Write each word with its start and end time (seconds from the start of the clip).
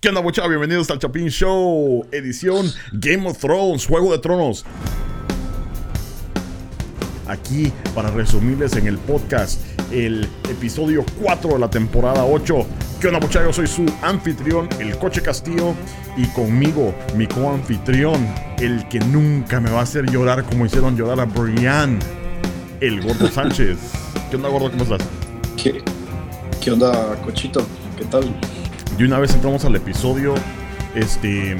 ¿Qué 0.00 0.10
onda, 0.10 0.22
muchachos? 0.22 0.48
Bienvenidos 0.48 0.88
al 0.92 1.00
Chapin 1.00 1.26
Show, 1.26 2.06
edición 2.12 2.72
Game 2.92 3.28
of 3.28 3.36
Thrones, 3.38 3.84
Juego 3.84 4.12
de 4.12 4.20
Tronos. 4.20 4.64
Aquí 7.26 7.72
para 7.96 8.08
resumirles 8.12 8.76
en 8.76 8.86
el 8.86 8.96
podcast 8.96 9.60
el 9.90 10.28
episodio 10.48 11.04
4 11.20 11.54
de 11.54 11.58
la 11.58 11.68
temporada 11.68 12.24
8. 12.24 12.64
¿Qué 13.00 13.08
onda, 13.08 13.18
muchachos? 13.18 13.56
Soy 13.56 13.66
su 13.66 13.86
anfitrión, 14.00 14.68
el 14.78 14.96
Coche 14.98 15.20
Castillo, 15.20 15.74
y 16.16 16.26
conmigo, 16.28 16.94
mi 17.16 17.26
co-anfitrión, 17.26 18.24
el 18.60 18.86
que 18.86 19.00
nunca 19.00 19.58
me 19.58 19.68
va 19.68 19.80
a 19.80 19.82
hacer 19.82 20.08
llorar 20.08 20.44
como 20.44 20.64
hicieron 20.64 20.96
llorar 20.96 21.18
a 21.18 21.24
Brian, 21.24 21.98
el 22.80 23.02
Gordo 23.02 23.26
Sánchez. 23.32 23.76
¿Qué 24.30 24.36
onda, 24.36 24.48
Gordo? 24.48 24.70
¿Cómo 24.70 24.84
estás? 24.84 25.02
¿Qué, 25.60 25.82
qué 26.60 26.70
onda, 26.70 27.16
Cochito? 27.24 27.66
¿Qué 27.96 28.04
tal? 28.04 28.32
De 28.98 29.04
una 29.04 29.18
vez 29.18 29.34
entramos 29.34 29.64
al 29.64 29.76
episodio. 29.76 30.34
Este. 30.94 31.56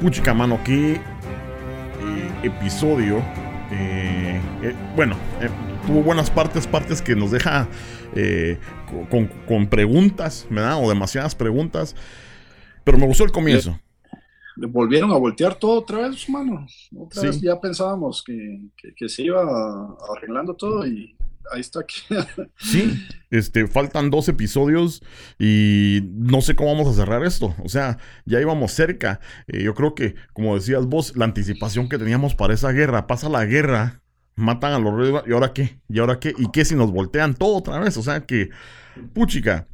Puchica, 0.00 0.34
mano, 0.34 0.58
qué 0.64 0.94
eh, 0.94 1.00
episodio. 2.42 3.18
eh, 3.70 4.40
eh, 4.62 4.74
bueno, 4.96 5.16
eh, 5.40 5.48
tuvo 5.86 6.02
buenas 6.02 6.30
partes, 6.30 6.66
partes 6.66 7.00
que 7.00 7.14
nos 7.16 7.30
deja 7.30 7.68
con, 9.10 9.26
con 9.46 9.66
preguntas, 9.68 10.46
¿verdad? 10.50 10.78
O 10.82 10.88
demasiadas 10.88 11.34
preguntas. 11.34 11.94
Pero 12.84 12.98
me 12.98 13.06
gustó 13.06 13.24
el 13.24 13.32
comienzo. 13.32 13.78
Le 14.56 14.66
volvieron 14.66 15.10
a 15.12 15.16
voltear 15.16 15.54
todo 15.54 15.78
otra 15.78 16.08
vez, 16.08 16.28
mano. 16.28 16.66
Otra 16.98 17.20
Sí. 17.22 17.26
vez 17.28 17.40
ya 17.40 17.58
pensábamos 17.60 18.22
que, 18.22 18.60
que- 18.76 18.92
que 18.94 19.08
se 19.08 19.22
iba 19.22 19.40
arreglando 20.14 20.54
todo 20.54 20.86
y 20.86 21.16
ahí 21.50 21.60
está. 21.60 21.80
Que... 21.84 21.94
Sí, 22.58 23.06
este, 23.30 23.66
faltan 23.66 24.10
dos 24.10 24.28
episodios 24.28 25.02
y 25.38 26.00
no 26.12 26.40
sé 26.40 26.54
cómo 26.54 26.74
vamos 26.74 26.88
a 26.88 26.98
cerrar 27.00 27.24
esto. 27.24 27.54
O 27.62 27.68
sea, 27.68 27.98
ya 28.24 28.40
íbamos 28.40 28.72
cerca. 28.72 29.20
Eh, 29.46 29.62
yo 29.62 29.74
creo 29.74 29.94
que, 29.94 30.14
como 30.32 30.54
decías 30.54 30.86
vos, 30.86 31.16
la 31.16 31.24
anticipación 31.24 31.88
que 31.88 31.98
teníamos 31.98 32.34
para 32.34 32.54
esa 32.54 32.72
guerra, 32.72 33.06
pasa 33.06 33.28
la 33.28 33.44
guerra, 33.44 34.02
matan 34.34 34.72
a 34.72 34.78
los 34.78 34.94
reyes, 34.96 35.22
¿y 35.26 35.32
ahora 35.32 35.52
qué? 35.52 35.80
¿Y 35.88 35.98
ahora 35.98 36.20
qué? 36.20 36.34
¿Y 36.36 36.50
qué 36.52 36.64
si 36.64 36.74
nos 36.74 36.92
voltean 36.92 37.34
todo 37.34 37.56
otra 37.56 37.78
vez? 37.78 37.96
O 37.96 38.02
sea 38.02 38.20
que, 38.26 38.50
puchica. 39.12 39.68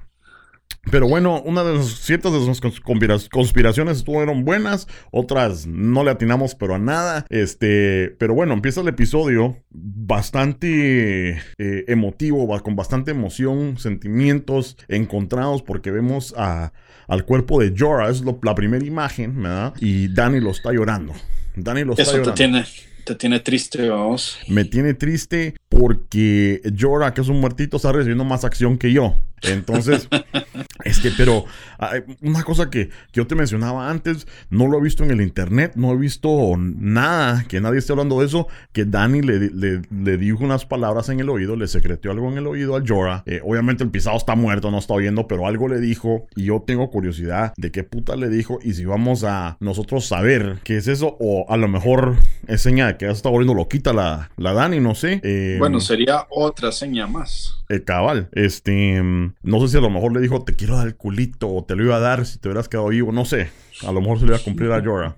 Pero 0.90 1.06
bueno, 1.06 1.42
una 1.42 1.64
de 1.64 1.74
las 1.74 1.86
ciertas 1.86 2.32
de 2.32 2.38
conspira- 2.38 3.28
conspiraciones 3.30 3.98
estuvieron 3.98 4.44
buenas, 4.44 4.86
otras 5.10 5.66
no 5.66 6.02
le 6.02 6.10
atinamos 6.10 6.54
pero 6.54 6.76
a 6.76 6.78
nada. 6.78 7.26
Este, 7.28 8.16
pero 8.18 8.32
bueno, 8.32 8.54
empieza 8.54 8.80
el 8.80 8.88
episodio 8.88 9.58
bastante 9.70 11.30
eh, 11.58 11.84
emotivo, 11.88 12.46
con 12.62 12.74
bastante 12.76 13.10
emoción, 13.10 13.76
sentimientos 13.78 14.76
encontrados 14.88 15.62
porque 15.62 15.90
vemos 15.90 16.34
a, 16.36 16.72
al 17.06 17.24
cuerpo 17.24 17.60
de 17.60 17.74
Jorah, 17.76 18.08
es 18.10 18.22
lo- 18.22 18.38
la 18.42 18.54
primera 18.54 18.84
imagen, 18.84 19.42
¿verdad? 19.42 19.74
Y 19.80 20.08
Dani 20.08 20.40
lo 20.40 20.50
está 20.50 20.72
llorando. 20.72 21.12
Dani 21.54 21.84
lo 21.84 21.92
está 21.92 22.02
Eso 22.02 22.12
te 22.12 22.18
llorando. 22.18 22.34
tiene, 22.34 22.64
te 23.04 23.14
tiene 23.14 23.40
triste, 23.40 23.88
vamos. 23.88 24.38
Me 24.48 24.64
tiene 24.64 24.94
triste 24.94 25.54
porque 25.78 26.60
Jorah, 26.78 27.14
que 27.14 27.20
es 27.20 27.28
un 27.28 27.40
muertito, 27.40 27.76
está 27.76 27.92
recibiendo 27.92 28.24
más 28.24 28.44
acción 28.44 28.78
que 28.78 28.92
yo. 28.92 29.14
Entonces, 29.42 30.08
este, 30.84 31.12
pero 31.16 31.44
ah, 31.78 31.92
una 32.22 32.42
cosa 32.42 32.70
que, 32.70 32.88
que 32.88 32.92
yo 33.12 33.26
te 33.28 33.36
mencionaba 33.36 33.88
antes, 33.88 34.26
no 34.50 34.66
lo 34.66 34.78
he 34.78 34.82
visto 34.82 35.04
en 35.04 35.12
el 35.12 35.20
internet, 35.20 35.72
no 35.76 35.92
he 35.92 35.96
visto 35.96 36.54
nada, 36.58 37.44
que 37.46 37.60
nadie 37.60 37.78
esté 37.78 37.92
hablando 37.92 38.18
de 38.18 38.26
eso, 38.26 38.48
que 38.72 38.84
Dani 38.84 39.22
le, 39.22 39.38
le- 39.50 39.82
le 39.90 40.16
dijo 40.18 40.42
unas 40.42 40.66
palabras 40.66 41.08
en 41.08 41.20
el 41.20 41.28
oído, 41.28 41.54
le 41.54 41.68
secretó 41.68 42.10
algo 42.10 42.28
en 42.32 42.38
el 42.38 42.48
oído 42.48 42.76
a 42.76 42.82
Jorah. 42.84 43.22
Eh, 43.26 43.40
obviamente 43.44 43.84
el 43.84 43.90
pisado 43.90 44.16
está 44.16 44.34
muerto, 44.34 44.72
no 44.72 44.78
está 44.78 44.94
oyendo, 44.94 45.28
pero 45.28 45.46
algo 45.46 45.68
le 45.68 45.78
dijo 45.78 46.26
y 46.34 46.44
yo 46.46 46.64
tengo 46.66 46.90
curiosidad 46.90 47.52
de 47.56 47.70
qué 47.70 47.84
puta 47.84 48.16
le 48.16 48.28
dijo 48.28 48.58
y 48.64 48.72
si 48.74 48.84
vamos 48.84 49.22
a 49.22 49.56
nosotros 49.60 50.06
saber 50.08 50.58
qué 50.64 50.78
es 50.78 50.88
eso 50.88 51.16
o 51.20 51.46
a 51.48 51.56
lo 51.56 51.68
mejor 51.68 52.16
es 52.48 52.60
seña 52.62 52.88
de 52.88 52.96
que 52.96 53.04
ya 53.06 53.12
se 53.12 53.18
está 53.18 53.28
volviendo 53.28 53.54
loquita 53.54 53.92
la, 53.92 54.30
la 54.36 54.52
Dani, 54.52 54.80
no 54.80 54.96
sé. 54.96 55.20
Eh, 55.22 55.56
Bueno, 55.60 55.67
sería 55.80 56.26
otra 56.30 56.72
seña 56.72 57.06
más. 57.06 57.54
el 57.68 57.84
cabal, 57.84 58.28
este, 58.32 59.02
mm, 59.02 59.34
no 59.42 59.60
sé 59.60 59.68
si 59.68 59.76
a 59.76 59.80
lo 59.80 59.90
mejor 59.90 60.12
le 60.12 60.20
dijo 60.20 60.42
te 60.42 60.56
quiero 60.56 60.76
dar 60.76 60.86
el 60.86 60.96
culito 60.96 61.48
o 61.48 61.64
te 61.64 61.76
lo 61.76 61.84
iba 61.84 61.96
a 61.96 62.00
dar 62.00 62.24
si 62.26 62.38
te 62.38 62.48
hubieras 62.48 62.68
quedado 62.68 62.88
vivo, 62.88 63.12
no 63.12 63.24
sé. 63.24 63.50
A 63.86 63.92
lo 63.92 64.00
mejor 64.00 64.18
se 64.18 64.24
le 64.26 64.30
iba 64.32 64.36
a 64.38 64.42
cumplir 64.44 64.70
a 64.72 64.82
Jorah. 64.82 65.16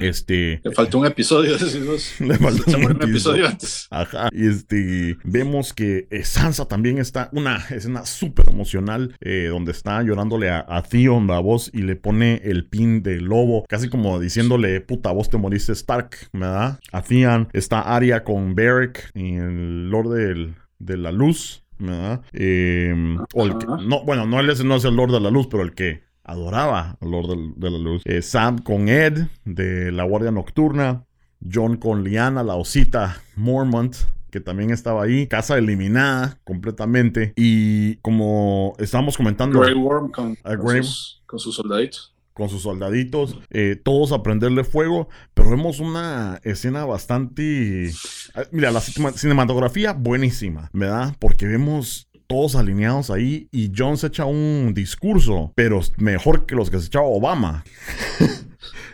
Este, 0.00 0.60
Le 0.64 0.72
faltó 0.72 0.98
un 0.98 1.06
episodio, 1.06 1.52
decís 1.52 1.84
vos. 1.86 2.14
Le 2.20 2.36
faltó 2.38 2.64
un 2.76 2.82
episodio. 2.84 3.06
episodio 3.08 3.46
antes. 3.48 3.86
Ajá. 3.90 4.28
Y 4.32 4.46
este, 4.48 5.16
vemos 5.24 5.72
que 5.72 6.06
eh, 6.10 6.24
Sansa 6.24 6.66
también 6.66 6.98
está, 6.98 7.28
una 7.32 7.56
escena 7.70 8.06
súper 8.06 8.48
emocional, 8.48 9.14
eh, 9.20 9.48
donde 9.50 9.72
está 9.72 10.02
llorándole 10.02 10.50
a, 10.50 10.64
a 10.68 10.82
Theon, 10.82 11.26
la 11.26 11.38
voz, 11.40 11.70
y 11.72 11.82
le 11.82 11.96
pone 11.96 12.40
el 12.44 12.66
pin 12.66 13.02
de 13.02 13.20
lobo, 13.20 13.64
casi 13.68 13.88
como 13.88 14.18
diciéndole, 14.20 14.80
puta, 14.80 15.10
vos 15.12 15.28
te 15.30 15.36
moriste 15.36 15.72
Stark, 15.72 16.10
¿verdad? 16.32 16.78
A 16.92 17.02
Theon 17.02 17.48
está 17.52 17.80
Arya 17.80 18.24
con 18.24 18.54
Beric, 18.54 19.10
y 19.14 19.34
el 19.36 19.90
Lord 19.90 20.14
del- 20.14 20.54
de 20.78 20.96
la 20.96 21.10
Luz, 21.12 21.64
¿verdad? 21.78 22.22
Eh, 22.32 22.94
o 23.34 23.44
el 23.46 23.58
que- 23.58 23.66
no, 23.66 24.04
bueno, 24.04 24.26
no, 24.26 24.38
él 24.40 24.48
es- 24.50 24.64
no 24.64 24.76
es 24.76 24.84
el 24.84 24.94
Lord 24.94 25.12
de 25.12 25.20
la 25.20 25.30
Luz, 25.30 25.48
pero 25.50 25.62
el 25.62 25.74
que 25.74 26.07
adoraba 26.28 26.96
al 27.00 27.10
Lord 27.10 27.54
de 27.56 27.70
la 27.70 27.78
Luz. 27.78 28.02
Eh, 28.04 28.22
Sam 28.22 28.58
con 28.58 28.88
Ed, 28.88 29.26
de 29.44 29.90
la 29.90 30.04
Guardia 30.04 30.30
Nocturna. 30.30 31.04
John 31.52 31.76
con 31.76 32.02
Liana, 32.02 32.42
la 32.42 32.56
osita 32.56 33.22
Mormont, 33.36 33.94
que 34.30 34.40
también 34.40 34.70
estaba 34.70 35.04
ahí. 35.04 35.28
Casa 35.28 35.56
eliminada 35.56 36.38
completamente. 36.44 37.32
Y 37.36 37.96
como 37.96 38.74
estábamos 38.78 39.16
comentando 39.16 39.60
Grey 39.60 39.74
Worm 39.74 40.10
con, 40.10 40.36
A 40.42 40.56
con 40.56 40.82
sus, 40.82 41.22
con 41.26 41.38
sus 41.38 41.54
soldaditos. 41.54 42.12
con 42.32 42.48
sus 42.48 42.62
soldaditos, 42.62 43.38
eh, 43.50 43.76
todos 43.82 44.10
a 44.12 44.22
prenderle 44.24 44.64
fuego, 44.64 45.08
pero 45.34 45.50
vemos 45.50 45.78
una 45.80 46.40
escena 46.42 46.84
bastante... 46.84 47.90
ah, 48.34 48.42
Mira, 48.52 48.70
la 48.72 48.80
cinema- 48.80 49.12
cinematografía 49.12 49.92
buenísima, 49.92 50.70
¿verdad? 50.72 51.14
Porque 51.20 51.46
vemos 51.46 52.07
todos 52.28 52.54
alineados 52.56 53.10
ahí 53.10 53.48
y 53.50 53.72
John 53.76 53.96
se 53.96 54.08
echa 54.08 54.26
un 54.26 54.72
discurso, 54.74 55.52
pero 55.56 55.80
mejor 55.96 56.46
que 56.46 56.54
los 56.54 56.70
que 56.70 56.78
se 56.78 56.86
echaba 56.86 57.06
Obama. 57.06 57.64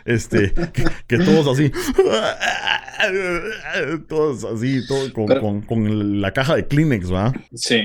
Este, 0.05 0.53
que, 0.53 0.83
que 1.07 1.17
todos 1.17 1.47
así, 1.47 1.71
todos 4.07 4.43
así, 4.45 4.85
todos 4.87 5.11
con, 5.11 5.25
Pero- 5.25 5.41
con- 5.41 5.61
con 5.61 6.21
la 6.21 6.31
caja 6.31 6.55
de 6.55 6.67
Kleenex, 6.67 7.09
¿verdad? 7.09 7.33
Sí, 7.53 7.81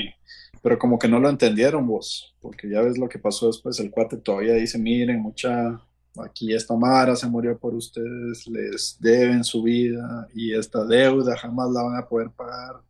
pero 0.62 0.78
como 0.78 0.99
que 0.99 1.09
no 1.09 1.19
lo 1.19 1.31
entendieron 1.31 1.87
vos, 1.87 2.34
porque 2.41 2.69
ya 2.69 2.82
ves 2.82 2.99
lo 2.99 3.09
que 3.09 3.19
pasó 3.19 3.47
después, 3.47 3.81
el 3.81 3.91
cuate 3.91 4.19
todavía 4.19 4.53
dice, 4.55 4.78
miren, 4.78 5.21
mucha, 5.22 5.81
aquí 6.22 6.53
esta 6.53 6.77
Mara 6.77 7.17
se 7.17 7.27
murió 7.27 7.59
por 7.59 7.75
ustedes, 7.75 8.47
les 8.47 8.99
deben 9.00 9.43
su 9.43 9.62
vida 9.62 10.28
y 10.34 10.55
esta 10.55 10.84
deuda 10.84 11.37
jamás 11.38 11.71
la 11.71 11.82
van 11.82 11.97
a 11.97 12.06
poder 12.06 12.28
pagar. 12.31 12.82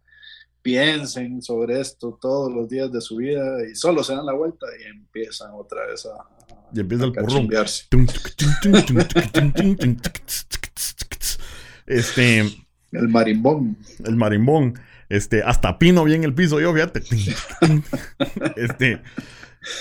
Piensen 0.62 1.41
sobre 1.43 1.81
esto 1.81 2.19
todos 2.21 2.53
los 2.53 2.69
días 2.69 2.93
de 2.93 3.00
su 3.00 3.16
vida 3.16 3.66
y 3.71 3.75
solo 3.75 4.04
se 4.04 4.15
dan 4.15 4.26
la 4.26 4.34
vuelta 4.34 4.66
y 4.78 4.88
empiezan 4.91 5.53
otra 5.54 5.87
vez 5.87 6.06
a, 6.06 6.26
Y 6.75 6.81
empieza 6.81 7.04
el 7.06 7.12
porrón. 7.12 7.48
Este, 11.87 12.41
El 12.93 13.09
marimbón. 13.09 13.76
el 14.04 14.16
marimbón, 14.16 14.78
este, 15.09 15.43
hasta 15.43 15.76
pino 15.78 16.04
bien 16.04 16.22
el 16.22 16.34
piso, 16.34 16.60
yo, 16.60 16.72
fíjate. 16.72 17.03
Este, 18.56 19.03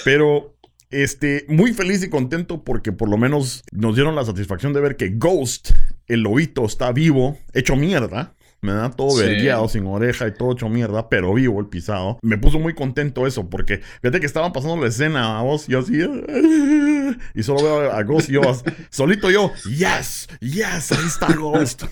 pero, 0.04 0.58
este, 0.90 1.46
muy 1.48 1.74
feliz 1.74 2.04
y 2.04 2.10
contento 2.10 2.64
porque 2.64 2.92
por 2.92 3.10
lo 3.10 3.18
menos 3.18 3.64
nos 3.72 3.96
dieron 3.96 4.16
la 4.16 4.26
satisfacción 4.26 4.74
de 4.74 4.82
ver 4.82 4.96
que 4.96 5.10
Ghost, 5.10 5.72
el 6.08 6.22
lobito, 6.22 6.66
está 6.66 6.92
vivo, 6.92 7.38
hecho 7.54 7.76
mierda. 7.76 8.34
Me 8.62 8.74
da 8.74 8.90
todo 8.92 9.12
Sí. 9.12 9.22
vergueado, 9.26 9.68
sin 9.70 9.86
oreja 9.88 10.28
y 10.28 10.34
todo 10.34 10.52
hecho 10.52 10.68
mierda, 10.70 11.08
pero 11.10 11.34
vivo 11.34 11.60
el 11.62 11.68
pisado. 11.68 12.20
Me 12.22 12.38
puso 12.38 12.60
muy 12.60 12.74
contento 12.74 13.26
eso, 13.26 13.50
porque 13.50 13.78
fíjate 14.02 14.20
que 14.20 14.26
estaban 14.26 14.52
pasando 14.52 14.76
la 14.82 14.88
escena 14.90 15.40
a 15.40 15.44
vos, 15.44 15.68
yo 15.68 15.80
así, 15.80 15.94
y 17.36 17.44
solo 17.44 17.64
veo 17.64 17.92
a 17.92 18.04
Ghost 18.04 18.30
y 18.30 18.34
yo, 18.34 18.42
solito 18.90 19.32
yo, 19.32 19.52
yes, 19.66 20.28
yes, 20.42 20.92
ahí 20.92 21.06
está 21.08 21.34
Ghost. 21.34 21.84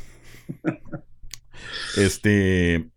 Este, 1.97 2.89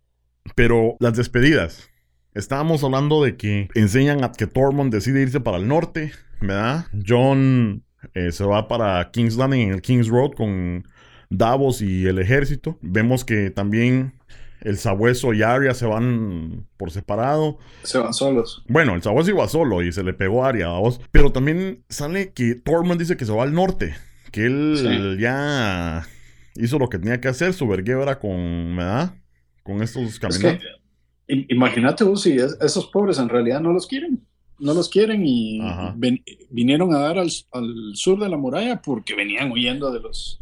pero 0.55 0.95
las 0.99 1.15
despedidas. 1.17 1.89
Estábamos 2.33 2.83
hablando 2.83 3.23
de 3.23 3.35
que 3.35 3.67
enseñan 3.75 4.23
a 4.23 4.31
que 4.31 4.47
Tormund 4.47 4.93
decide 4.93 5.21
irse 5.21 5.39
para 5.41 5.57
el 5.57 5.67
norte, 5.67 6.13
¿verdad? 6.39 6.85
John 7.05 7.83
eh, 8.13 8.31
se 8.31 8.45
va 8.45 8.67
para 8.67 9.11
King's 9.11 9.35
Landing 9.35 9.61
en 9.61 9.73
el 9.73 9.81
King's 9.81 10.07
Road 10.07 10.31
con 10.31 10.87
Davos 11.31 11.81
y 11.81 12.05
el 12.05 12.19
ejército. 12.19 12.77
Vemos 12.81 13.25
que 13.25 13.49
también 13.49 14.13
el 14.61 14.77
sabueso 14.77 15.33
y 15.33 15.41
Arya 15.41 15.73
se 15.73 15.87
van 15.87 16.67
por 16.77 16.91
separado. 16.91 17.57
Se 17.83 17.97
van 17.97 18.13
solos. 18.13 18.63
Bueno, 18.67 18.93
el 18.93 19.01
sabueso 19.01 19.31
iba 19.31 19.47
solo 19.47 19.81
y 19.81 19.91
se 19.91 20.03
le 20.03 20.13
pegó 20.13 20.45
a 20.45 20.49
Arya, 20.49 20.67
¿vamos? 20.67 21.01
Pero 21.11 21.31
también 21.31 21.83
sale 21.89 22.31
que 22.33 22.53
Tormund 22.55 22.99
dice 22.99 23.17
que 23.17 23.25
se 23.25 23.31
va 23.31 23.41
al 23.43 23.53
norte. 23.53 23.95
Que 24.31 24.45
él 24.45 24.75
Sí. 24.77 25.21
ya 25.21 26.03
hizo 26.55 26.77
lo 26.77 26.89
que 26.89 26.99
tenía 26.99 27.19
que 27.19 27.27
hacer. 27.29 27.53
Su 27.53 27.67
vergueo 27.67 28.03
era 28.03 28.19
con, 28.19 28.75
¿verdad? 28.77 29.15
Con 29.63 29.81
estos 29.81 30.03
Es 30.03 30.19
caminantes. 30.19 30.61
que, 31.27 31.45
imagínate 31.49 32.03
vos 32.03 32.21
si 32.21 32.33
es- 32.33 32.57
esos 32.61 32.87
pobres 32.87 33.17
en 33.19 33.29
realidad 33.29 33.61
no 33.61 33.71
los 33.73 33.87
quieren. 33.87 34.21
no 34.59 34.75
los 34.75 34.89
quieren 34.89 35.23
y 35.25 35.59
vinieron 36.51 36.93
a 36.93 36.99
dar 36.99 37.17
al, 37.17 37.31
sur 37.95 38.19
de 38.19 38.29
la 38.29 38.37
muralla 38.37 38.79
porque 38.79 39.15
venían 39.15 39.51
huyendo 39.51 39.91
de 39.91 39.99
los 40.01 40.39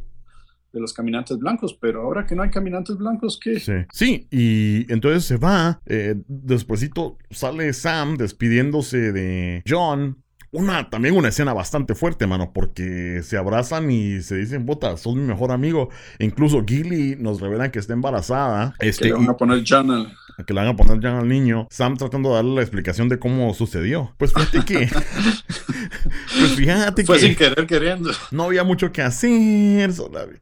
de 0.71 0.80
los 0.80 0.94
caminantes 0.94 1.38
blancos, 1.38 1.77
pero 1.80 2.01
ahora 2.01 2.25
que 2.25 2.36
no 2.36 2.44
hay 2.44 2.50
caminantes 2.50 2.98
blancos, 2.98 3.39
¿qué? 3.42 3.60
Sí, 3.60 3.74
sí 3.92 4.27
y 4.31 4.92
entonces 4.92 5.25
se 5.25 5.38
va, 5.38 5.81
eh, 5.86 6.16
despuesito 6.27 7.18
sale 7.30 7.74
Sam 7.74 8.18
despidiéndose 8.18 9.12
de 9.12 9.63
John, 9.68 10.18
una, 10.51 10.89
también 10.89 11.16
una 11.16 11.27
escena 11.30 11.54
bastante 11.54 11.94
fuerte, 11.94 12.25
mano, 12.25 12.51
porque 12.54 13.21
se 13.24 13.38
abrazan 13.38 13.92
y 13.92 14.21
se 14.21 14.36
dicen, 14.36 14.66
bota, 14.66 14.98
sos 14.98 15.16
mi 15.16 15.21
mejor 15.21 15.51
amigo. 15.51 15.89
incluso 16.18 16.63
Gilly 16.66 17.15
nos 17.19 17.39
revelan 17.39 17.69
que 17.69 17.80
está 17.80 17.94
embarazada. 17.94 18.74
Este, 18.80 19.04
que 19.04 19.10
le 19.10 19.15
van 19.15 19.30
a 19.30 19.38
poner 19.38 19.63
Jan 19.63 19.92
al... 19.92 20.13
Que 20.48 20.54
le 20.54 20.62
van 20.62 20.69
a 20.69 20.75
poner 20.75 21.00
Jan 21.01 21.18
al 21.18 21.27
niño. 21.27 21.68
Sam 21.69 21.98
tratando 21.98 22.30
de 22.30 22.36
darle 22.36 22.56
la 22.56 22.62
explicación 22.62 23.10
de 23.10 23.19
cómo 23.19 23.54
sucedió. 23.54 24.15
Pues 24.18 24.33
fíjate 24.33 24.65
que... 24.65 24.89
pues 26.39 26.56
fíjate 26.56 27.06
Fue 27.06 27.19
sin 27.19 27.36
querer 27.36 27.68
queriendo. 27.68 28.10
No 28.31 28.45
había 28.45 28.63
mucho 28.63 28.92
que 28.92 29.04
hacer. 29.04 29.92
había 29.92 30.42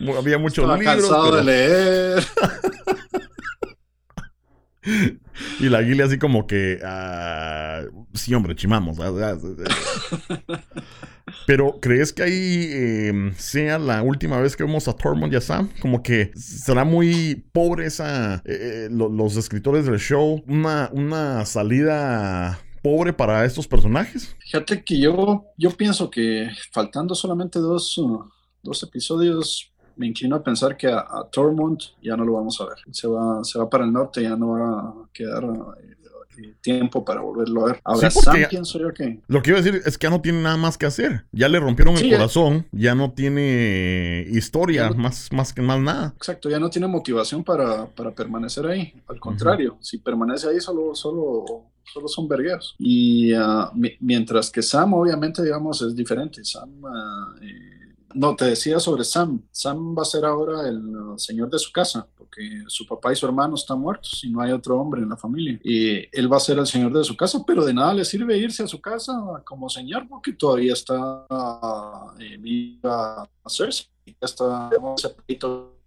muchos 0.00 0.64
Estaba 0.64 0.78
cansado 0.78 1.36
de 1.36 1.44
leer. 1.44 2.24
y 5.60 5.68
la 5.68 5.82
guilia 5.82 6.06
así 6.06 6.18
como 6.18 6.46
que, 6.46 6.78
ah, 6.84 7.82
sí, 8.14 8.34
hombre, 8.34 8.54
chimamos. 8.54 8.98
Pero, 11.46 11.78
¿crees 11.80 12.12
que 12.12 12.22
ahí 12.22 12.68
em, 12.70 13.34
sea 13.34 13.78
la 13.78 14.02
última 14.02 14.38
vez 14.40 14.56
que 14.56 14.64
vemos 14.64 14.86
a 14.88 14.92
Tormund 14.92 15.32
y 15.32 15.36
a 15.36 15.40
Sam? 15.40 15.70
Como 15.80 16.02
que 16.02 16.30
será 16.34 16.84
muy 16.84 17.46
pobre 17.52 17.86
esa, 17.86 18.36
eh, 18.44 18.86
eh, 18.86 18.88
los 18.90 19.36
escritores 19.36 19.86
del 19.86 19.98
show, 19.98 20.42
una, 20.46 20.90
una 20.92 21.44
salida 21.46 22.60
pobre 22.82 23.12
para 23.12 23.44
estos 23.44 23.66
personajes. 23.66 24.36
Fíjate 24.38 24.84
que 24.84 25.00
yo, 25.00 25.46
yo 25.56 25.70
pienso 25.72 26.08
que 26.10 26.48
faltando 26.72 27.16
solamente 27.16 27.58
dos, 27.58 28.00
dos 28.62 28.82
episodios 28.84 29.72
me 29.96 30.06
inclino 30.06 30.36
a 30.36 30.42
pensar 30.42 30.76
que 30.76 30.88
a, 30.88 31.06
Tormund 31.30 31.80
ya 32.02 32.16
no 32.16 32.24
lo 32.24 32.34
vamos 32.34 32.60
a 32.60 32.66
ver. 32.66 32.78
Se 32.90 33.06
va, 33.06 33.42
se 33.44 33.58
va 33.58 33.68
para 33.68 33.84
el 33.84 33.92
norte, 33.92 34.22
ya 34.22 34.36
no 34.36 34.50
va 34.50 34.80
a 34.80 34.94
quedar 35.12 35.44
eh, 36.38 36.54
tiempo 36.60 37.04
para 37.04 37.20
volverlo 37.20 37.64
a 37.64 37.72
ver. 37.72 37.80
Ahora, 37.84 38.10
Sam, 38.10 38.36
pienso 38.48 38.78
yo 38.78 38.92
que... 38.92 39.20
Lo 39.26 39.42
que 39.42 39.50
iba 39.50 39.58
a 39.58 39.62
decir 39.62 39.82
es 39.84 39.96
que 39.98 40.06
ya 40.06 40.10
no 40.10 40.20
tiene 40.20 40.42
nada 40.42 40.56
más 40.56 40.76
que 40.76 40.86
hacer. 40.86 41.24
Ya 41.32 41.48
le 41.48 41.58
rompieron 41.58 41.96
el 41.96 42.10
corazón, 42.10 42.66
ya 42.72 42.94
no 42.94 43.12
tiene 43.12 44.26
historia, 44.30 44.90
más, 44.90 45.32
más 45.32 45.52
que 45.52 45.62
más 45.62 45.80
nada. 45.80 46.12
Exacto, 46.16 46.50
ya 46.50 46.58
no 46.58 46.70
tiene 46.70 46.86
motivación 46.86 47.42
para, 47.42 47.86
para 47.86 48.14
permanecer 48.14 48.66
ahí. 48.66 48.92
Al 49.08 49.18
contrario, 49.18 49.78
si 49.80 49.98
permanece 49.98 50.48
ahí 50.48 50.60
solo, 50.60 50.94
solo, 50.94 51.44
solo 51.84 52.08
son 52.08 52.28
vergueros. 52.28 52.74
Y 52.78 53.32
ah, 53.32 53.70
mientras 54.00 54.50
que 54.50 54.62
Sam, 54.62 54.94
obviamente, 54.94 55.42
digamos, 55.42 55.80
es 55.82 55.94
diferente. 55.96 56.44
Sam... 56.44 56.70
Ah, 56.84 57.34
eh, 57.40 57.75
no, 58.16 58.36
te 58.36 58.46
decía 58.46 58.80
sobre 58.80 59.04
Sam. 59.04 59.42
Sam 59.50 59.96
va 59.96 60.02
a 60.02 60.06
ser 60.06 60.24
ahora 60.24 60.68
el 60.68 60.96
uh, 60.96 61.18
señor 61.18 61.50
de 61.50 61.58
su 61.58 61.70
casa, 61.70 62.06
porque 62.16 62.62
su 62.68 62.86
papá 62.86 63.12
y 63.12 63.16
su 63.16 63.26
hermano 63.26 63.54
están 63.54 63.80
muertos 63.80 64.22
y 64.24 64.30
no 64.30 64.40
hay 64.40 64.52
otro 64.52 64.80
hombre 64.80 65.02
en 65.02 65.08
la 65.08 65.16
familia. 65.16 65.60
Y 65.62 66.08
él 66.16 66.32
va 66.32 66.38
a 66.38 66.40
ser 66.40 66.58
el 66.58 66.66
señor 66.66 66.92
de 66.92 67.04
su 67.04 67.16
casa, 67.16 67.42
pero 67.46 67.64
de 67.64 67.74
nada 67.74 67.94
le 67.94 68.04
sirve 68.04 68.38
irse 68.38 68.62
a 68.62 68.66
su 68.66 68.80
casa 68.80 69.12
como 69.44 69.68
señor, 69.68 70.08
porque 70.08 70.32
todavía 70.32 70.72
está 70.72 71.26
eh, 72.18 72.36
viva 72.38 73.28
Cersei. 73.46 73.86
Está 74.20 74.70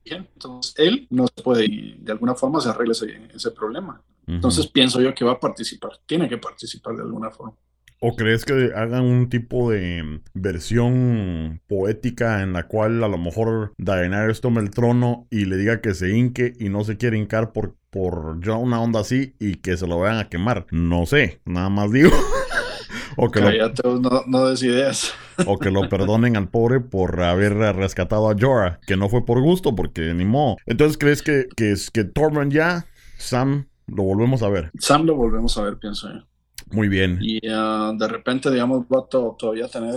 entonces 0.05 0.73
él 0.77 1.07
no 1.09 1.27
se 1.27 1.43
puede, 1.43 1.67
de 1.99 2.11
alguna 2.11 2.35
forma 2.35 2.61
se 2.61 2.69
arregla 2.69 2.93
ese, 3.33 3.51
problema. 3.51 4.01
Entonces 4.27 4.67
pienso 4.67 5.01
yo 5.01 5.13
que 5.13 5.25
va 5.25 5.33
a 5.33 5.39
participar, 5.39 5.99
tiene 6.05 6.29
que 6.29 6.37
participar 6.37 6.95
de 6.95 7.01
alguna 7.01 7.31
forma. 7.31 7.55
¿O 8.01 8.15
crees 8.15 8.45
que 8.45 8.71
hagan 8.75 9.03
un 9.03 9.27
tipo 9.27 9.71
de 9.71 10.21
versión 10.33 11.61
poética 11.67 12.41
en 12.41 12.53
la 12.53 12.65
cual 12.67 13.03
a 13.03 13.09
lo 13.09 13.17
mejor 13.17 13.73
Daenerys 13.77 14.39
tome 14.39 14.61
el 14.61 14.69
trono 14.69 15.27
y 15.29 15.43
le 15.45 15.57
diga 15.57 15.81
que 15.81 15.93
se 15.93 16.09
hinque 16.15 16.53
y 16.59 16.69
no 16.69 16.85
se 16.85 16.95
quiere 16.95 17.17
hincar 17.17 17.51
por, 17.51 17.75
por 17.89 18.39
ya 18.41 18.55
una 18.55 18.81
onda 18.81 19.01
así 19.01 19.35
y 19.37 19.55
que 19.55 19.75
se 19.75 19.85
lo 19.85 19.99
vayan 19.99 20.19
a 20.19 20.29
quemar? 20.29 20.65
No 20.71 21.05
sé, 21.05 21.41
nada 21.43 21.67
más 21.67 21.91
digo. 21.91 22.11
o 23.17 23.29
que 23.31 23.41
lo, 23.41 23.99
no, 23.99 24.23
no 24.27 24.47
des 24.47 24.63
ideas. 24.63 25.13
o 25.45 25.59
que 25.59 25.69
lo 25.69 25.89
perdonen 25.89 26.37
al 26.37 26.47
pobre 26.47 26.79
por 26.79 27.21
haber 27.21 27.53
rescatado 27.75 28.29
a 28.29 28.35
Jorah, 28.39 28.79
que 28.87 28.95
no 28.95 29.09
fue 29.09 29.25
por 29.25 29.41
gusto, 29.41 29.75
porque 29.75 30.13
ni 30.13 30.23
modo. 30.23 30.55
Entonces, 30.65 30.97
¿crees 30.97 31.21
que, 31.21 31.47
que, 31.57 31.75
que 31.91 32.05
Tormund 32.05 32.53
ya, 32.53 32.85
Sam, 33.17 33.67
lo 33.87 34.03
volvemos 34.03 34.41
a 34.41 34.47
ver? 34.47 34.71
Sam 34.79 35.03
lo 35.05 35.15
volvemos 35.15 35.57
a 35.57 35.63
ver, 35.63 35.77
pienso 35.79 36.07
yo. 36.13 36.28
Muy 36.71 36.87
bien. 36.87 37.17
Y 37.21 37.39
ah, 37.49 37.93
de 37.97 38.07
repente, 38.07 38.51
digamos, 38.51 38.85
va 38.85 38.99
a 38.99 39.35
todavía 39.37 39.67
tener 39.67 39.95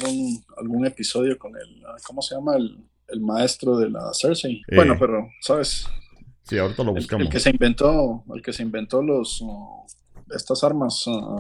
algún 0.57 0.87
episodio 0.87 1.39
con 1.39 1.57
el, 1.57 1.85
ah, 1.87 1.97
¿cómo 2.07 2.23
se 2.23 2.35
llama? 2.35 2.57
El, 2.57 2.79
maestro 3.21 3.77
de 3.77 3.91
la 3.91 4.11
Cersei. 4.15 4.63
Eh. 4.69 4.75
Bueno, 4.75 4.97
pero, 4.99 5.29
¿sabes? 5.43 5.87
Sí, 6.45 6.57
ahorita 6.57 6.83
lo 6.83 6.95
buscamos. 6.95 7.27
El, 7.27 7.31
que 7.31 7.41
se 7.41 7.51
inventó, 7.51 8.25
el 8.35 8.41
que 8.41 8.55
se 8.55 8.63
inventó 8.63 9.03
los, 9.03 9.43
uh, 9.43 9.85
estas 10.35 10.65
armas 10.65 11.07
uh, 11.07 11.39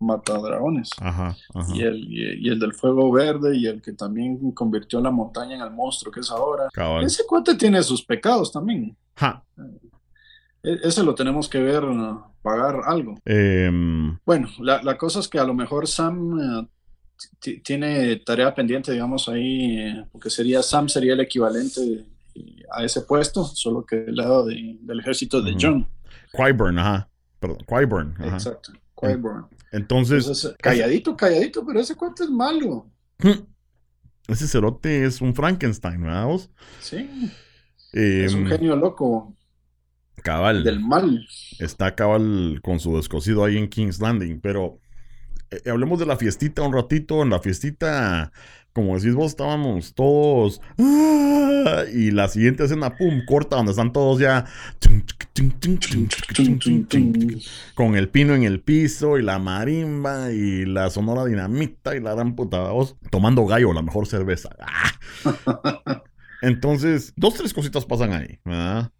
matadragones. 0.00 0.90
Ajá, 1.00 1.34
ajá. 1.54 1.74
Y, 1.74 1.80
el, 1.80 2.04
y, 2.10 2.48
el 2.50 2.58
del 2.58 2.74
fuego 2.74 3.10
verde 3.10 3.56
y 3.56 3.66
el 3.66 3.80
que 3.80 3.94
también 3.94 4.52
convirtió 4.52 5.00
la 5.00 5.10
montaña 5.10 5.56
en 5.56 5.62
el 5.62 5.70
monstruo 5.70 6.12
que 6.12 6.20
es 6.20 6.30
ahora. 6.30 6.68
Ese 7.02 7.24
cuate 7.26 7.54
tiene 7.54 7.82
sus 7.82 8.04
pecados 8.04 8.52
también. 8.52 8.94
Ja. 9.16 9.42
E, 10.62 10.78
ese 10.82 11.02
lo 11.02 11.14
tenemos 11.14 11.48
que 11.48 11.60
ver, 11.60 11.84
pagar 12.42 12.80
algo. 12.84 13.18
Em, 13.24 14.18
bueno, 14.24 14.48
la, 14.60 14.96
cosa 14.96 15.20
es 15.20 15.28
que 15.28 15.38
a 15.38 15.44
lo 15.44 15.54
mejor 15.54 15.86
Sam 15.86 16.68
eh, 17.42 17.60
tiene 17.62 18.16
tarea 18.16 18.54
pendiente, 18.54 18.92
digamos, 18.92 19.28
ahí, 19.28 19.78
eh, 19.78 20.04
porque 20.12 20.30
sería 20.30 20.62
Sam 20.62 20.88
sería 20.88 21.14
el 21.14 21.20
equivalente 21.20 22.04
a 22.70 22.84
ese 22.84 23.02
puesto, 23.02 23.44
solo 23.44 23.84
que 23.84 23.96
del 23.96 24.16
lado 24.16 24.46
del 24.46 25.00
ejército 25.00 25.42
de 25.42 25.56
John. 25.60 25.86
Qyburn, 26.32 26.78
ajá. 26.78 27.08
Perdón, 27.40 27.58
Qyburn. 27.66 28.14
Exacto, 28.24 28.72
Qyburn. 28.94 29.46
Entonces, 29.72 30.54
calladito, 30.60 31.16
calladito, 31.16 31.64
pero 31.64 31.80
ese 31.80 31.94
cuento 31.94 32.24
es 32.24 32.30
malo. 32.30 32.86
Ese 34.28 34.46
cerote 34.46 35.06
es 35.06 35.22
un 35.22 35.34
Frankenstein, 35.34 36.02
¿verdad? 36.02 36.38
Sí. 36.80 37.08
es 37.92 38.34
un 38.34 38.42
em, 38.42 38.46
genio 38.46 38.76
loco. 38.76 39.34
Cabal. 40.22 40.64
Del 40.64 40.80
mal. 40.80 41.26
Está 41.58 41.94
cabal 41.94 42.60
con 42.62 42.80
su 42.80 42.96
descosido 42.96 43.44
ahí 43.44 43.56
en 43.56 43.68
King's 43.68 44.00
Landing. 44.00 44.40
Pero 44.40 44.78
eh, 45.50 45.70
hablemos 45.70 45.98
de 45.98 46.06
la 46.06 46.16
fiestita 46.16 46.62
un 46.62 46.72
ratito. 46.72 47.22
En 47.22 47.30
la 47.30 47.40
fiestita, 47.40 48.32
como 48.72 48.96
decís 48.96 49.14
vos, 49.14 49.32
estábamos 49.32 49.94
todos. 49.94 50.60
¡ah! 50.78 51.84
Y 51.92 52.10
la 52.10 52.28
siguiente 52.28 52.64
escena, 52.64 52.96
pum, 52.96 53.24
corta, 53.26 53.56
donde 53.56 53.72
están 53.72 53.92
todos 53.92 54.18
ya. 54.18 54.44
Con 57.74 57.96
el 57.96 58.08
pino 58.08 58.34
en 58.34 58.42
el 58.42 58.60
piso 58.60 59.18
y 59.18 59.22
la 59.22 59.38
marimba 59.38 60.32
y 60.32 60.64
la 60.64 60.90
sonora 60.90 61.24
dinamita 61.24 61.96
y 61.96 62.00
la 62.00 62.14
gran 62.14 62.34
puta 62.34 62.70
voz. 62.70 62.96
Tomando 63.10 63.46
gallo, 63.46 63.72
la 63.72 63.82
mejor 63.82 64.06
cerveza. 64.06 64.50
Entonces, 66.42 67.12
dos, 67.16 67.34
tres 67.34 67.52
cositas 67.52 67.84
pasan 67.84 68.12
ahí. 68.12 68.38
¿verdad? 68.44 68.90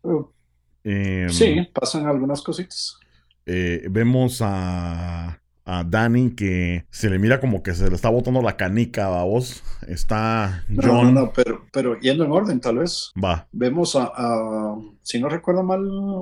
Em, 0.85 1.29
sí, 1.31 1.69
pasan 1.73 2.07
algunas 2.07 2.43
cositas. 2.43 2.99
Eh, 3.47 3.87
vemos 3.91 4.41
a, 4.43 5.41
a 5.65 5.85
Danny 5.85 6.35
que 6.35 6.87
se 6.91 7.11
le 7.11 7.19
mira 7.19 7.41
como 7.41 7.63
que 7.63 7.75
se 7.75 7.89
le 7.89 7.95
está 7.95 8.09
botando 8.09 8.41
la 8.43 8.57
canica 8.57 9.07
a 9.07 9.25
vos. 9.25 9.63
Está 9.87 10.65
John. 10.69 11.15
No, 11.15 11.21
no, 11.21 11.33
pero, 11.33 11.67
pero 11.73 11.99
yendo 12.01 12.25
en 12.25 12.33
orden, 12.33 12.61
tal 12.61 12.79
vez. 12.79 13.13
Va. 13.23 13.47
Vemos 13.53 13.97
a, 13.97 14.11
si 15.03 15.21
no 15.21 15.29
recuerdo 15.29 15.63
mal, 15.63 15.81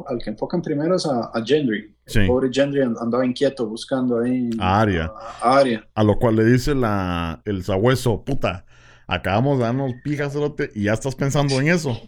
al 0.09 0.19
que 0.19 0.31
enfocan 0.31 0.63
primero 0.63 0.97
es 0.97 1.07
a, 1.07 1.31
a 1.33 1.45
Gendry. 1.45 1.95
El 2.07 2.27
pobre 2.27 2.51
Gendry 2.53 2.83
andaba 2.83 3.27
inquieto 3.27 3.67
buscando 3.67 4.21
ahí 4.21 4.51
a 4.61 4.81
Aria. 4.81 5.13
A, 5.41 5.59
Aria. 5.59 5.89
A 5.95 6.05
lo 6.05 6.19
cual 6.19 6.37
le 6.37 6.45
dice 6.45 6.75
la, 6.75 7.43
el 7.45 7.65
sabueso, 7.65 8.25
puta, 8.25 8.65
acabamos 9.07 9.59
de 9.59 9.65
darnos 9.65 9.93
pijas 10.03 10.37
y 10.75 10.85
ya 10.85 10.93
estás 10.93 11.15
pensando 11.15 11.61
en 11.61 11.69
eso. 11.69 12.01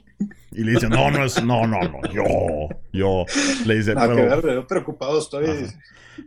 Y 0.51 0.65
le 0.65 0.73
dice, 0.73 0.89
no, 0.89 1.11
no 1.11 1.25
es, 1.25 1.43
no, 1.45 1.67
no, 1.67 1.81
no, 1.81 2.01
yo, 2.13 2.25
yo. 2.93 3.25
Le 3.67 3.77
dice, 3.77 3.93
a 3.93 4.09
pero. 4.09 4.67
preocupado 4.67 5.19
estoy. 5.19 5.47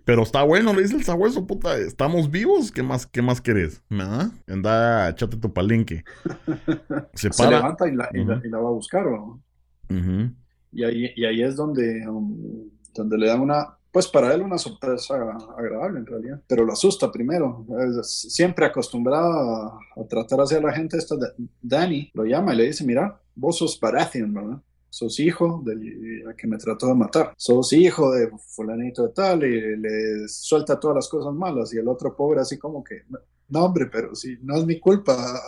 Pero 0.06 0.24
está 0.24 0.44
bueno, 0.44 0.74
le 0.74 0.84
dice 0.84 0.96
el 0.96 1.04
sabueso, 1.04 1.46
puta, 1.46 1.78
estamos 1.78 2.32
vivos, 2.32 2.72
¿qué 2.72 2.82
más, 2.82 3.06
qué 3.06 3.22
más 3.22 3.42
querés? 3.42 3.82
¿Ah? 3.92 4.32
Anda, 4.48 5.10
échate 5.10 5.36
tu 5.36 5.52
palenque. 5.52 6.06
Se, 7.14 7.32
Se 7.34 7.50
levanta 7.50 7.90
y 7.90 7.96
la, 7.96 8.10
y, 8.14 8.24
la, 8.24 8.58
va 8.58 8.70
a 8.70 8.72
buscar, 8.72 9.06
¿o? 9.08 9.42
y, 9.90 10.84
ahí, 10.84 11.12
y 11.16 11.26
ahí 11.26 11.42
es 11.42 11.58
donde, 11.58 12.08
um, 12.08 12.70
donde 12.94 13.18
le 13.18 13.28
dan 13.28 13.42
una, 13.42 13.78
pues 13.92 14.08
para 14.08 14.34
él 14.34 14.42
una 14.42 14.58
sorpresa 14.58 15.16
agradable 15.58 16.00
en 16.00 16.06
realidad, 16.06 16.42
pero 16.48 16.64
lo 16.64 16.74
asusta 16.74 17.12
primero. 17.12 17.66
siempre 18.04 18.66
acostumbrado 18.66 19.80
a, 19.96 20.08
tratar 20.10 20.40
hacia 20.42 20.62
la 20.62 20.72
gente, 20.72 20.98
esta 20.98 21.16
Danny 21.62 22.10
lo 22.14 22.24
llama 22.24 22.54
y 22.54 22.58
le 22.58 22.68
dice, 22.68 22.86
mira, 22.86 23.22
vos 23.36 23.58
sos 23.58 23.80
Baratheon, 23.80 24.34
¿verdad? 24.34 24.62
sos 24.92 25.20
hijo 25.22 25.64
del 25.66 26.36
que 26.38 26.48
me 26.48 26.58
trató 26.58 26.88
de 26.88 26.96
matar, 26.96 27.34
sos 27.38 27.72
hijo 27.72 28.12
de 28.12 28.30
fulanito 28.38 29.08
de 29.08 29.14
tal 29.14 29.44
y 29.44 29.78
le 29.78 30.28
suelta 30.28 30.80
todas 30.80 30.96
las 30.96 31.08
cosas 31.08 31.34
malas 31.34 31.74
y 31.74 31.78
el 31.78 31.88
otro 31.88 32.16
pobre 32.16 32.42
así 32.42 32.58
como 32.58 32.84
que, 32.84 33.04
no 33.48 33.66
hombre, 33.66 33.88
pero 33.88 34.14
si 34.16 34.38
no 34.42 34.58
es 34.58 34.66
mi 34.66 34.80
culpa, 34.80 35.42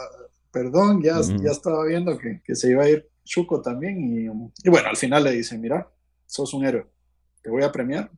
perdón, 0.50 1.02
ya, 1.04 1.20
ya 1.42 1.52
estaba 1.52 1.86
viendo 1.86 2.18
que, 2.18 2.42
que, 2.44 2.56
se 2.56 2.72
iba 2.72 2.84
a 2.84 2.90
ir 2.90 3.10
Chuco 3.26 3.62
también 3.62 4.00
y, 4.00 4.26
y 4.66 4.70
bueno, 4.70 4.90
al 4.90 4.98
final 4.98 5.26
le 5.26 5.32
dice, 5.32 5.58
mira, 5.58 5.90
sos 6.26 6.54
un 6.54 6.66
héroe, 6.66 6.86
te 7.42 7.50
voy 7.50 7.64
a 7.64 7.72
premiar 7.72 8.10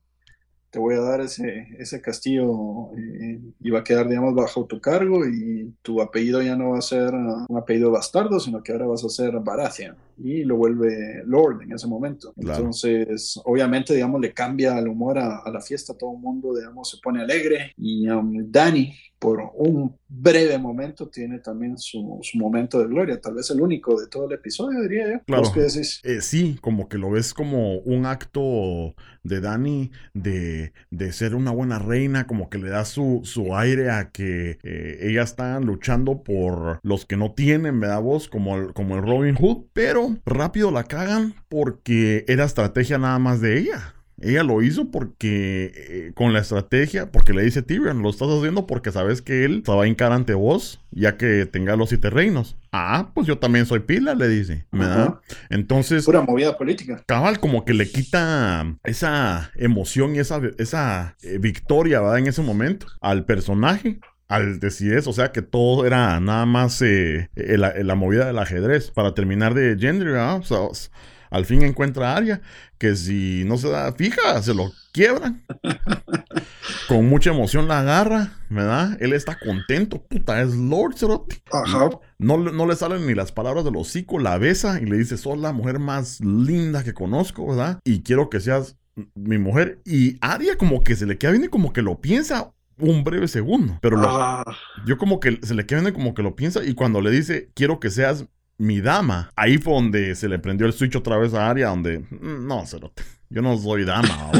te 0.69 0.79
voy 0.79 0.95
a 0.95 1.01
dar 1.01 1.21
ese, 1.21 1.67
ese 1.77 2.01
castillo 2.01 2.91
eh, 2.97 3.39
y 3.59 3.69
va 3.69 3.79
a 3.79 3.83
quedar, 3.83 4.07
digamos, 4.07 4.35
bajo 4.35 4.65
tu 4.65 4.81
cargo 4.81 5.25
y 5.25 5.73
tu 5.81 6.01
apellido 6.01 6.41
ya 6.41 6.55
no 6.55 6.71
va 6.71 6.79
a 6.79 6.81
ser 6.81 7.13
uh, 7.13 7.45
un 7.47 7.57
apellido 7.57 7.91
bastardo, 7.91 8.39
sino 8.39 8.61
que 8.61 8.71
ahora 8.71 8.87
vas 8.87 9.03
a 9.03 9.09
ser 9.09 9.39
Baratheon 9.39 9.95
y 10.17 10.43
lo 10.43 10.57
vuelve 10.57 11.23
Lord 11.25 11.63
en 11.63 11.73
ese 11.73 11.87
momento. 11.87 12.33
Entonces, 12.37 13.39
obviamente, 13.45 13.93
digamos, 13.93 14.21
le 14.21 14.33
cambia 14.33 14.77
el 14.77 14.87
humor 14.87 15.17
a, 15.19 15.43
la 15.51 15.61
fiesta, 15.61 15.97
todo 15.97 16.13
el 16.13 16.19
mundo, 16.19 16.55
digamos, 16.55 16.89
se 16.89 16.97
pone 17.01 17.21
alegre 17.21 17.73
y 17.77 18.09
um, 18.09 18.51
Danny, 18.51 18.93
por 19.19 19.41
un 19.55 19.95
breve 20.07 20.57
momento, 20.57 21.07
tiene 21.09 21.39
también 21.39 21.77
su, 21.77 22.19
su, 22.21 22.37
momento 22.37 22.79
de 22.79 22.87
gloria, 22.87 23.19
tal 23.19 23.33
vez 23.33 23.49
el 23.49 23.61
único 23.61 23.99
de 23.99 24.07
todo 24.07 24.27
el 24.27 24.33
episodio, 24.33 24.81
diría 24.81 25.13
yo. 25.13 25.19
Claro. 25.25 25.51
Eh, 25.55 26.21
sí, 26.21 26.57
como 26.61 26.87
que 26.87 26.97
lo 26.97 27.09
ves 27.09 27.33
como 27.33 27.79
un 27.79 28.05
acto 28.05 28.93
de 29.23 29.41
Dani 29.41 29.91
de, 30.13 30.73
de, 30.91 31.11
ser 31.11 31.33
una 31.33 31.51
buena 31.51 31.79
reina, 31.79 32.27
como 32.27 32.49
que 32.49 32.59
le 32.59 32.69
da 32.69 32.85
su, 32.85 33.21
su 33.23 33.55
aire 33.55 33.89
a 33.89 34.11
que 34.11 34.59
eh, 34.63 34.99
ella 35.01 35.23
está 35.23 35.59
luchando 35.59 36.21
por 36.21 36.79
los 36.83 37.05
que 37.05 37.17
no 37.17 37.33
tienen, 37.33 37.79
¿verdad 37.79 38.01
vos? 38.01 38.29
Como 38.29 38.55
el, 38.55 38.73
como 38.73 38.95
el 38.95 39.01
Robin 39.01 39.35
Hood, 39.35 39.65
pero 39.73 40.04
rápido 40.25 40.71
la 40.71 40.83
cagan 40.83 41.35
porque 41.49 42.25
era 42.27 42.45
estrategia 42.45 42.97
nada 42.97 43.19
más 43.19 43.41
de 43.41 43.59
ella. 43.59 43.95
Ella 44.21 44.43
lo 44.43 44.61
hizo 44.61 44.91
porque, 44.91 45.71
eh, 45.75 46.11
con 46.15 46.31
la 46.31 46.39
estrategia, 46.39 47.11
porque 47.11 47.33
le 47.33 47.43
dice 47.43 47.61
Tyrion, 47.61 48.01
lo 48.01 48.09
estás 48.09 48.29
haciendo 48.29 48.65
porque 48.65 48.91
sabes 48.91 49.21
que 49.21 49.43
él 49.43 49.61
se 49.65 49.71
va 49.73 49.83
a 49.83 49.87
encarar 49.87 50.13
ante 50.13 50.33
vos, 50.33 50.79
ya 50.91 51.17
que 51.17 51.45
tenga 51.45 51.75
los 51.75 51.89
siete 51.89 52.09
reinos. 52.09 52.55
Ah, 52.71 53.11
pues 53.13 53.27
yo 53.27 53.39
también 53.39 53.65
soy 53.65 53.81
pila, 53.81 54.15
le 54.15 54.29
dice. 54.29 54.65
¿verdad? 54.71 55.19
Entonces. 55.49 56.05
Pura 56.05 56.21
movida 56.21 56.57
política. 56.57 57.03
Cabal, 57.05 57.39
como 57.39 57.65
que 57.65 57.73
le 57.73 57.89
quita 57.89 58.77
esa 58.85 59.51
emoción 59.55 60.15
y 60.15 60.19
esa, 60.19 60.39
esa 60.57 61.17
eh, 61.21 61.37
victoria, 61.37 61.99
¿verdad? 61.99 62.19
En 62.19 62.27
ese 62.27 62.41
momento 62.41 62.87
al 63.01 63.25
personaje 63.25 63.99
al 64.27 64.59
decir 64.59 64.93
eso, 64.93 65.11
o 65.11 65.13
sea 65.13 65.31
que 65.31 65.41
todo 65.41 65.85
era 65.85 66.19
nada 66.19 66.45
más 66.45 66.81
eh, 66.81 67.29
la, 67.35 67.95
movida 67.95 68.25
del 68.25 68.39
ajedrez. 68.39 68.91
Para 68.91 69.13
terminar 69.13 69.53
de 69.53 69.77
Gendry, 69.79 70.11
¿verdad? 70.11 70.37
O 70.37 70.43
sea, 70.43 70.89
al 71.29 71.45
fin 71.45 71.63
encuentra 71.63 72.13
a 72.13 72.17
Arya, 72.17 72.41
que 72.77 72.95
si 72.95 73.43
no 73.45 73.57
se 73.57 73.69
da 73.69 73.91
fija, 73.93 74.41
se 74.41 74.53
lo 74.53 74.71
quiebran. 74.91 75.45
Con 76.87 77.07
mucha 77.07 77.31
emoción 77.31 77.67
la 77.67 77.79
agarra, 77.79 78.33
¿verdad? 78.49 78.97
Él 78.99 79.13
está 79.13 79.37
contento, 79.37 80.01
puta, 80.01 80.41
es 80.41 80.55
Lord 80.55 80.97
Cerote. 80.97 81.41
Ajá. 81.51 81.89
No, 82.17 82.37
no, 82.37 82.65
le 82.65 82.75
salen 82.75 83.05
ni 83.05 83.13
las 83.13 83.31
palabras 83.31 83.65
del 83.65 83.75
hocico, 83.75 84.19
la 84.19 84.37
besa 84.37 84.79
y 84.81 84.85
le 84.85 84.97
dice, 84.97 85.17
sos 85.17 85.37
la 85.37 85.51
mujer 85.51 85.79
más 85.79 86.21
linda 86.21 86.83
que 86.83 86.93
conozco, 86.93 87.47
¿verdad? 87.47 87.79
Y 87.83 88.01
quiero 88.01 88.29
que 88.29 88.39
seas 88.39 88.77
mi 89.13 89.37
mujer. 89.37 89.81
Y 89.85 90.17
Arya 90.21 90.57
como 90.57 90.81
que 90.83 90.95
se 90.95 91.05
le 91.05 91.17
queda 91.17 91.31
bien 91.31 91.43
y 91.43 91.49
como 91.49 91.73
que 91.73 91.81
lo 91.81 91.99
piensa 91.99 92.53
un 92.77 93.03
breve 93.03 93.27
segundo. 93.27 93.77
Pero 93.81 93.97
ah. 94.01 94.43
yo 94.85 94.97
como 94.97 95.19
que 95.19 95.39
se 95.41 95.55
le 95.55 95.65
queda 95.65 95.91
como 95.93 96.13
que 96.13 96.23
lo 96.23 96.35
piensa 96.35 96.63
y 96.63 96.73
cuando 96.73 97.01
le 97.01 97.11
dice, 97.11 97.49
quiero 97.53 97.79
que 97.79 97.89
seas 97.89 98.25
mi 98.57 98.81
dama. 98.81 99.29
Ahí 99.35 99.57
fue 99.57 99.73
donde 99.73 100.15
se 100.15 100.29
le 100.29 100.39
prendió 100.39 100.65
el 100.65 100.73
switch 100.73 100.95
otra 100.95 101.17
vez 101.17 101.33
a 101.33 101.49
Aria, 101.49 101.69
donde 101.69 101.99
mm, 101.99 102.47
no, 102.47 102.65
cerote. 102.65 103.03
Yo 103.29 103.41
no 103.41 103.57
soy 103.57 103.83
dama. 103.83 104.31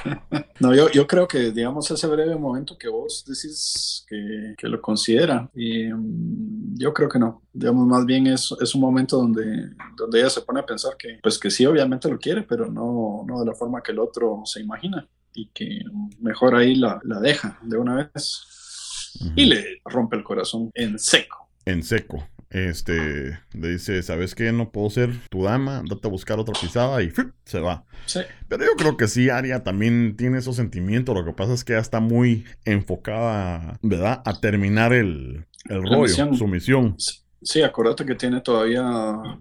no, 0.60 0.74
yo, 0.74 0.90
yo 0.90 1.06
creo 1.06 1.26
que, 1.26 1.52
digamos, 1.52 1.90
ese 1.90 2.06
breve 2.08 2.36
momento 2.36 2.76
que 2.76 2.88
vos 2.88 3.24
decís 3.26 4.04
que, 4.08 4.54
que 4.58 4.68
lo 4.68 4.82
considera, 4.82 5.48
y 5.54 5.84
mm, 5.84 6.76
yo 6.76 6.92
creo 6.92 7.08
que 7.08 7.18
no. 7.18 7.42
Digamos, 7.52 7.86
más 7.86 8.04
bien 8.04 8.26
es, 8.26 8.52
es 8.60 8.74
un 8.74 8.80
momento 8.80 9.16
donde, 9.18 9.70
donde 9.96 10.18
ella 10.18 10.30
se 10.30 10.42
pone 10.42 10.60
a 10.60 10.66
pensar 10.66 10.96
que, 10.98 11.20
pues 11.22 11.38
que 11.38 11.50
sí, 11.50 11.64
obviamente 11.64 12.10
lo 12.10 12.18
quiere, 12.18 12.42
pero 12.42 12.70
no, 12.70 13.24
no 13.26 13.40
de 13.40 13.46
la 13.46 13.54
forma 13.54 13.82
que 13.82 13.92
el 13.92 14.00
otro 14.00 14.42
se 14.44 14.60
imagina. 14.60 15.08
Y 15.34 15.48
que 15.48 15.80
mejor 16.20 16.54
ahí 16.54 16.76
la, 16.76 17.00
la 17.04 17.20
deja 17.20 17.58
de 17.62 17.76
una 17.76 17.94
vez 17.96 19.20
y 19.36 19.46
le 19.46 19.80
rompe 19.84 20.16
el 20.16 20.24
corazón 20.24 20.70
en 20.74 20.98
seco. 20.98 21.48
En 21.64 21.82
seco 21.82 22.28
este, 22.54 23.36
le 23.52 23.68
dice, 23.68 24.00
¿sabes 24.04 24.36
qué? 24.36 24.52
No 24.52 24.70
puedo 24.70 24.88
ser 24.88 25.10
tu 25.28 25.42
dama, 25.42 25.82
date 25.88 26.06
a 26.06 26.10
buscar 26.10 26.38
otra 26.38 26.54
pisada 26.58 27.02
y 27.02 27.12
se 27.44 27.58
va. 27.58 27.84
Sí. 28.06 28.20
Pero 28.48 28.64
yo 28.64 28.70
creo 28.76 28.96
que 28.96 29.08
sí, 29.08 29.28
Aria 29.28 29.64
también 29.64 30.16
tiene 30.16 30.38
esos 30.38 30.54
sentimientos, 30.54 31.16
lo 31.16 31.24
que 31.24 31.32
pasa 31.32 31.52
es 31.52 31.64
que 31.64 31.72
ya 31.72 31.80
está 31.80 31.98
muy 31.98 32.44
enfocada, 32.64 33.78
¿verdad? 33.82 34.22
A 34.24 34.38
terminar 34.38 34.92
el, 34.92 35.46
el 35.68 35.82
rollo, 35.82 36.34
su 36.34 36.46
misión. 36.46 36.94
Sí. 37.42 37.62
acuérdate 37.62 38.06
que 38.06 38.14
tiene 38.14 38.40
todavía 38.40 38.84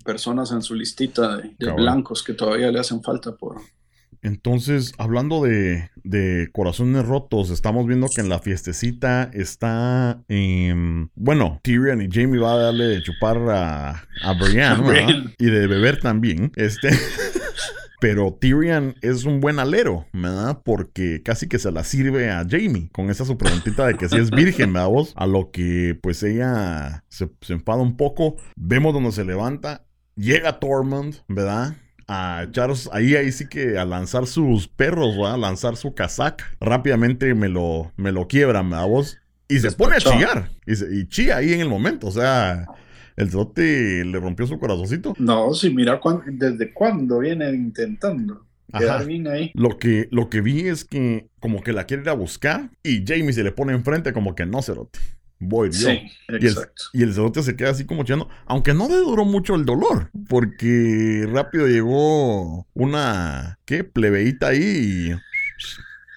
personas 0.04 0.52
en 0.52 0.64
su 0.64 0.74
listita 0.74 1.38
de, 1.38 1.54
de 1.60 1.72
blancos 1.72 2.24
que 2.24 2.34
todavía 2.34 2.72
le 2.72 2.80
hacen 2.80 3.04
falta 3.04 3.36
por, 3.36 3.62
entonces, 4.24 4.94
hablando 4.98 5.44
de, 5.44 5.90
corazones 6.54 7.06
rotos, 7.06 7.50
estamos 7.50 7.86
viendo 7.86 8.08
que 8.08 8.22
en 8.22 8.30
la 8.30 8.40
fiestecita 8.40 9.30
está. 9.34 10.24
bueno, 11.16 11.60
Tyrion 11.62 12.02
y 12.02 12.08
Jamie 12.10 12.40
va 12.40 12.54
a 12.54 12.58
darle 12.58 12.86
de 12.86 13.04
chupar 13.04 13.38
a, 13.50 14.08
a 14.22 14.34
Brienne, 14.34 15.36
Y 15.38 15.46
de 15.46 15.68
beber 15.68 16.00
también. 16.00 16.52
Este. 16.56 16.90
Pero 18.00 18.38
Tyrion 18.40 18.96
es 19.02 19.24
un 19.24 19.40
buen 19.40 19.60
alero, 19.60 20.08
¿verdad? 20.12 20.62
Porque 20.64 21.22
casi 21.24 21.48
que 21.48 21.60
se 21.60 21.72
la 21.72 21.86
sirve 21.86 22.32
a 22.32 22.46
Jamie 22.50 22.90
con 22.92 23.10
esa 23.10 23.24
su 23.24 23.38
preguntita 23.38 23.88
de 23.88 23.96
que 23.96 24.10
si 24.10 24.18
es 24.18 24.30
virgen, 24.30 24.74
¿verdad 24.74 24.90
vos? 24.90 25.14
A 25.16 25.26
lo 25.26 25.52
que 25.52 25.98
pues 26.02 26.22
ella 26.24 27.04
se, 27.08 27.30
se 27.42 27.54
enfada 27.54 27.82
un 27.82 27.96
poco. 27.96 28.36
Vemos 28.56 28.94
donde 28.94 29.14
se 29.14 29.24
levanta. 29.24 29.86
Llega 30.16 30.60
Tormund, 30.60 31.16
¿verdad? 31.30 31.76
A 32.08 32.44
echaros 32.48 32.90
ahí, 32.92 33.16
ahí 33.16 33.32
sí 33.32 33.48
que 33.48 33.78
a 33.78 33.86
lanzar 33.86 34.28
sus 34.28 34.68
perros, 34.68 35.16
a 35.26 35.38
lanzar 35.38 35.76
su 35.76 35.94
casaca. 35.94 36.46
Rápidamente 36.60 37.34
me 37.34 37.50
lo, 37.50 37.92
me 37.98 38.12
lo 38.12 38.28
quiebran, 38.28 38.74
a 38.74 38.86
vos? 38.86 39.20
Y 39.48 39.60
se 39.60 39.72
pone 39.72 39.96
a 39.96 40.00
chillar. 40.00 40.50
Y, 40.66 41.08
chilla 41.08 41.38
ahí 41.38 41.54
en 41.54 41.62
el 41.62 41.70
momento. 41.70 42.08
O 42.08 42.12
sea, 42.12 42.66
el 43.16 43.30
trote 43.30 44.04
le 44.06 44.20
rompió 44.20 44.48
su 44.48 44.60
corazoncito. 44.60 45.14
No, 45.18 45.54
sí, 45.54 45.70
mira 45.70 46.00
desde 46.26 46.74
cuándo 46.74 47.20
viene 47.20 47.50
intentando. 47.52 48.46
Quedar 48.76 49.06
bien 49.06 49.28
ahí. 49.28 49.52
Lo 49.54 49.78
que, 49.78 50.08
lo 50.10 50.30
que 50.30 50.42
vi 50.42 50.62
es 50.68 50.84
que 50.84 51.28
como 51.40 51.62
que 51.62 51.74
la 51.74 51.86
quiere 51.86 52.04
ir 52.04 52.10
a 52.10 52.14
buscar 52.14 52.72
y 52.82 53.04
Jamie 53.06 53.34
se 53.34 53.44
le 53.44 53.52
pone 53.52 53.74
enfrente 53.74 54.14
como 54.14 54.34
que 54.34 54.48
no, 54.48 54.64
cerote 54.64 55.00
voy 55.48 55.70
yo. 55.72 55.90
Sí, 55.90 56.12
y 56.28 56.48
el, 56.48 56.56
y 56.94 57.04
el 57.04 57.14
cerote 57.14 57.44
se 57.44 57.56
queda 57.56 57.72
así 57.72 57.86
como 57.86 58.04
chillando, 58.04 58.30
aunque 58.46 58.74
no 58.74 58.88
le 58.88 58.98
duró 58.98 59.26
mucho 59.26 59.56
el 59.56 59.66
dolor, 59.66 60.10
porque 60.30 61.28
rápido 61.32 61.68
llegó 61.68 62.68
una, 62.74 63.60
¿qué? 63.66 63.84
Plebeíta 63.84 64.48
ahí 64.48 65.14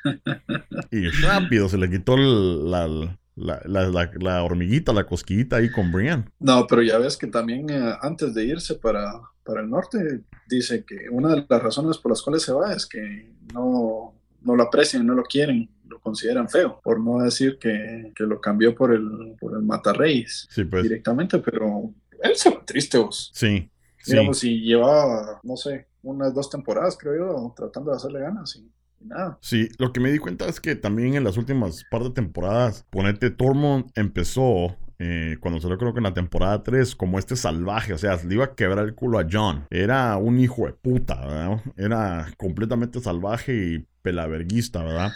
y, 0.91 1.09
rápido 1.09 1.69
se 1.69 1.79
le 1.79 1.91
quitó 1.91 2.17
la, 2.17 2.89
la, 3.37 4.43
hormiguita, 4.45 4.93
la 4.93 5.05
cosquillita 5.05 5.57
ahí 5.57 5.71
con 5.71 5.93
Brian. 5.93 6.31
No, 6.39 6.67
pero 6.67 6.83
ya 6.83 6.99
ves 6.99 7.17
que 7.17 7.27
también 7.27 7.69
eh, 7.71 7.95
antes 8.01 8.35
de 8.35 8.45
irse 8.45 8.75
para, 8.77 9.21
para 9.45 9.61
el 9.61 9.71
norte, 9.71 10.23
dice 10.49 10.85
que 10.85 11.09
una 11.11 11.35
de 11.35 11.47
las 11.49 11.63
razones 11.63 11.99
por 11.99 12.13
las 12.13 12.23
cuales 12.23 12.43
se 12.43 12.53
va 12.53 12.73
es 12.73 12.87
que 12.87 13.33
no, 13.53 14.15
no 14.43 14.57
lo 14.57 14.63
aprecian, 14.63 15.07
no 15.07 15.15
lo 15.15 15.25
quieren 15.25 15.69
consideran 16.07 16.49
feo, 16.49 16.81
por 16.85 17.01
no 17.01 17.19
decir 17.19 17.59
que, 17.59 18.13
que 18.15 18.23
lo 18.23 18.41
cambió 18.41 18.77
por 18.77 18.95
el, 18.95 19.35
por 19.41 19.57
el 19.57 19.63
Matarreyes 19.65 20.49
pues. 20.71 20.85
directamente, 20.85 21.41
pero 21.41 21.93
él 22.23 22.37
se 22.37 22.51
va 22.51 22.65
triste 22.65 22.97
vos. 22.97 23.33
Sí. 23.35 23.69
Digamos, 24.07 24.39
si 24.39 24.61
llevaba, 24.61 25.41
no 25.43 25.57
sé, 25.57 25.89
unas 26.05 26.33
dos 26.33 26.49
temporadas, 26.49 26.97
creo 26.97 27.17
yo, 27.17 27.55
tratando 27.57 27.91
de 27.91 27.97
hacerle 27.97 28.21
ganas 28.21 28.55
y, 28.55 28.71
nada. 29.01 29.37
Sí, 29.41 29.69
lo 29.79 29.93
que 29.93 29.99
me 29.99 30.13
di 30.13 30.21
cuenta 30.21 30.47
es 30.47 30.61
que 30.61 30.77
también 30.77 31.17
en 31.17 31.25
las 31.25 31.37
últimas 31.37 31.85
par 31.91 32.05
de 32.05 32.11
temporadas, 32.11 32.87
ponete 32.89 33.31
Tormund 33.31 33.91
empezó 33.97 34.77
eh, 34.99 35.37
cuando 35.41 35.61
salió 35.61 35.77
creo 35.77 35.93
que 35.93 35.99
en 35.99 36.05
la 36.05 36.15
temporada 36.15 36.63
3, 36.63 36.95
como 36.95 37.19
este 37.19 37.35
salvaje, 37.35 37.93
o 37.93 37.99
sea, 37.99 38.17
le 38.17 38.35
iba 38.35 38.45
a 38.45 38.55
quebrar 38.55 38.85
el 38.85 38.95
culo 38.95 39.19
a 39.19 39.27
John. 39.31 39.67
Era 39.71 40.17
un 40.17 40.39
hijo 40.39 40.67
de 40.67 40.73
puta, 40.73 41.27
¿verdad? 41.27 41.63
Era 41.77 42.33
completamente 42.37 43.01
salvaje 43.01 43.55
y 43.55 43.87
pelaverguista, 44.07 44.85
¿verdad? 44.85 45.11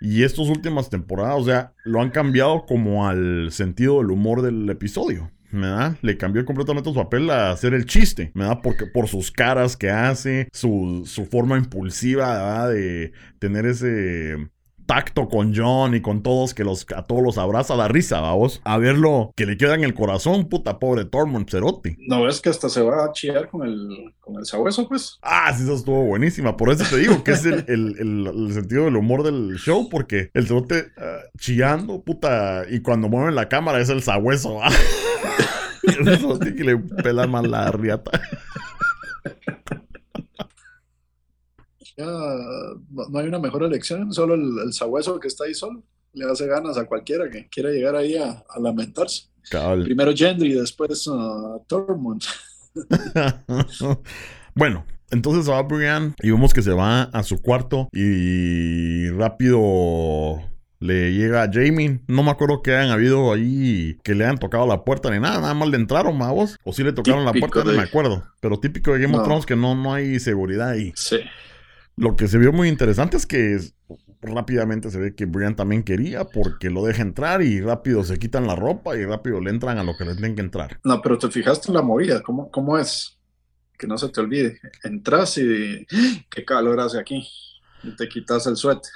Y 0.00 0.22
estas 0.22 0.48
últimas 0.48 0.88
temporadas, 0.88 1.36
o 1.38 1.44
sea, 1.44 1.74
lo 1.84 2.00
han 2.00 2.08
cambiado 2.08 2.64
como 2.64 3.06
al 3.06 3.52
sentido 3.52 3.98
del 3.98 4.10
humor 4.10 4.40
del 4.40 4.68
episodio. 4.70 5.30
¿verdad? 5.52 5.96
Le 6.00 6.16
cambió 6.16 6.44
completamente 6.44 6.90
su 6.90 6.94
papel 6.94 7.28
a 7.28 7.50
hacer 7.50 7.74
el 7.74 7.84
chiste, 7.84 8.30
¿verdad? 8.34 8.60
Porque 8.62 8.86
por 8.86 9.08
sus 9.08 9.30
caras 9.30 9.76
que 9.76 9.90
hace, 9.90 10.48
su, 10.52 11.02
su 11.06 11.26
forma 11.26 11.58
impulsiva, 11.58 12.28
¿verdad? 12.28 12.70
De 12.70 13.12
tener 13.40 13.66
ese 13.66 14.36
tacto 14.90 15.28
con 15.28 15.54
John 15.54 15.94
y 15.94 16.00
con 16.00 16.20
todos, 16.20 16.52
que 16.52 16.64
los, 16.64 16.84
a 16.96 17.04
todos 17.04 17.22
los 17.22 17.38
abraza 17.38 17.76
la 17.76 17.86
risa, 17.86 18.20
vamos. 18.20 18.60
A 18.64 18.76
verlo 18.76 19.32
que 19.36 19.46
le 19.46 19.56
queda 19.56 19.76
en 19.76 19.84
el 19.84 19.94
corazón, 19.94 20.48
puta 20.48 20.80
pobre 20.80 21.04
Tormund 21.04 21.48
Cerotti. 21.48 21.96
No 22.08 22.24
ves 22.24 22.40
que 22.40 22.48
hasta 22.48 22.68
se 22.68 22.82
va 22.82 23.04
a 23.04 23.12
chillar 23.12 23.48
con 23.48 23.64
el, 23.64 24.12
con 24.18 24.36
el 24.40 24.46
sabueso, 24.46 24.88
pues. 24.88 25.20
Ah, 25.22 25.54
sí, 25.56 25.62
eso 25.62 25.74
estuvo 25.74 26.06
buenísima. 26.06 26.56
Por 26.56 26.70
eso 26.70 26.82
te 26.90 26.96
digo 26.96 27.22
que 27.22 27.30
es 27.30 27.44
el, 27.44 27.64
el, 27.68 28.26
el, 28.26 28.52
sentido 28.52 28.86
del 28.86 28.96
humor 28.96 29.22
del 29.22 29.58
show, 29.58 29.88
porque 29.88 30.32
el 30.34 30.48
Cerote 30.48 30.88
uh, 30.96 31.38
chillando, 31.38 32.02
puta, 32.02 32.64
y 32.68 32.80
cuando 32.80 33.08
mueven 33.08 33.36
la 33.36 33.48
cámara 33.48 33.80
es 33.80 33.90
el 33.90 34.02
sabueso, 34.02 34.58
eso 35.84 36.36
tiene 36.40 36.56
que 36.56 36.64
le 36.64 36.76
pela 36.76 37.28
más 37.28 37.46
la 37.46 37.70
riata. 37.70 38.10
no, 42.06 43.18
hay 43.18 43.26
una 43.26 43.38
mejor 43.38 43.62
elección, 43.62 44.12
solo 44.12 44.34
el, 44.34 44.72
sabueso 44.72 45.18
que 45.20 45.28
está 45.28 45.44
ahí 45.44 45.54
solo. 45.54 45.82
Le 46.12 46.24
hace 46.24 46.46
ganas 46.46 46.76
a 46.76 46.86
cualquiera 46.86 47.30
que 47.30 47.48
quiera 47.48 47.70
llegar 47.70 47.94
ahí 47.94 48.16
a, 48.16 48.44
lamentarse. 48.60 49.28
Primero 49.84 50.12
Gendry, 50.14 50.52
después 50.54 51.06
uh, 51.06 51.62
Tormund. 51.66 52.22
bueno, 54.54 54.84
entonces 55.10 55.48
va 55.48 55.62
Brian 55.62 56.14
y 56.22 56.30
vemos 56.30 56.52
que 56.52 56.62
se 56.62 56.72
va 56.72 57.02
a 57.02 57.22
su 57.22 57.40
cuarto 57.40 57.88
y 57.92 59.08
rápido 59.10 60.40
le 60.80 61.12
llega 61.12 61.42
a 61.42 61.50
Jamie. 61.52 62.00
No 62.08 62.22
me 62.22 62.30
acuerdo 62.30 62.62
que 62.62 62.74
hayan 62.74 62.90
habido 62.90 63.32
ahí 63.32 63.98
que 64.02 64.14
le 64.14 64.24
hayan 64.24 64.38
tocado 64.38 64.66
la 64.66 64.84
puerta 64.84 65.10
ni 65.10 65.20
nada. 65.20 65.40
Nada 65.40 65.54
más 65.54 65.68
le 65.68 65.76
entraron, 65.76 66.18
vos. 66.18 66.56
O 66.64 66.72
si 66.72 66.82
le 66.82 66.92
tocaron 66.92 67.24
la 67.24 67.32
puerta, 67.32 67.62
no 67.64 67.72
me 67.72 67.82
acuerdo. 67.82 68.24
Pero 68.40 68.58
típico 68.58 68.92
de 68.92 69.00
Game 69.00 69.16
of 69.16 69.24
Thrones 69.24 69.46
que 69.46 69.56
no, 69.56 69.74
no 69.74 69.92
hay 69.92 70.18
seguridad 70.18 70.70
ahí. 70.70 70.92
Sí. 70.96 71.18
Lo 72.00 72.16
que 72.16 72.28
se 72.28 72.38
vio 72.38 72.50
muy 72.50 72.68
interesante 72.68 73.18
es 73.18 73.26
que 73.26 73.60
rápidamente 74.22 74.90
se 74.90 74.98
ve 74.98 75.14
que 75.14 75.26
Brian 75.26 75.54
también 75.54 75.82
quería 75.82 76.24
porque 76.24 76.70
lo 76.70 76.82
deja 76.82 77.02
entrar 77.02 77.42
y 77.42 77.60
rápido 77.60 78.04
se 78.04 78.18
quitan 78.18 78.46
la 78.46 78.56
ropa 78.56 78.96
y 78.96 79.04
rápido 79.04 79.38
le 79.38 79.50
entran 79.50 79.76
a 79.76 79.84
lo 79.84 79.94
que 79.98 80.06
le 80.06 80.12
tienen 80.12 80.34
que 80.34 80.40
entrar. 80.40 80.80
No, 80.82 81.02
pero 81.02 81.18
te 81.18 81.28
fijaste 81.28 81.68
en 81.68 81.74
la 81.74 81.82
movida, 81.82 82.22
¿cómo, 82.22 82.50
cómo 82.50 82.78
es? 82.78 83.18
Que 83.76 83.86
no 83.86 83.98
se 83.98 84.08
te 84.08 84.18
olvide. 84.18 84.58
Entras 84.82 85.36
y 85.36 85.86
qué 86.30 86.42
calor 86.42 86.80
hace 86.80 86.98
aquí. 86.98 87.22
Y 87.82 87.94
te 87.94 88.08
quitas 88.08 88.46
el 88.46 88.56
suéter. 88.56 88.90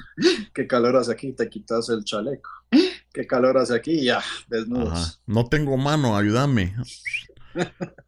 Qué 0.54 0.66
calor 0.66 0.96
hace 0.96 1.12
aquí, 1.12 1.34
te 1.34 1.46
quitas 1.50 1.90
el 1.90 2.04
chaleco. 2.04 2.48
Qué 3.12 3.26
calor 3.26 3.58
hace 3.58 3.74
aquí 3.74 4.02
ya, 4.02 4.22
desnudos. 4.48 5.20
No 5.26 5.46
tengo 5.46 5.76
mano, 5.76 6.16
ayúdame. 6.16 6.74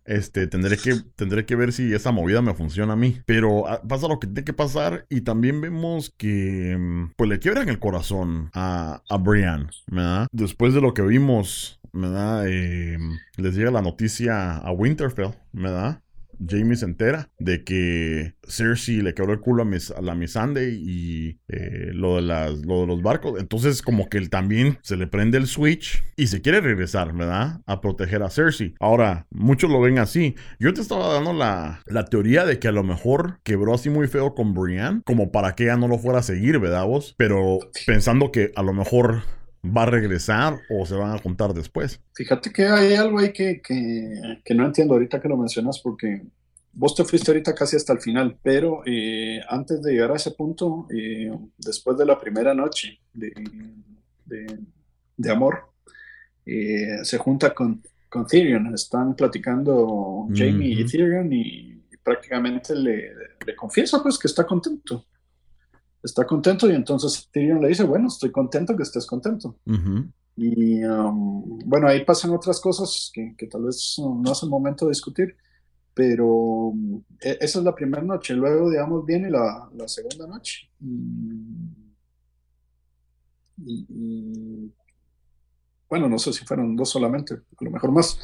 Este, 0.05 0.47
tendré 0.47 0.77
que, 0.77 0.95
tendré 1.17 1.45
que 1.47 1.57
ver 1.57 1.73
si 1.73 1.93
esa 1.93 2.13
movida 2.13 2.41
me 2.41 2.55
funciona 2.55 2.93
a 2.93 2.97
mí. 2.97 3.21
Pero 3.27 3.69
ah, 3.69 3.83
pasa 3.87 4.07
lo 4.07 4.21
que 4.21 4.29
tiene 4.29 4.45
que 4.45 4.53
pasar 4.53 5.05
y 5.09 5.23
también 5.23 5.61
vemos 5.61 6.15
que 6.17 6.77
mm, 6.79 7.15
pues 7.17 7.29
le 7.29 7.39
quiebran 7.41 7.69
el 7.69 7.81
corazón 7.81 8.51
a, 8.55 9.03
a 9.09 9.17
Brian, 9.19 9.69
¿verdad? 9.89 10.29
Después 10.31 10.75
de 10.75 10.81
lo 10.81 10.95
que 10.95 11.03
vimos, 11.03 11.81
¿verdad? 11.93 12.47
Eh, 12.49 12.99
les 13.37 13.55
llega 13.57 13.71
la 13.71 13.83
noticia 13.83 14.59
a 14.59 14.71
Winterfell, 14.71 15.35
¿verdad? 15.53 16.03
Jamie 16.45 16.77
se 16.77 16.85
entera 16.85 17.31
de 17.39 17.65
que 17.65 18.35
Cersei 18.49 19.03
le 19.03 19.15
quebró 19.15 19.33
el 19.33 19.41
culo 19.41 19.63
a, 19.63 20.01
la 20.01 20.15
Missandei 20.15 20.75
y 20.75 21.41
eh, 21.49 21.91
lo, 21.93 22.17
de 22.17 22.23
las, 22.23 22.65
lo 22.67 22.83
de 22.83 22.87
los 22.87 23.03
barcos. 23.03 23.41
Entonces, 23.41 23.83
como 23.83 24.09
que 24.09 24.19
él 24.19 24.31
también 24.31 24.79
se 24.83 24.97
le 24.97 25.07
prende 25.07 25.39
el 25.39 25.47
switch 25.47 26.05
y 26.17 26.29
se 26.29 26.41
quiere 26.41 26.61
regresar, 26.61 27.13
¿verdad? 27.15 27.61
A 27.67 27.81
proteger 27.81 28.23
a 28.23 28.31
Cersei. 28.31 28.75
Ahora, 28.81 29.27
muchos 29.31 29.71
lo 29.71 29.81
ven 29.81 29.99
así. 29.99 30.35
Yo 30.59 30.73
te 30.73 30.81
estaba 30.81 31.13
dando 31.13 31.33
la, 31.33 31.81
la 31.87 32.05
teoría 32.05 32.45
de 32.45 32.59
que 32.59 32.69
a 32.69 32.73
lo 32.73 32.83
mejor 32.83 33.41
quebró 33.43 33.75
así 33.75 33.91
muy 33.91 34.07
feo 34.09 34.35
con 34.35 34.55
Brienne, 34.55 35.03
como 35.05 35.31
para 35.31 35.55
que 35.55 35.65
ella 35.65 35.77
no 35.77 35.89
lo 35.89 35.99
fuera 35.99 36.21
a 36.21 36.23
seguir, 36.23 36.59
¿verdad 36.59 36.87
vos? 36.87 37.15
Pero 37.19 37.59
pensando 37.87 38.31
que 38.33 38.53
a 38.55 38.63
lo 38.63 38.73
mejor 38.73 39.23
va 39.65 39.83
a 39.83 39.87
regresar 39.87 40.59
o 40.71 40.87
se 40.87 40.95
van 40.95 41.13
a 41.13 41.19
juntar 41.19 41.53
después. 41.53 42.01
Fíjate 42.15 42.53
que 42.53 42.65
hay 42.67 42.95
algo 42.95 43.19
ahí 43.19 43.33
que, 43.33 43.61
que, 43.63 44.55
no 44.55 44.67
entiendo 44.67 44.95
ahorita 44.95 45.21
que 45.21 45.29
lo 45.29 45.37
mencionas 45.37 45.81
porque 45.81 46.23
vos 46.73 46.95
te 46.95 47.05
fuiste 47.05 47.31
ahorita 47.31 47.55
casi 47.55 47.77
hasta 47.77 47.93
el 47.93 48.01
final, 48.01 48.39
pero 48.43 48.83
eh, 48.85 49.41
antes 49.49 49.83
de 49.83 49.93
llegar 49.93 50.13
a 50.13 50.17
ese 50.17 50.33
punto, 50.33 50.87
eh, 50.95 51.31
después 51.59 51.97
de 51.97 52.07
la 52.07 52.21
primera 52.21 52.55
noche 52.55 53.01
de, 53.13 53.33
de, 55.17 55.31
amor, 55.31 55.73
eh, 56.45 56.99
se 57.03 57.19
junta 57.19 57.55
con, 57.55 57.83
con 58.09 58.27
Tyrion, 58.27 58.75
están 58.75 59.17
platicando 59.17 60.27
Jamie 60.35 60.81
y 60.81 60.85
Tyrion 60.85 61.33
y, 61.33 61.73
prácticamente 62.03 62.73
le, 62.77 63.13
le 63.45 63.57
confiesa 63.57 64.01
pues 64.01 64.17
que 64.17 64.29
está 64.29 64.47
contento 64.47 65.07
está 66.03 66.27
contento 66.27 66.71
y 66.71 66.75
entonces 66.75 67.29
Tyrion 67.33 67.61
le 67.61 67.69
dice, 67.69 67.85
bueno, 67.85 68.09
estoy 68.09 68.31
contento 68.31 68.77
que 68.77 68.83
estés 68.83 69.07
contento. 69.07 69.57
Y 70.37 70.85
um, 70.85 71.59
bueno, 71.65 71.89
ahí 71.89 72.05
pasan 72.05 72.33
otras 72.33 72.61
cosas 72.61 73.11
que, 73.13 73.35
tal 73.51 73.65
vez 73.65 73.97
no 73.99 74.33
es 74.33 74.43
el 74.43 74.51
momento 74.51 74.85
de 74.85 74.91
discutir, 74.91 75.37
pero 75.95 76.27
um, 76.27 77.03
e, 77.21 77.39
esa 77.41 77.59
es 77.59 77.65
la 77.65 77.75
primera 77.75 78.03
noche. 78.03 78.35
Luego, 78.35 78.71
digamos, 78.71 79.07
viene 79.07 79.31
la, 79.31 79.71
segunda 79.87 80.27
noche. 80.27 80.69
Y, 83.59 84.71
bueno, 85.89 86.09
no 86.09 86.19
sé 86.19 86.33
si 86.35 86.45
fueron 86.45 86.77
dos 86.77 86.91
solamente, 86.91 87.35
a 87.35 87.65
lo 87.65 87.71
mejor 87.71 87.91
más, 87.93 88.19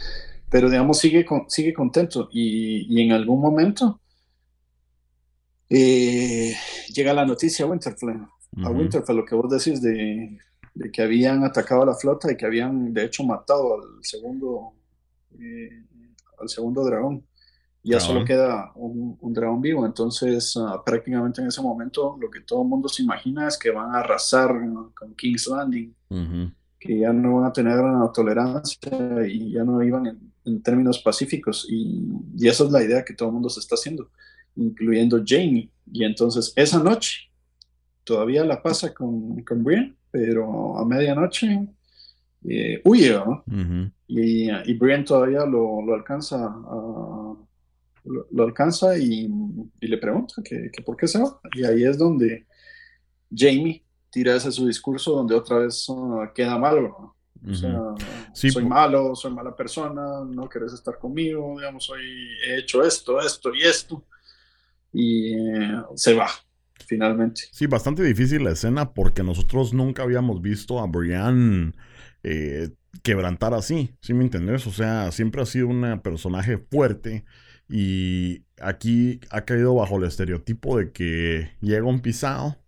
pero 0.51 0.69
digamos, 0.69 0.99
sigue, 0.99 1.25
sigue 1.49 1.73
contento 1.73 2.29
y, 2.31 2.87
y 2.95 3.03
en 3.03 3.13
algún 3.13 3.41
momento 3.41 4.02
eh, 5.75 6.55
llega 6.93 7.15
la 7.15 7.25
noticia 7.25 7.65
a 7.65 7.69
Winterfell, 7.69 8.27
a 8.63 8.69
Winterfell, 8.69 9.17
lo 9.17 9.25
que 9.25 9.35
vos 9.35 9.51
decís 9.51 9.81
de, 9.81 10.39
que 10.93 11.01
habían 11.01 11.45
atacado 11.45 11.83
a 11.83 11.87
la 11.87 11.95
flota 11.95 12.31
y 12.31 12.37
que 12.37 12.45
habían 12.45 12.93
de 12.93 13.07
hecho 13.07 13.25
matado 13.25 13.77
al 13.77 14.05
segundo, 14.05 14.75
eh, 15.39 15.83
al 16.39 16.49
segundo 16.51 16.85
dragón. 16.85 17.25
Ya 17.85 17.99
solo 17.99 18.25
queda 18.25 18.71
un, 18.77 19.19
dragón 19.33 19.63
vivo, 19.63 19.87
entonces 19.87 20.55
ah, 20.57 20.83
prácticamente 20.85 21.41
en 21.41 21.49
ese 21.49 21.63
momento 21.63 22.17
lo 22.21 22.31
que 22.31 22.43
todo 22.43 22.63
el 22.63 22.69
mundo 22.69 22.89
se 22.89 23.03
imagina 23.03 23.49
es 23.49 23.59
que 23.59 23.71
van 23.71 23.95
a 23.95 24.01
arrasar 24.01 24.55
con 24.95 25.15
King's 25.17 25.49
Landing, 25.49 25.93
que 26.79 26.99
ya 26.99 27.15
no 27.15 27.37
van 27.37 27.47
a 27.47 27.53
tener 27.53 27.81
una 27.81 28.13
tolerancia 28.13 29.27
y 29.27 29.53
ya 29.53 29.65
no 29.65 29.83
iban 29.83 30.07
en, 30.45 30.63
términos 30.63 30.99
pacíficos. 30.99 31.67
Y, 31.69 32.09
y, 32.37 32.47
esa 32.47 32.65
es 32.65 32.71
la 32.71 32.85
idea 32.85 33.05
que 33.05 33.15
todo 33.15 33.31
el 33.31 33.35
mundo 33.35 33.49
se 33.49 33.59
está 33.59 33.75
haciendo 33.75 34.11
incluyendo 34.57 35.23
Jamie. 35.25 35.71
Y 35.93 36.05
entonces 36.05 36.53
esa 36.57 36.83
noche 36.83 37.31
todavía 38.05 38.45
la 38.45 38.63
pasa 38.63 38.93
con, 38.93 39.43
con 39.43 39.63
Brian, 39.63 39.97
pero 40.11 40.79
a 40.79 40.85
medianoche 40.85 41.69
eh, 42.45 42.81
huye, 42.85 43.21
y, 44.09 44.51
y, 44.51 44.75
Brian 44.75 45.05
todavía 45.05 45.47
lo, 45.47 45.81
lo 45.83 45.95
alcanza 45.95 46.53
lo, 48.05 48.45
alcanza 48.45 48.97
y, 48.99 49.29
le 49.81 49.99
pregunta 49.99 50.43
que, 50.43 50.71
por 50.85 50.97
qué 50.97 51.07
se 51.07 51.19
va. 51.19 51.41
Y 51.55 51.65
ahí 51.65 51.85
es 51.85 51.99
donde 51.99 52.47
Jamie 53.35 53.85
tira 54.11 54.37
ese 54.37 54.53
su 54.53 54.67
discurso 54.67 55.13
donde 55.13 55.35
otra 55.35 55.59
vez 55.59 55.89
uh, 55.89 56.29
queda 56.35 56.59
malo. 56.59 57.17
O 57.45 57.55
sea, 57.55 57.81
soy 58.33 58.65
malo, 58.65 59.17
soy 59.17 59.33
mala 59.33 59.55
persona, 59.57 60.25
no 60.25 60.49
quieres 60.49 60.73
estar 60.75 60.97
conmigo, 60.97 61.57
digamos, 61.59 61.85
soy, 61.85 62.01
he 62.47 62.59
hecho 62.59 62.85
esto, 62.85 63.21
esto 63.21 63.53
y 63.53 63.63
esto 63.63 64.05
y 64.93 65.35
eh, 65.35 65.83
se 65.97 66.15
va 66.15 66.29
finalmente. 66.87 67.43
Sí, 67.53 67.67
bastante 67.67 68.03
difícil 68.03 68.45
la 68.45 68.51
escena 68.51 68.93
porque 68.93 69.23
nosotros 69.23 69.73
nunca 69.73 70.03
habíamos 70.03 70.43
visto 70.43 70.81
a 70.81 70.87
Brian 70.87 71.75
eh, 72.23 72.71
quebrantar 73.03 73.55
así, 73.55 73.97
¿sí 74.01 74.15
me 74.15 74.25
entendés? 74.25 74.67
O 74.67 74.73
sea, 74.73 75.11
siempre 75.13 75.43
ha 75.43 75.47
sido 75.47 75.69
un 75.69 76.01
personaje 76.03 76.59
fuerte 76.59 77.25
y 77.69 78.45
aquí 78.61 79.21
ha 79.31 79.43
caído 79.43 79.75
bajo 79.75 79.97
el 79.97 80.05
estereotipo 80.05 80.79
de 80.79 80.93
que 80.93 81.53
llega 81.61 81.87
un 81.87 82.01
pisado 82.01 82.62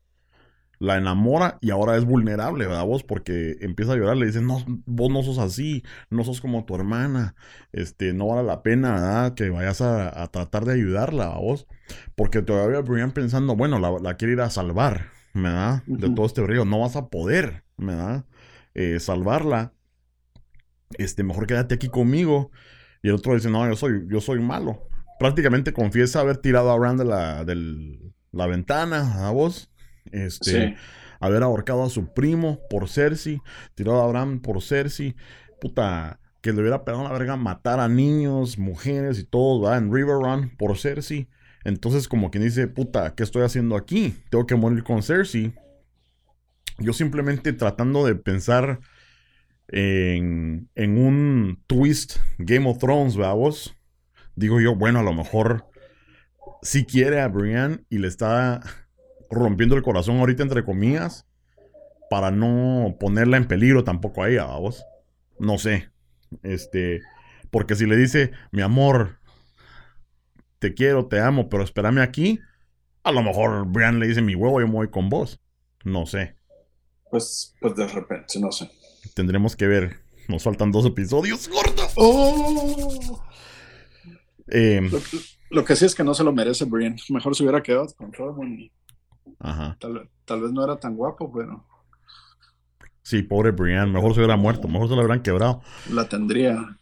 la 0.79 0.97
enamora 0.97 1.59
y 1.61 1.71
ahora 1.71 1.97
es 1.97 2.05
vulnerable, 2.05 2.67
¿verdad? 2.67 2.85
Vos, 2.85 3.03
porque 3.03 3.57
empieza 3.61 3.93
a 3.93 3.97
llorar, 3.97 4.17
le 4.17 4.27
dicen, 4.27 4.47
no, 4.47 4.65
vos 4.87 5.11
no 5.11 5.23
sos 5.23 5.39
así, 5.39 5.83
no 6.11 6.25
sos 6.25 6.41
como 6.41 6.65
tu 6.65 6.75
hermana, 6.75 7.35
este, 7.73 8.13
no 8.13 8.29
vale 8.29 8.47
la 8.47 8.63
pena, 8.63 8.93
¿verdad? 8.93 9.35
Que 9.35 9.51
vayas 9.51 9.81
a, 9.81 10.27
tratar 10.29 10.65
de 10.65 10.75
ayudarla, 10.75 11.27
a 11.27 11.39
vos, 11.39 11.67
porque 12.17 12.43
todavía 12.43 12.81
venían 12.81 13.13
pensando, 13.13 13.57
bueno, 13.57 13.79
la, 13.79 14.15
quiere 14.15 14.35
ir 14.35 14.41
a 14.41 14.51
salvar, 14.51 15.11
¿verdad? 15.33 15.83
De 15.87 16.11
todo 16.11 16.27
este 16.27 16.47
río, 16.47 16.65
no 16.65 16.81
vas 16.81 16.97
a 16.97 17.09
poder, 17.09 17.65
¿verdad? 17.77 18.25
Eh, 18.75 18.99
salvarla, 19.01 19.73
este, 20.99 21.23
mejor 21.23 21.47
quédate 21.47 21.75
aquí 21.75 21.89
conmigo. 21.89 22.51
Y 23.03 23.09
el 23.09 23.15
otro 23.15 23.35
dice, 23.35 23.51
no, 23.51 23.69
yo 23.69 23.77
soy, 23.77 24.07
yo 24.09 24.21
soy 24.21 24.41
malo. 24.41 24.89
Prácticamente 25.19 25.73
confiesa 25.73 26.21
haber 26.21 26.39
tirado 26.39 26.73
a 26.73 26.79
Rand 26.79 26.99
de 26.99 27.05
la, 27.05 27.45
de 27.45 28.13
la 28.33 28.47
ventana, 28.47 29.27
a 29.27 29.31
vos 29.31 29.71
este, 30.13 30.77
haber 31.21 31.43
ahorcado 31.43 31.85
a 31.85 31.91
su 31.91 32.13
primo 32.13 32.61
por 32.69 32.89
Cersei, 32.89 33.41
tirado 33.75 34.01
a 34.01 34.05
Abraham 34.05 34.41
por 34.41 34.63
Cersei, 34.63 35.17
puta, 35.61 36.21
que 36.41 36.53
le 36.53 36.61
hubiera 36.61 36.85
pegado 36.85 37.05
la 37.05 37.13
verga 37.13 37.37
matar 37.37 37.81
a 37.81 37.89
niños, 37.89 38.59
mujeres 38.59 39.19
y 39.19 39.25
todo, 39.25 39.63
¿verdad? 39.63 39.79
En 39.79 39.93
River 39.93 40.17
Run 40.17 40.51
por 40.57 40.77
Cersei. 40.77 41.29
Entonces, 41.65 42.09
como 42.09 42.31
quien 42.31 42.45
dice, 42.45 42.69
puta, 42.69 43.15
¿qué 43.15 43.23
estoy 43.23 43.43
haciendo 43.43 43.77
aquí? 43.77 44.15
Tengo 44.29 44.47
que 44.47 44.55
morir 44.55 44.85
con 44.85 45.03
Cersei. 45.03 45.55
yo 46.79 46.93
simplemente 46.93 47.53
tratando 47.55 48.05
de 48.05 48.15
pensar 48.15 48.81
en, 49.69 50.69
en 50.75 50.99
un 50.99 51.63
twist 51.67 52.19
Game 52.39 52.69
of 52.69 52.79
Thrones, 52.79 53.17
vamos, 53.17 53.75
digo 54.37 54.61
yo, 54.61 54.75
bueno, 54.75 54.99
a 54.99 55.03
lo 55.03 55.15
mejor 55.15 55.67
si 56.63 56.85
quiere 56.85 57.21
a 57.21 57.29
Brian 57.29 57.87
y 57.89 57.99
le 57.99 58.09
está 58.09 58.61
rompiendo 59.35 59.77
el 59.77 59.83
corazón 59.83 60.19
ahorita 60.19 60.43
entre 60.43 60.65
comillas 60.65 61.27
para 62.11 62.31
no 62.31 62.97
ponerla 62.99 63.37
en 63.37 63.49
peligro 63.49 63.85
tampoco 63.85 64.23
a 64.23 64.31
ella, 64.31 64.45
vamos. 64.45 64.85
No 65.39 65.59
sé. 65.59 65.91
Este, 66.43 67.01
porque 67.51 67.75
si 67.75 67.87
le 67.87 67.97
dice, 67.97 68.31
mi 68.53 68.63
amor, 68.63 69.19
te 70.59 70.75
quiero, 70.75 71.07
te 71.07 71.21
amo, 71.21 71.49
pero 71.49 71.65
espérame 71.65 71.99
aquí, 71.99 72.41
a 73.03 73.13
lo 73.13 73.23
mejor 73.23 73.67
Brian 73.67 74.01
le 74.01 74.09
dice, 74.09 74.23
mi 74.23 74.35
huevo, 74.35 74.61
yo 74.61 74.67
me 74.67 74.75
voy 74.75 74.91
con 74.91 75.09
vos. 75.09 75.41
No 75.85 76.07
sé. 76.07 76.37
Pues, 77.11 77.55
pues 77.61 77.77
de 77.77 77.87
repente, 77.87 78.41
no 78.41 78.51
sé. 78.51 78.71
Tendremos 79.15 79.55
que 79.55 79.67
ver. 79.67 80.01
Nos 80.27 80.43
faltan 80.43 80.73
dos 80.73 80.87
episodios 80.87 81.49
gordos. 81.49 81.93
¡Oh! 81.97 83.23
Eh, 84.49 84.91
lo, 85.51 85.65
que 85.65 85.77
sí 85.77 85.85
es 85.85 85.95
que 85.95 86.03
no 86.03 86.15
se 86.15 86.25
lo 86.25 86.33
merece 86.33 86.65
Brian. 86.65 86.97
Mejor 87.11 87.37
se 87.37 87.43
hubiera 87.43 87.63
quedado 87.63 87.87
con 87.95 88.13
Rodman. 88.13 88.71
Ajá. 89.39 89.77
Tal, 89.81 90.41
vez 90.41 90.53
no 90.53 90.65
era 90.65 90.77
tan 90.77 90.97
guapo, 90.97 91.33
pero. 91.33 91.67
Sí, 93.03 93.23
pobre 93.23 93.51
Brian. 93.51 93.93
Mejor 93.93 94.15
se 94.15 94.21
hubiera 94.21 94.37
muerto. 94.37 94.69
Mejor 94.69 94.89
se 94.89 94.95
lo 94.95 95.01
hubieran 95.01 95.23
quebrado. 95.23 95.63
La 95.91 96.09
tendría. 96.09 96.79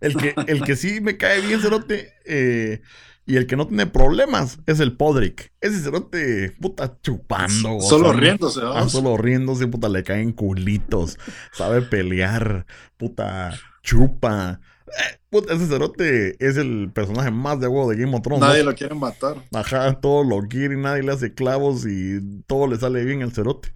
El 0.00 0.16
que, 0.16 0.34
el 0.46 0.62
que 0.62 0.76
sí 0.76 1.00
me 1.00 1.16
cae 1.16 1.40
bien, 1.42 1.60
Cerote, 1.60 2.14
eh, 2.24 2.80
y 3.26 3.36
el 3.36 3.46
que 3.46 3.56
no 3.56 3.68
tiene 3.68 3.86
problemas 3.86 4.58
es 4.66 4.80
el 4.80 4.96
Podrick. 4.96 5.52
Ese 5.60 5.80
cerote, 5.80 6.56
puta, 6.60 6.98
chupando. 7.00 7.80
Solo 7.80 8.12
riéndose, 8.12 8.60
ah, 8.64 8.88
Solo 8.88 9.16
riéndose, 9.16 9.68
puta, 9.68 9.88
le 9.88 10.02
caen 10.02 10.32
culitos. 10.32 11.16
Sabe 11.52 11.82
pelear, 11.82 12.66
puta, 12.96 13.56
chupa. 13.82 14.60
Eh, 14.86 15.19
puta, 15.30 15.54
ese 15.54 15.66
cerote 15.66 16.36
es 16.44 16.56
el 16.56 16.90
personaje 16.92 17.30
más 17.30 17.60
de 17.60 17.68
huevo 17.68 17.90
de 17.90 17.96
Game 17.96 18.14
of 18.14 18.22
Thrones. 18.22 18.40
Nadie 18.40 18.64
lo 18.64 18.74
quiere 18.74 18.94
matar. 18.94 19.36
Ajá, 19.54 20.00
todo 20.00 20.24
lo 20.24 20.46
quiere, 20.48 20.76
nadie 20.76 21.02
le 21.02 21.12
hace 21.12 21.32
clavos 21.32 21.86
y 21.86 22.42
todo 22.46 22.66
le 22.66 22.76
sale 22.76 23.04
bien 23.04 23.22
al 23.22 23.32
cerote. 23.32 23.72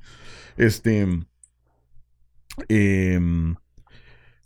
Este. 0.57 1.09
Em, 2.69 3.57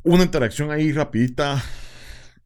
una 0.02 0.22
interacción 0.22 0.70
ahí 0.70 0.92
rapidita 0.92 1.62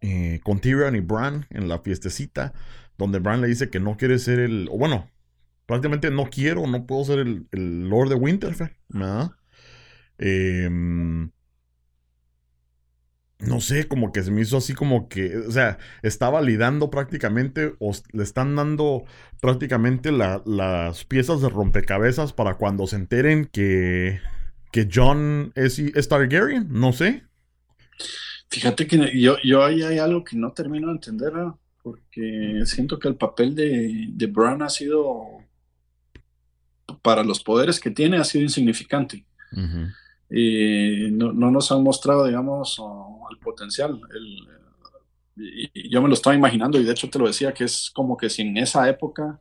eh, 0.00 0.40
con 0.42 0.58
Tyrion 0.58 0.96
y 0.96 1.00
Bran 1.00 1.46
en 1.50 1.68
la 1.68 1.78
fiestecita, 1.78 2.52
donde 2.98 3.20
Bran 3.20 3.40
le 3.40 3.48
dice 3.48 3.70
que 3.70 3.78
no 3.78 3.96
quiere 3.96 4.18
ser 4.18 4.40
el, 4.40 4.68
o 4.70 4.78
bueno, 4.78 5.08
prácticamente 5.66 6.10
no 6.10 6.28
quiero, 6.28 6.66
no 6.66 6.86
puedo 6.86 7.04
ser 7.04 7.20
el, 7.20 7.88
Lord 7.88 8.08
de 8.08 8.14
Winterfell, 8.16 8.70
em, 10.18 11.30
no 13.46 13.60
sé, 13.60 13.88
como 13.88 14.12
que 14.12 14.22
se 14.22 14.30
me 14.30 14.40
hizo 14.40 14.56
así 14.56 14.74
como 14.74 15.08
que, 15.08 15.36
o 15.36 15.50
sea, 15.50 15.78
está 16.02 16.30
validando 16.30 16.90
prácticamente, 16.90 17.74
o 17.78 17.92
le 18.12 18.22
están 18.22 18.56
dando 18.56 19.04
prácticamente 19.40 20.12
las 20.12 21.04
piezas 21.04 21.40
de 21.40 21.48
rompecabezas 21.48 22.32
para 22.32 22.54
cuando 22.54 22.86
se 22.86 22.96
enteren 22.96 23.46
que, 23.46 24.20
que 24.70 24.88
John 24.92 25.52
es, 25.54 25.78
es 25.78 26.08
Targaryen, 26.08 26.68
no 26.70 26.92
sé. 26.92 27.24
Fíjate 28.48 28.86
que 28.86 29.18
yo, 29.18 29.36
yo 29.42 29.64
ahí 29.64 29.82
hay 29.82 29.98
algo 29.98 30.24
que 30.24 30.36
no 30.36 30.52
termino 30.52 30.88
de 30.88 30.94
entender, 30.94 31.32
porque 31.82 32.62
siento 32.66 32.98
que 32.98 33.08
el 33.08 33.16
papel 33.16 33.54
de, 33.54 34.08
de 34.08 34.26
Bran 34.26 34.62
ha 34.62 34.68
sido, 34.68 35.24
para 37.02 37.24
los 37.24 37.42
poderes 37.42 37.80
que 37.80 37.90
tiene, 37.90 38.18
ha 38.18 38.24
sido 38.24 38.44
insignificante. 38.44 39.24
y 40.30 41.10
no, 41.10 41.32
nos 41.32 41.72
han 41.72 41.82
mostrado, 41.82 42.26
digamos, 42.26 42.80
el 43.42 43.44
potencial. 43.44 44.00
y 45.36 45.90
yo 45.90 46.02
me 46.02 46.08
lo 46.08 46.14
estaba 46.14 46.36
imaginando 46.36 46.78
y 46.78 46.84
de 46.84 46.92
hecho 46.92 47.08
te 47.10 47.18
lo 47.18 47.26
decía, 47.26 47.52
que 47.52 47.64
es 47.64 47.90
como 47.90 48.16
que 48.16 48.30
si 48.30 48.42
en 48.42 48.56
esa 48.56 48.88
época 48.88 49.40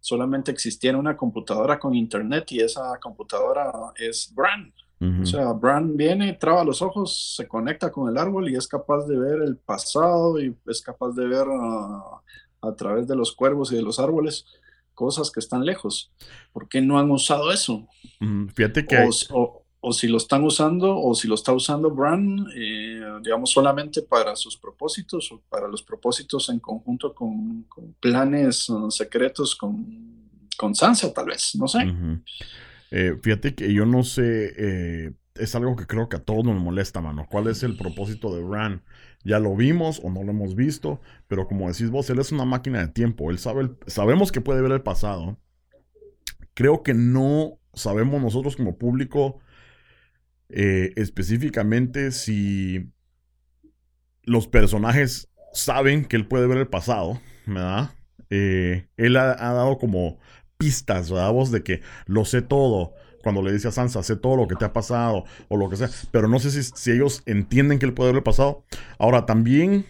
solamente 0.00 0.50
existiera 0.50 0.98
una 0.98 1.16
computadora 1.16 1.78
con 1.78 1.94
internet 1.94 2.50
y 2.52 2.60
esa 2.60 2.98
computadora 3.00 3.70
es 3.96 4.32
Bran. 4.34 4.72
O 5.22 5.24
sea, 5.24 5.52
Bran 5.52 5.96
viene, 5.96 6.34
traba 6.34 6.62
los 6.62 6.82
ojos, 6.82 7.34
se 7.34 7.48
conecta 7.48 7.90
con 7.90 8.10
el 8.10 8.18
árbol 8.18 8.50
y 8.50 8.56
es 8.56 8.68
capaz 8.68 9.06
de 9.06 9.18
ver 9.18 9.40
el 9.40 9.56
pasado 9.56 10.38
y 10.38 10.54
es 10.66 10.82
capaz 10.82 11.12
de 11.12 11.26
ver 11.26 11.46
ah, 11.50 12.20
a 12.60 12.74
través 12.74 13.08
de 13.08 13.16
los 13.16 13.34
cuervos 13.34 13.72
y 13.72 13.76
de 13.76 13.82
los 13.82 13.98
árboles 13.98 14.44
cosas 14.92 15.30
que 15.30 15.40
están 15.40 15.64
lejos. 15.64 16.12
¿Por 16.52 16.68
qué 16.68 16.82
no 16.82 16.98
han 16.98 17.10
usado 17.10 17.50
eso? 17.50 17.88
fíjate 18.54 18.86
que... 18.86 19.08
O, 19.32 19.59
si 19.92 20.08
lo 20.08 20.18
están 20.18 20.44
usando, 20.44 20.98
o 20.98 21.14
si 21.14 21.26
lo 21.26 21.34
está 21.34 21.52
usando 21.52 21.90
Bran, 21.90 22.46
eh, 22.54 23.00
digamos, 23.22 23.50
solamente 23.50 24.02
para 24.02 24.36
sus 24.36 24.56
propósitos 24.56 25.32
o 25.32 25.40
para 25.48 25.68
los 25.68 25.82
propósitos 25.82 26.50
en 26.50 26.58
conjunto 26.58 27.14
con, 27.14 27.66
planes 27.98 28.68
ah, 28.68 28.88
secretos 28.90 29.56
con, 29.56 30.28
con 30.58 30.74
Sansa, 30.74 31.12
tal 31.14 31.26
vez, 31.26 31.54
no 31.54 31.66
sé. 31.66 31.78
Eh, 32.90 33.16
fíjate 33.22 33.54
que 33.54 33.72
yo 33.72 33.86
no 33.86 34.02
sé, 34.02 34.52
eh, 34.56 35.12
es 35.36 35.54
algo 35.54 35.76
que 35.76 35.86
creo 35.86 36.10
que 36.10 36.16
a 36.16 36.24
todos 36.24 36.44
nos 36.44 36.60
molesta, 36.60 37.00
mano. 37.00 37.26
¿Cuál 37.30 37.46
es 37.46 37.62
el 37.62 37.76
propósito 37.76 38.34
de 38.34 38.42
Ran? 38.46 38.82
Ya 39.24 39.38
lo 39.38 39.56
vimos 39.56 40.00
o 40.04 40.10
no 40.10 40.22
lo 40.22 40.30
hemos 40.30 40.54
visto, 40.54 41.00
pero 41.26 41.46
como 41.46 41.68
decís 41.68 41.90
vos, 41.90 42.10
él 42.10 42.18
es 42.18 42.32
una 42.32 42.44
máquina 42.44 42.80
de 42.80 42.88
tiempo. 42.88 43.30
Él 43.30 43.38
sabe, 43.38 43.70
sabemos 43.86 44.30
que 44.30 44.42
puede 44.42 44.60
ver 44.60 44.72
el 44.72 44.82
pasado. 44.82 45.38
Creo 46.52 46.82
que 46.82 46.92
no 46.92 47.58
sabemos 47.72 48.20
nosotros 48.20 48.56
como 48.56 48.76
público 48.76 49.40
eh, 50.52 50.92
específicamente 50.96 52.12
si 52.12 52.90
los 54.24 54.48
personajes 54.48 55.28
saben 55.52 56.04
que 56.04 56.16
él 56.16 56.26
puede 56.26 56.46
ver 56.46 56.58
el 56.58 56.68
pasado, 56.68 57.20
¿verdad? 57.46 57.90
él 58.30 59.16
ha, 59.16 59.34
dado 59.34 59.76
como 59.78 60.20
pistas, 60.56 61.10
¿verdad? 61.10 61.32
Vos 61.32 61.50
de 61.50 61.64
que 61.64 61.82
lo 62.06 62.24
sé 62.24 62.42
todo. 62.42 62.94
Cuando 63.22 63.42
le 63.42 63.52
dice 63.52 63.68
a 63.68 63.72
Sansa, 63.72 64.02
sé 64.02 64.16
todo 64.16 64.36
lo 64.36 64.46
que 64.46 64.54
te 64.54 64.64
ha 64.64 64.72
pasado 64.72 65.24
o 65.48 65.56
lo 65.56 65.68
que 65.68 65.76
sea. 65.76 65.90
Pero 66.10 66.28
no 66.28 66.38
sé 66.38 66.62
si, 66.62 66.90
ellos 66.90 67.22
entienden 67.26 67.78
que 67.78 67.86
él 67.86 67.92
puede 67.92 68.10
haber 68.10 68.22
pasado. 68.22 68.64
Ahora, 68.98 69.26
también 69.26 69.84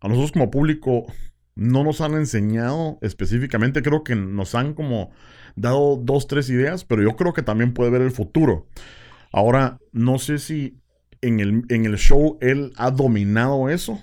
a 0.00 0.08
nosotros 0.08 0.32
como 0.32 0.50
público 0.50 1.06
no 1.54 1.82
nos 1.82 2.00
han 2.00 2.14
enseñado 2.14 2.98
específicamente. 3.00 3.82
Creo 3.82 4.04
que 4.04 4.14
nos 4.14 4.54
han 4.54 4.74
como 4.74 5.10
dado 5.56 5.96
dos, 5.96 6.28
tres 6.28 6.48
ideas, 6.50 6.84
pero 6.84 7.02
yo 7.02 7.16
creo 7.16 7.32
que 7.32 7.42
también 7.42 7.74
puede 7.74 7.90
ver 7.90 8.02
el 8.02 8.12
futuro. 8.12 8.66
Ahora, 9.32 9.78
no 9.92 10.18
sé 10.18 10.38
si 10.38 10.78
en 11.20 11.40
el, 11.40 11.64
en 11.68 11.84
el 11.84 11.98
show 11.98 12.38
él 12.40 12.72
ha 12.76 12.90
dominado 12.90 13.68
eso 13.68 14.00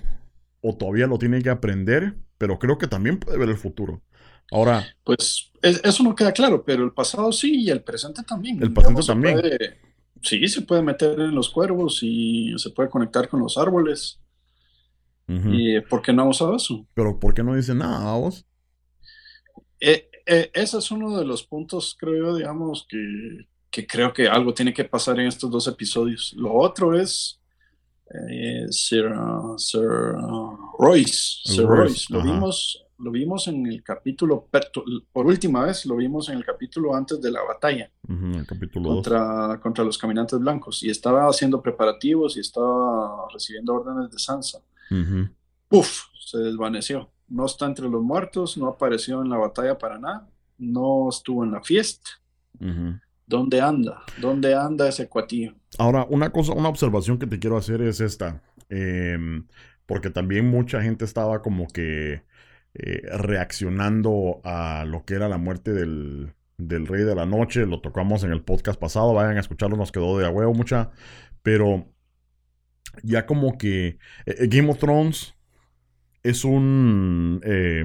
o 0.60 0.76
todavía 0.76 1.06
lo 1.06 1.18
tiene 1.18 1.42
que 1.42 1.50
aprender, 1.50 2.16
pero 2.38 2.58
creo 2.58 2.78
que 2.78 2.86
también 2.86 3.18
puede 3.18 3.38
ver 3.38 3.48
el 3.48 3.56
futuro. 3.56 4.02
Ahora. 4.50 4.86
Pues 5.04 5.50
eso 5.62 6.02
no 6.02 6.14
queda 6.14 6.32
claro, 6.32 6.64
pero 6.64 6.84
el 6.84 6.92
pasado 6.92 7.32
sí 7.32 7.62
y 7.62 7.70
el 7.70 7.82
presente 7.82 8.22
también. 8.22 8.62
El 8.62 8.72
presente 8.72 9.02
también. 9.02 9.40
sí, 10.22 10.46
se 10.48 10.62
puede 10.62 10.82
meter 10.82 11.18
en 11.18 11.34
los 11.34 11.50
cuervos 11.50 12.00
y 12.02 12.54
se 12.58 12.70
puede 12.70 12.88
conectar 12.88 13.28
con 13.28 13.40
los 13.40 13.58
árboles. 13.58 14.20
¿Y 15.28 15.80
por 15.80 16.02
qué 16.02 16.12
no 16.12 16.22
ha 16.22 16.28
usado 16.28 16.54
eso? 16.54 16.86
Pero 16.94 17.18
¿por 17.18 17.34
qué 17.34 17.42
no 17.42 17.56
dice 17.56 17.74
nada 17.74 18.12
a 18.12 18.16
vos? 18.16 18.46
Eh, 19.80 20.08
eh, 20.24 20.50
ese 20.54 20.78
es 20.78 20.90
uno 20.92 21.18
de 21.18 21.24
los 21.24 21.42
puntos, 21.42 21.96
creo 21.98 22.16
yo, 22.16 22.36
digamos, 22.36 22.86
que, 22.88 22.98
creo 23.84 24.12
que 24.12 24.28
algo 24.28 24.54
tiene 24.54 24.72
que 24.72 24.84
pasar 24.84 25.18
en 25.18 25.26
estos 25.26 25.50
dos 25.50 25.66
episodios. 25.66 26.32
Lo 26.36 26.54
otro 26.54 26.96
es 26.96 27.40
eh, 28.30 28.66
Sir, 28.70 29.06
uh, 29.06 29.56
Royce. 30.78 31.40
Sir 31.44 31.66
Royce. 31.66 32.06
Lo 32.10 32.22
vimos 32.22 32.86
lo 32.98 33.10
vimos 33.10 33.46
en 33.48 33.66
el 33.66 33.82
capítulo, 33.82 34.48
por 35.12 35.26
última 35.26 35.64
vez, 35.64 35.84
lo 35.84 35.96
vimos 35.96 36.28
en 36.28 36.38
el 36.38 36.44
capítulo 36.44 36.94
antes 36.94 37.20
de 37.20 37.30
la 37.30 37.42
batalla. 37.42 37.90
contra, 38.82 39.60
contra 39.60 39.84
los 39.84 39.98
caminantes 39.98 40.38
blancos. 40.38 40.82
Y 40.82 40.90
estaba 40.90 41.28
haciendo 41.28 41.60
preparativos 41.60 42.36
y 42.36 42.40
estaba 42.40 43.26
recibiendo 43.32 43.74
órdenes 43.74 44.10
de 44.10 44.18
Sansa. 44.18 44.60
Puf, 45.68 46.04
se 46.18 46.38
desvaneció. 46.38 47.10
No 47.28 47.44
está 47.44 47.66
entre 47.66 47.88
los 47.88 48.02
muertos, 48.02 48.56
no 48.56 48.68
apareció 48.68 49.20
en 49.20 49.28
la 49.28 49.36
batalla 49.36 49.76
para 49.76 49.98
nada, 49.98 50.28
no 50.58 51.08
estuvo 51.10 51.44
en 51.44 51.50
la 51.50 51.62
fiesta. 51.62 52.10
¿Dónde 53.26 53.60
anda? 53.60 54.02
¿Dónde 54.20 54.54
anda 54.54 54.88
ese 54.88 55.08
cuatillo? 55.08 55.54
Ahora, 55.78 56.06
una 56.08 56.30
cosa, 56.30 56.52
una 56.52 56.68
observación 56.68 57.18
que 57.18 57.26
te 57.26 57.40
quiero 57.40 57.56
hacer 57.56 57.82
es 57.82 58.00
esta. 58.00 58.42
Em, 58.68 59.46
porque 59.84 60.10
también 60.10 60.48
mucha 60.48 60.80
gente 60.80 61.04
estaba 61.04 61.42
como 61.42 61.66
que 61.66 62.24
eh, 62.74 63.02
reaccionando 63.18 64.40
a 64.44 64.84
lo 64.86 65.04
que 65.04 65.14
era 65.14 65.28
la 65.28 65.38
muerte 65.38 65.72
del, 65.72 66.34
Rey 66.58 67.04
de 67.04 67.14
la 67.16 67.26
Noche. 67.26 67.66
Lo 67.66 67.80
tocamos 67.80 68.22
en 68.22 68.30
el 68.30 68.42
podcast 68.42 68.78
pasado. 68.78 69.12
Vayan 69.12 69.36
a 69.38 69.40
escucharlo, 69.40 69.76
nos 69.76 69.92
quedó 69.92 70.18
de 70.18 70.26
a 70.26 70.30
huevo 70.30 70.54
mucha. 70.54 70.90
Pero 71.42 71.92
ya 73.02 73.26
como 73.26 73.58
que 73.58 73.88
eh, 73.88 73.98
eh, 74.26 74.46
Game 74.48 74.70
of 74.70 74.78
Thrones 74.78 75.34
es 76.22 76.44
un 76.44 77.40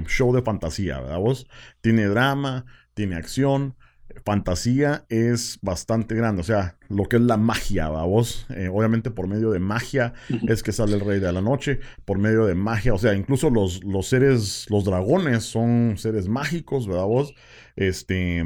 show 0.06 0.32
de 0.34 0.42
fantasía, 0.42 1.00
¿verdad 1.00 1.18
vos? 1.18 1.46
Tiene 1.80 2.06
drama, 2.06 2.64
tiene 2.94 3.16
acción. 3.16 3.76
Fantasía 4.24 5.04
es 5.08 5.58
bastante 5.62 6.14
grande. 6.14 6.40
O 6.40 6.44
sea, 6.44 6.76
lo 6.88 7.04
que 7.04 7.16
es 7.16 7.22
la 7.22 7.36
magia, 7.36 7.88
vos. 7.88 8.46
Eh, 8.50 8.68
obviamente 8.72 9.10
por 9.10 9.28
medio 9.28 9.50
de 9.50 9.58
magia 9.58 10.14
es 10.48 10.62
que 10.62 10.72
sale 10.72 10.94
el 10.94 11.00
rey 11.00 11.20
de 11.20 11.32
la 11.32 11.40
noche. 11.40 11.80
Por 12.04 12.18
medio 12.18 12.46
de 12.46 12.54
magia. 12.54 12.94
O 12.94 12.98
sea, 12.98 13.14
incluso 13.14 13.50
los, 13.50 13.84
los 13.84 14.06
seres, 14.06 14.66
los 14.70 14.84
dragones 14.84 15.44
son 15.44 15.94
seres 15.98 16.28
mágicos, 16.28 16.86
¿verdad 16.86 17.04
vos? 17.04 17.34
Este, 17.76 18.44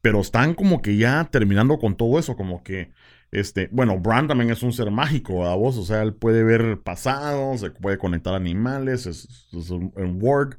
pero 0.00 0.20
están 0.20 0.54
como 0.54 0.82
que 0.82 0.96
ya 0.96 1.28
terminando 1.30 1.78
con 1.78 1.96
todo 1.96 2.18
eso, 2.18 2.36
como 2.36 2.62
que 2.62 2.90
este, 3.32 3.68
bueno, 3.72 3.98
Bran 3.98 4.28
también 4.28 4.50
es 4.50 4.62
un 4.62 4.72
ser 4.72 4.90
mágico, 4.90 5.40
¿verdad 5.40 5.56
vos? 5.56 5.76
O 5.76 5.84
sea, 5.84 6.02
él 6.02 6.14
puede 6.14 6.44
ver 6.44 6.80
pasados, 6.82 7.60
se 7.60 7.70
puede 7.70 7.98
conectar 7.98 8.34
animales, 8.34 9.06
es, 9.06 9.52
un, 9.70 9.92
un 9.96 10.18
warg. 10.22 10.58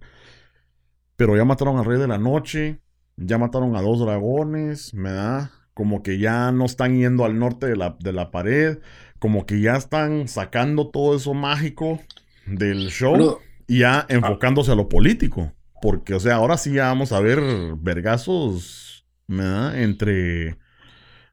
Pero 1.16 1.36
ya 1.36 1.46
mataron 1.46 1.78
al 1.78 1.86
rey 1.86 2.00
de 2.00 2.08
la 2.08 2.18
noche. 2.18 2.80
Ya 3.18 3.38
mataron 3.38 3.76
a 3.76 3.82
dos 3.82 4.00
dragones, 4.00 4.94
me 4.94 5.12
da 5.12 5.52
como 5.74 6.02
que 6.02 6.18
ya 6.18 6.52
no 6.52 6.66
están 6.66 6.98
yendo 6.98 7.24
al 7.24 7.38
norte 7.38 7.68
de 7.68 7.76
la, 7.76 7.96
de 8.00 8.12
la 8.12 8.32
pared, 8.32 8.80
como 9.20 9.46
que 9.46 9.62
ya 9.62 9.76
están 9.76 10.28
sacando 10.28 10.90
todo 10.90 11.16
eso 11.16 11.36
mágico 11.36 12.00
del 12.48 12.90
show 12.90 13.40
y 13.68 13.80
ya 13.80 14.06
enfocándose 14.10 14.72
a 14.72 14.76
lo 14.76 14.90
político. 14.90 15.54
Porque, 15.80 16.16
o 16.16 16.20
sea, 16.20 16.36
ahora 16.38 16.58
sí 16.58 16.74
ya 16.74 16.86
vamos 16.86 17.12
a 17.12 17.20
ver 17.20 17.40
vergazos 17.78 19.06
da 19.28 19.80
entre 19.80 20.58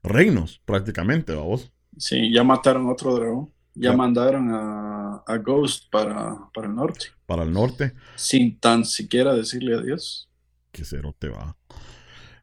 reinos, 0.03 0.61
prácticamente, 0.63 1.33
vamos. 1.33 1.71
Sí, 1.97 2.31
ya 2.31 2.43
mataron 2.43 2.87
otro 2.87 3.15
dragón. 3.15 3.51
Ya, 3.73 3.93
mandaron 3.93 4.51
a, 4.53 5.23
a 5.25 5.37
Ghost 5.37 5.91
para, 5.91 6.37
para 6.53 6.67
el 6.67 6.75
norte. 6.75 7.07
Para 7.25 7.43
el 7.43 7.51
norte. 7.51 7.93
Sin 8.15 8.59
tan 8.59 8.85
siquiera 8.85 9.33
decirle 9.33 9.75
adiós 9.75 10.29
que 10.75 10.83
cero 10.83 11.15
te 11.17 11.29
va. 11.29 11.55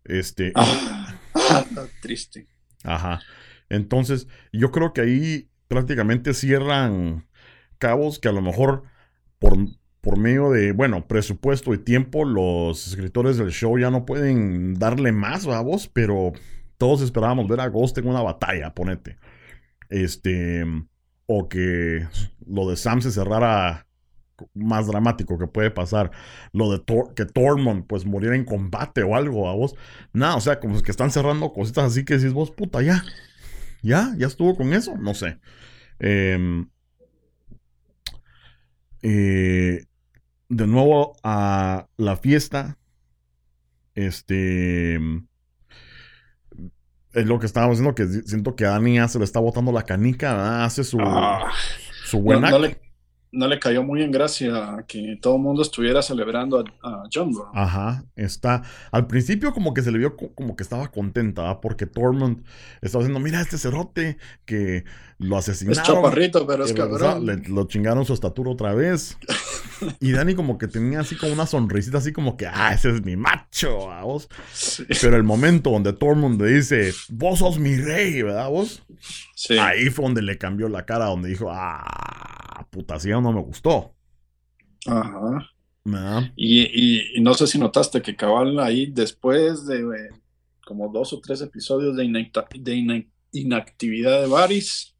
Este. 0.04 0.52
Ah, 0.54 1.14
ah, 1.34 1.64
triste. 2.00 2.48
Ajá. 2.82 3.20
Entonces, 3.68 4.26
yo 4.52 4.70
creo 4.70 4.94
que 4.94 5.02
ahí 5.02 5.50
prácticamente 5.68 6.32
cierran 6.32 7.28
cabos 7.78 8.18
que 8.18 8.28
a 8.28 8.32
lo 8.32 8.40
mejor 8.40 8.84
por, 9.38 9.56
por 10.00 10.18
medio 10.18 10.50
de, 10.50 10.72
bueno, 10.72 11.06
presupuesto 11.06 11.74
y 11.74 11.78
tiempo, 11.78 12.24
los 12.24 12.88
escritores 12.88 13.36
del 13.36 13.50
show 13.50 13.78
ya 13.78 13.90
no 13.90 14.06
pueden 14.06 14.74
darle 14.74 15.12
más 15.12 15.46
a 15.46 15.60
vos, 15.60 15.88
pero 15.88 16.32
todos 16.78 17.02
esperábamos 17.02 17.48
ver 17.48 17.60
a 17.60 17.68
Ghost 17.68 17.98
en 17.98 18.08
una 18.08 18.22
batalla, 18.22 18.74
ponete. 18.74 19.18
Este, 19.90 20.64
o 21.26 21.48
que 21.48 22.06
lo 22.46 22.68
de 22.68 22.76
Sam 22.76 23.02
se 23.02 23.10
cerrara 23.10 23.86
más 24.54 24.86
dramático 24.86 25.38
que 25.38 25.46
puede 25.46 25.70
pasar. 25.70 26.10
Lo 26.52 26.70
de 26.70 26.82
que 27.14 27.24
Tormund 27.24 27.86
pues 27.86 28.04
muriera 28.04 28.36
en 28.36 28.44
combate 28.44 29.02
o 29.02 29.16
algo 29.16 29.48
a 29.48 29.54
vos. 29.54 29.74
Nada, 30.12 30.36
o 30.36 30.40
sea, 30.40 30.60
como 30.60 30.80
que 30.82 30.90
están 30.90 31.10
cerrando 31.10 31.52
cositas 31.52 31.84
así 31.84 32.04
que 32.04 32.16
decís 32.16 32.32
vos, 32.32 32.50
puta, 32.50 32.82
ya. 32.82 33.04
Ya, 33.82 34.14
ya 34.16 34.26
estuvo 34.26 34.56
con 34.56 34.72
eso. 34.72 34.96
No 34.96 35.14
sé. 35.14 35.38
Em, 35.98 36.68
eh, 39.02 39.84
de 40.48 40.66
nuevo 40.66 41.16
a 41.22 41.86
la 41.96 42.16
fiesta. 42.16 42.78
Este. 43.94 44.96
Es 47.12 47.26
lo 47.26 47.38
que 47.38 47.46
estábamos 47.46 47.78
diciendo, 47.78 47.94
que 47.94 48.06
siento 48.26 48.56
que 48.56 48.64
a 48.64 48.70
Dani 48.70 48.94
ya 48.94 49.06
se 49.06 49.18
le 49.18 49.24
está 49.24 49.38
botando 49.38 49.70
la 49.70 49.82
canica, 49.82 50.64
hace 50.64 50.82
su, 50.82 50.98
ah. 50.98 51.52
su 52.06 52.20
buena 52.20 52.50
no 52.50 52.58
le 52.58 52.80
cayó 53.60 53.82
muy 53.82 54.02
en 54.02 54.10
gracia 54.10 54.84
que 54.86 55.18
todo 55.20 55.36
el 55.36 55.42
mundo 55.42 55.62
estuviera 55.62 56.02
celebrando 56.02 56.62
a, 56.82 57.04
John 57.12 57.32
Ajá, 57.54 58.04
está. 58.14 58.62
Al 58.90 59.06
principio 59.06 59.52
como 59.52 59.72
que 59.72 59.82
se 59.82 59.90
le 59.90 59.98
vio 59.98 60.16
como 60.16 60.54
que 60.54 60.62
estaba 60.62 60.88
contenta, 60.90 61.60
porque 61.60 61.86
Tormund 61.86 62.44
estaba 62.82 63.04
diciendo, 63.04 63.20
mira 63.20 63.40
este 63.40 63.56
cerote 63.56 64.18
que 64.44 64.84
lo 65.18 65.36
asesinaron. 65.38 65.80
Es 65.80 65.86
chaparrito, 65.86 66.46
pero 66.46 66.64
es 66.64 66.72
cabrón. 66.72 67.24
Le, 67.24 67.36
lo 67.48 67.66
chingaron 67.66 68.04
su 68.04 68.12
estatura 68.12 68.50
otra 68.50 68.74
vez. 68.74 69.16
y 70.00 70.12
Dani 70.12 70.34
como 70.34 70.58
que 70.58 70.68
tenía 70.68 71.00
así 71.00 71.16
como 71.16 71.32
una 71.32 71.46
sonrisita, 71.46 71.98
así 71.98 72.12
como 72.12 72.36
que, 72.36 72.46
ah, 72.46 72.72
ese 72.74 72.90
es 72.90 73.04
mi 73.04 73.16
macho, 73.16 73.88
vos? 74.02 74.28
Pero 75.00 75.16
el 75.16 75.24
momento 75.24 75.70
donde 75.70 75.92
Tormund 75.92 76.40
le 76.40 76.52
dice, 76.52 76.92
vos 77.08 77.38
sos 77.38 77.58
mi 77.58 77.76
rey, 77.76 78.22
¿verdad 78.22 78.48
vos? 78.50 78.82
Sí. 79.34 79.56
Ahí 79.58 79.88
fue 79.90 80.04
donde 80.04 80.22
le 80.22 80.36
cambió 80.36 80.68
la 80.68 80.84
cara, 80.84 81.06
donde 81.06 81.30
dijo, 81.30 81.48
ah 81.50 82.32
putación 82.72 83.21
no 83.22 83.32
me 83.32 83.40
gustó. 83.40 83.94
Ajá. 84.86 85.52
Y, 86.36 87.20
no 87.20 87.34
sé 87.34 87.46
si 87.46 87.58
notaste 87.58 88.02
que 88.02 88.16
cabal 88.16 88.58
ahí 88.60 88.86
después 88.86 89.66
de 89.66 89.80
eh, 89.80 90.10
como 90.64 90.88
dos 90.88 91.12
o 91.12 91.20
tres 91.20 91.40
episodios 91.42 91.96
de, 91.96 92.04
inactividad 93.32 94.20
de 94.20 94.26
Varys, 94.28 94.94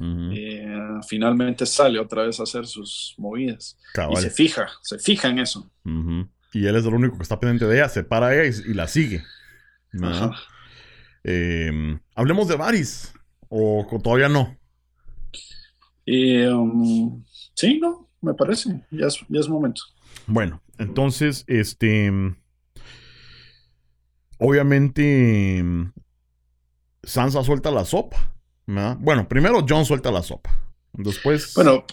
eh, 0.00 0.78
finalmente 1.08 1.66
sale 1.66 1.98
otra 1.98 2.24
vez 2.24 2.38
a 2.40 2.42
hacer 2.42 2.66
sus 2.66 3.14
movidas. 3.16 3.78
Y 4.10 4.16
se 4.16 4.30
fija, 4.30 4.68
se 4.82 4.98
fija 4.98 5.28
en 5.28 5.38
eso. 5.38 5.70
Y 6.52 6.66
él 6.66 6.76
es 6.76 6.84
el 6.84 6.94
único 6.94 7.16
que 7.16 7.22
está 7.22 7.40
pendiente 7.40 7.66
de 7.66 7.76
ella, 7.76 7.88
se 7.88 8.04
para 8.04 8.34
ella 8.34 8.56
y, 8.66 8.74
la 8.74 8.86
sigue. 8.86 9.22
Em, 11.24 12.00
hablemos 12.14 12.48
de 12.48 12.56
Varys, 12.56 13.14
o 13.48 13.86
todavía 14.02 14.28
no. 14.28 14.58
Um, 16.04 17.22
sí, 17.54 17.78
no, 17.80 18.08
me 18.20 18.34
parece, 18.34 18.84
ya 18.90 19.06
es, 19.06 19.18
ya 19.28 19.40
es 19.40 19.48
momento. 19.48 19.82
Bueno, 20.26 20.60
entonces, 20.78 21.44
este, 21.46 22.10
obviamente, 24.38 25.64
Sansa 27.02 27.42
suelta 27.42 27.70
la 27.70 27.84
sopa. 27.84 28.34
Bueno, 28.66 29.28
primero 29.28 29.64
John 29.68 29.84
suelta 29.84 30.10
la 30.10 30.22
sopa. 30.22 30.50
Después. 30.92 31.54
Bueno, 31.54 31.84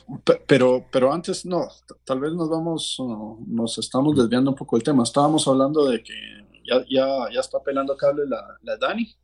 pero, 0.47 0.85
pero 0.91 1.13
antes 1.13 1.45
no, 1.45 1.67
tal 2.03 2.19
vez 2.19 2.33
nos 2.33 2.49
vamos, 2.49 2.97
nos 3.47 3.77
estamos 3.77 4.15
desviando 4.15 4.51
un 4.51 4.57
poco 4.57 4.75
el 4.77 4.83
tema. 4.83 5.03
Estábamos 5.03 5.47
hablando 5.47 5.85
de 5.85 6.03
que 6.03 6.13
ya, 6.65 6.83
ya, 6.89 7.07
ya 7.33 7.39
está 7.39 7.59
pelando 7.63 7.95
cable 7.95 8.23
la, 8.27 8.57
la 8.61 8.77
Dani 8.77 9.15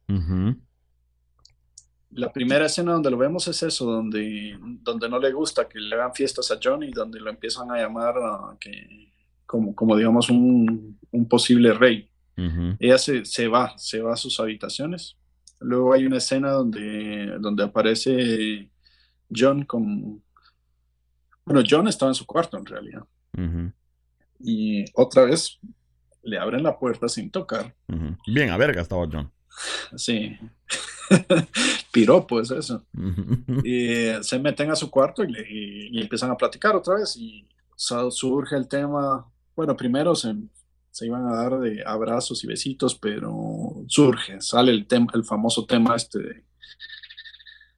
la 2.15 2.31
primera 2.31 2.65
escena 2.65 2.93
donde 2.93 3.11
lo 3.11 3.17
vemos 3.17 3.47
es 3.47 3.61
eso, 3.61 3.85
donde, 3.85 4.57
donde 4.81 5.09
no 5.09 5.19
le 5.19 5.31
gusta 5.33 5.67
que 5.67 5.79
le 5.79 5.95
hagan 5.95 6.13
fiestas 6.13 6.49
a 6.49 6.59
Johnny, 6.61 6.91
donde 6.91 7.19
lo 7.19 7.29
empiezan 7.29 7.69
a 7.71 7.77
llamar 7.77 8.15
que, 8.59 9.11
como, 9.45 9.75
como 9.75 9.95
digamos 9.95 10.29
un, 10.29 10.97
posible 11.29 11.73
rey. 11.73 12.09
Ella 12.79 12.97
se, 12.97 13.47
va, 13.47 13.77
se 13.77 14.01
va 14.01 14.13
a 14.13 14.17
sus 14.17 14.39
habitaciones. 14.39 15.17
Luego 15.59 15.93
hay 15.93 16.05
una 16.05 16.17
escena 16.17 16.51
donde, 16.51 17.37
donde 17.39 17.63
aparece 17.63 18.69
John 19.33 19.63
con... 19.63 20.21
Bueno, 21.45 21.63
John 21.69 21.87
estaba 21.87 22.11
en 22.11 22.15
su 22.15 22.25
cuarto 22.25 22.57
en 22.57 22.65
realidad. 22.65 23.03
Y 24.39 24.85
otra 24.93 25.23
vez 25.25 25.59
le 26.23 26.37
abren 26.39 26.63
la 26.63 26.77
puerta 26.77 27.07
sin 27.07 27.29
tocar. 27.29 27.73
Bien, 28.27 28.49
a 28.49 28.57
verga 28.57 28.81
estaba 28.81 29.07
John. 29.11 29.31
Sí. 29.95 30.37
Piropo 31.91 32.39
es 32.39 32.51
eso. 32.51 32.83
y 33.63 34.11
se 34.21 34.39
meten 34.39 34.71
a 34.71 34.75
su 34.75 34.89
cuarto 34.89 35.23
y, 35.23 35.99
empiezan 35.99 36.31
a 36.31 36.37
platicar 36.37 36.75
otra 36.75 36.95
vez. 36.95 37.15
Y 37.17 37.47
surge 37.75 38.55
el 38.55 38.67
tema. 38.67 39.25
Bueno, 39.55 39.75
primero 39.75 40.15
se, 40.15 40.35
se, 40.91 41.05
iban 41.05 41.27
a 41.27 41.35
dar 41.35 41.59
de 41.59 41.83
abrazos 41.85 42.43
y 42.43 42.47
besitos, 42.47 42.95
pero 42.95 43.83
surge, 43.87 44.41
sale 44.41 44.71
el, 44.71 44.87
tema, 44.87 45.07
el 45.13 45.23
famoso 45.23 45.65
tema 45.65 45.95
este 45.95 46.19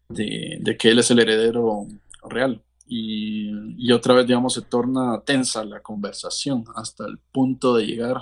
de, 0.10 0.60
de, 0.60 0.78
que 0.78 0.90
él 0.90 1.00
es 1.00 1.12
el 1.12 1.20
heredero 1.20 1.88
real. 2.30 2.64
Y, 2.90 3.52
y, 3.78 3.92
otra 3.92 4.14
vez, 4.14 4.26
digamos, 4.26 4.54
se 4.54 4.62
torna 4.62 5.22
tensa 5.26 5.66
la 5.66 5.82
conversación 5.82 6.64
hasta 6.76 7.06
el 7.06 7.20
punto 7.34 7.76
de 7.76 7.86
llegar 7.86 8.16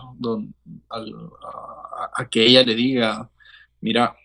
a, 0.89 2.29
que 2.29 2.45
ella 2.45 2.63
le 2.63 2.73
diga, 2.73 3.29
mira, 3.79 4.17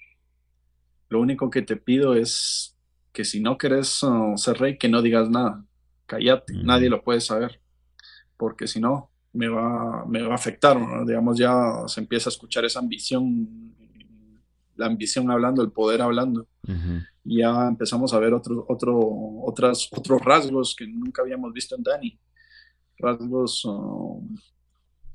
lo 1.10 1.20
único 1.20 1.50
que 1.50 1.62
te 1.62 1.76
pido 1.76 2.14
es 2.14 2.76
que 3.12 3.24
si 3.24 3.40
no 3.40 3.58
querés 3.58 4.02
uh, 4.04 4.36
ser 4.36 4.58
rey, 4.58 4.78
que 4.78 4.88
no 4.88 5.02
digas 5.02 5.28
nada. 5.28 5.64
Cállate, 6.06 6.54
nadie 6.54 6.88
lo 6.88 7.02
puede 7.02 7.20
saber. 7.20 7.60
Porque 8.36 8.66
si 8.68 8.80
no, 8.80 9.10
me 9.32 9.48
va, 9.48 10.06
me 10.06 10.22
va 10.22 10.32
a 10.32 10.36
afectar. 10.36 10.78
Digamos, 11.04 11.36
ya 11.36 11.82
se 11.86 12.00
empieza 12.00 12.28
a 12.28 12.32
escuchar 12.32 12.64
esa 12.64 12.78
ambición, 12.78 13.74
la 14.76 14.86
ambición 14.86 15.30
hablando, 15.30 15.62
el 15.62 15.72
poder 15.72 16.00
hablando. 16.00 16.46
Ya 17.24 17.66
empezamos 17.66 18.14
a 18.14 18.18
ver 18.20 18.32
otros 18.32 18.64
otro, 18.68 18.98
otras, 19.44 19.88
otros 19.90 20.20
rasgos 20.22 20.74
que 20.76 20.86
nunca 20.86 21.22
habíamos 21.22 21.52
visto 21.52 21.74
en 21.76 21.82
Dani. 21.82 22.18
Rasgos 22.98 23.64
uh, 23.64 24.22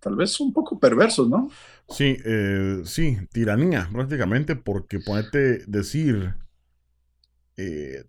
tal 0.06 0.16
vez 0.16 0.40
un 0.40 0.54
poco 0.54 0.80
perversos, 0.80 1.28
¿no? 1.28 1.50
Sí, 1.90 2.16
eh, 2.24 2.82
sí, 2.86 3.18
tiranía 3.32 3.90
prácticamente, 3.92 4.56
porque 4.56 5.00
ponerte 5.00 5.66
decir 5.66 6.36
eh, 7.58 8.04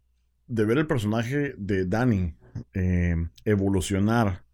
de 0.46 0.64
ver 0.66 0.76
el 0.76 0.86
personaje 0.86 1.54
de 1.56 1.86
Danny 1.86 2.34
eh, 2.74 3.16
evolucionar 3.46 4.44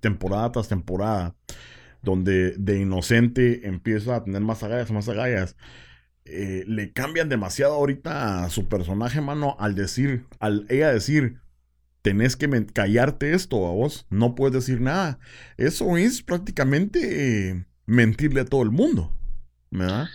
temporada 0.00 0.52
tras 0.52 0.68
temporada, 0.68 1.34
donde 2.02 2.52
de 2.56 2.80
inocente 2.80 3.66
empieza 3.68 4.16
a 4.16 4.24
tener 4.24 4.40
más 4.40 4.62
agallas, 4.62 4.90
más 4.90 5.10
agallas. 5.10 5.54
Eh, 6.24 6.64
le 6.66 6.92
cambian 6.92 7.28
demasiado 7.28 7.74
ahorita 7.74 8.44
a 8.44 8.48
su 8.48 8.68
personaje, 8.68 9.20
mano, 9.20 9.54
al 9.58 9.74
decir, 9.74 10.24
al 10.38 10.64
ella 10.70 10.94
decir, 10.94 11.40
tenés 12.02 12.36
que 12.36 12.66
callarte 12.66 13.32
esto 13.32 13.66
a 13.66 13.72
vos, 13.72 14.06
no 14.10 14.34
puedes 14.34 14.54
decir 14.54 14.80
nada. 14.80 15.18
Eso 15.56 15.96
es 15.96 16.22
prácticamente 16.22 17.66
mentirle 17.86 18.40
a 18.40 18.44
todo 18.44 18.62
el 18.62 18.70
mundo, 18.70 19.12
¿verdad? 19.70 20.08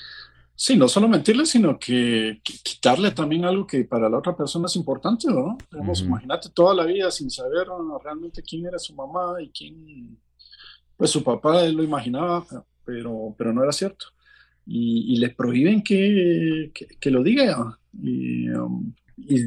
Sí, 0.60 0.76
no 0.76 0.88
solo 0.88 1.08
mentirle, 1.08 1.46
sino 1.46 1.78
que, 1.78 2.42
quitarle 2.44 3.12
también 3.12 3.46
algo 3.46 3.68
que 3.68 3.84
para 3.86 4.10
la 4.10 4.18
otra 4.18 4.36
persona 4.36 4.66
es 4.66 4.76
importante, 4.76 5.28
¿no? 5.28 5.58
Imagínate 5.72 6.50
toda 6.50 6.74
la 6.74 6.84
vida 6.84 7.12
sin 7.12 7.30
saber 7.30 7.68
realmente 8.04 8.42
quién 8.42 8.66
era 8.66 8.80
su 8.80 8.96
mamá 8.96 9.36
y 9.40 9.50
quién, 9.50 10.18
pues 10.98 11.12
su 11.12 11.24
papá, 11.24 11.64
él 11.64 11.76
lo 11.76 11.84
imaginaba, 11.84 12.44
pero, 12.84 13.36
pero 13.38 13.54
no 13.54 13.64
era 13.64 13.72
cierto. 13.72 14.08
Y, 14.66 15.18
le 15.20 15.30
prohíben 15.30 15.82
que, 15.82 16.72
que, 17.00 17.12
lo 17.12 17.24
diga. 17.24 17.80
Y, 17.94 18.50
um, 18.50 18.94
y, 19.16 19.46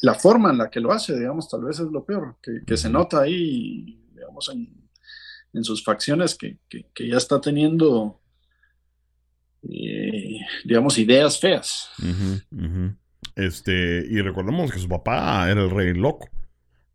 la 0.00 0.14
forma 0.14 0.50
en 0.50 0.58
la 0.58 0.70
que 0.70 0.80
lo 0.80 0.92
hace, 0.92 1.18
digamos, 1.18 1.48
tal 1.48 1.64
vez 1.64 1.78
es 1.78 1.86
lo 1.86 2.04
peor, 2.04 2.36
que, 2.42 2.76
se 2.76 2.88
nota 2.88 3.20
ahí, 3.20 4.00
digamos, 4.14 4.48
en, 4.48 4.68
en 5.52 5.64
sus 5.64 5.84
facciones 5.84 6.36
que, 6.36 6.58
ya 6.98 7.16
está 7.16 7.40
teniendo 7.40 8.20
eh, 9.68 10.40
digamos, 10.64 10.98
ideas 10.98 11.38
feas. 11.38 11.88
Este, 13.36 14.06
y 14.08 14.20
recordemos 14.20 14.72
que 14.72 14.78
su 14.78 14.88
papá 14.88 15.50
era 15.50 15.62
el 15.62 15.70
rey 15.70 15.94
loco, 15.94 16.28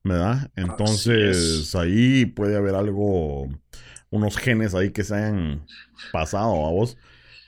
¿verdad? 0.04 0.52
Entonces 0.56 1.74
ahí 1.76 2.26
puede 2.26 2.58
haber 2.58 2.76
algo, 2.76 3.48
unos 4.10 4.38
genes 4.38 4.76
ahí 4.76 4.92
que 4.92 5.04
se 5.04 5.16
hayan 5.16 5.66
pasado 6.12 6.66
a 6.66 6.72
vos. 6.72 6.98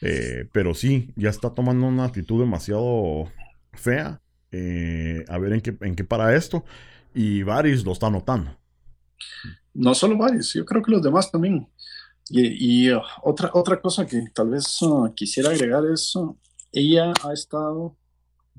Eh, 0.02 0.48
pero 0.54 0.74
sí, 0.74 1.12
ya 1.16 1.30
está 1.30 1.54
tomando 1.54 1.86
una 1.86 2.06
actitud 2.06 2.40
demasiado 2.40 3.32
fea. 3.74 4.22
Eh, 4.52 5.24
a 5.28 5.38
ver 5.38 5.54
en 5.54 5.62
qué, 5.62 5.78
en 5.82 5.96
qué 5.96 6.04
para 6.04 6.36
esto. 6.36 6.64
Y 7.14 7.44
Varys 7.44 7.84
lo 7.84 7.92
está 7.92 8.10
notando. 8.10 8.56
No 9.74 9.94
solo 9.94 10.18
Varys, 10.18 10.54
yo 10.54 10.66
creo 10.66 10.82
que 10.82 10.92
los 10.92 11.02
demás 11.02 11.32
también. 11.32 11.68
Y, 12.30 12.92
uh, 12.92 13.02
otra, 13.24 13.50
otra 13.54 13.82
cosa 13.82 14.06
que 14.06 14.24
tal 14.34 14.50
vez 14.50 14.82
uh, 14.84 15.12
quisiera 15.16 15.50
agregar 15.50 15.84
es, 15.92 16.16
uh, 16.16 16.38
ella 16.72 17.12
ha 17.24 17.34
estado 17.34 17.98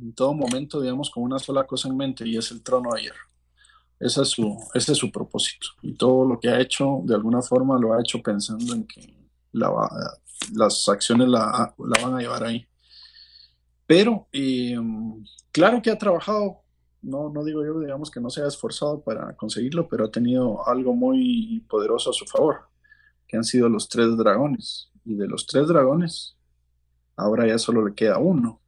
en 0.00 0.12
todo 0.12 0.34
momento, 0.34 0.80
digamos, 0.80 1.10
con 1.10 1.22
una 1.22 1.38
sola 1.38 1.64
cosa 1.66 1.88
en 1.88 1.96
mente 1.96 2.26
y 2.26 2.36
es 2.36 2.50
el 2.50 2.62
trono 2.62 2.92
de 2.94 3.02
hierro. 3.02 3.30
Ese 4.00 4.22
es 4.22 4.28
su, 4.28 4.56
ese 4.74 4.92
es 4.92 4.98
su 4.98 5.12
propósito. 5.12 5.68
Y 5.82 5.94
todo 5.94 6.26
lo 6.26 6.40
que 6.40 6.48
ha 6.48 6.58
hecho, 6.58 7.02
de 7.04 7.14
alguna 7.14 7.42
forma, 7.42 7.78
lo 7.78 7.92
ha 7.92 8.00
hecho 8.00 8.20
pensando 8.22 8.74
en 8.74 8.86
que 8.86 9.14
la 9.52 9.70
las 10.54 10.88
acciones 10.88 11.28
la, 11.28 11.74
la, 11.78 12.02
van 12.02 12.14
a 12.14 12.20
llevar 12.20 12.44
ahí. 12.44 12.66
Pero, 13.90 14.28
um, 14.78 15.24
claro 15.50 15.82
que 15.82 15.90
ha 15.90 15.98
trabajado, 15.98 16.60
no, 17.02 17.28
no 17.28 17.42
digo 17.42 17.64
yo, 17.64 17.80
digamos, 17.80 18.08
que 18.08 18.20
no 18.20 18.30
se 18.30 18.40
ha 18.40 18.46
esforzado 18.46 19.02
para 19.02 19.34
conseguirlo, 19.34 19.88
pero 19.88 20.04
ha 20.04 20.10
tenido 20.12 20.64
algo 20.68 20.94
muy 20.94 21.66
poderoso 21.68 22.10
a 22.10 22.12
su 22.12 22.24
favor 22.24 22.68
que 23.26 23.36
han 23.36 23.42
sido 23.42 23.68
los 23.68 23.88
tres 23.88 24.16
dragones. 24.16 24.92
Y 25.04 25.16
de 25.16 25.26
los 25.26 25.44
tres 25.44 25.66
dragones, 25.66 26.36
ahora 27.16 27.48
ya 27.48 27.58
solo 27.58 27.84
le 27.84 27.92
queda 27.92 28.18
uno. 28.18 28.60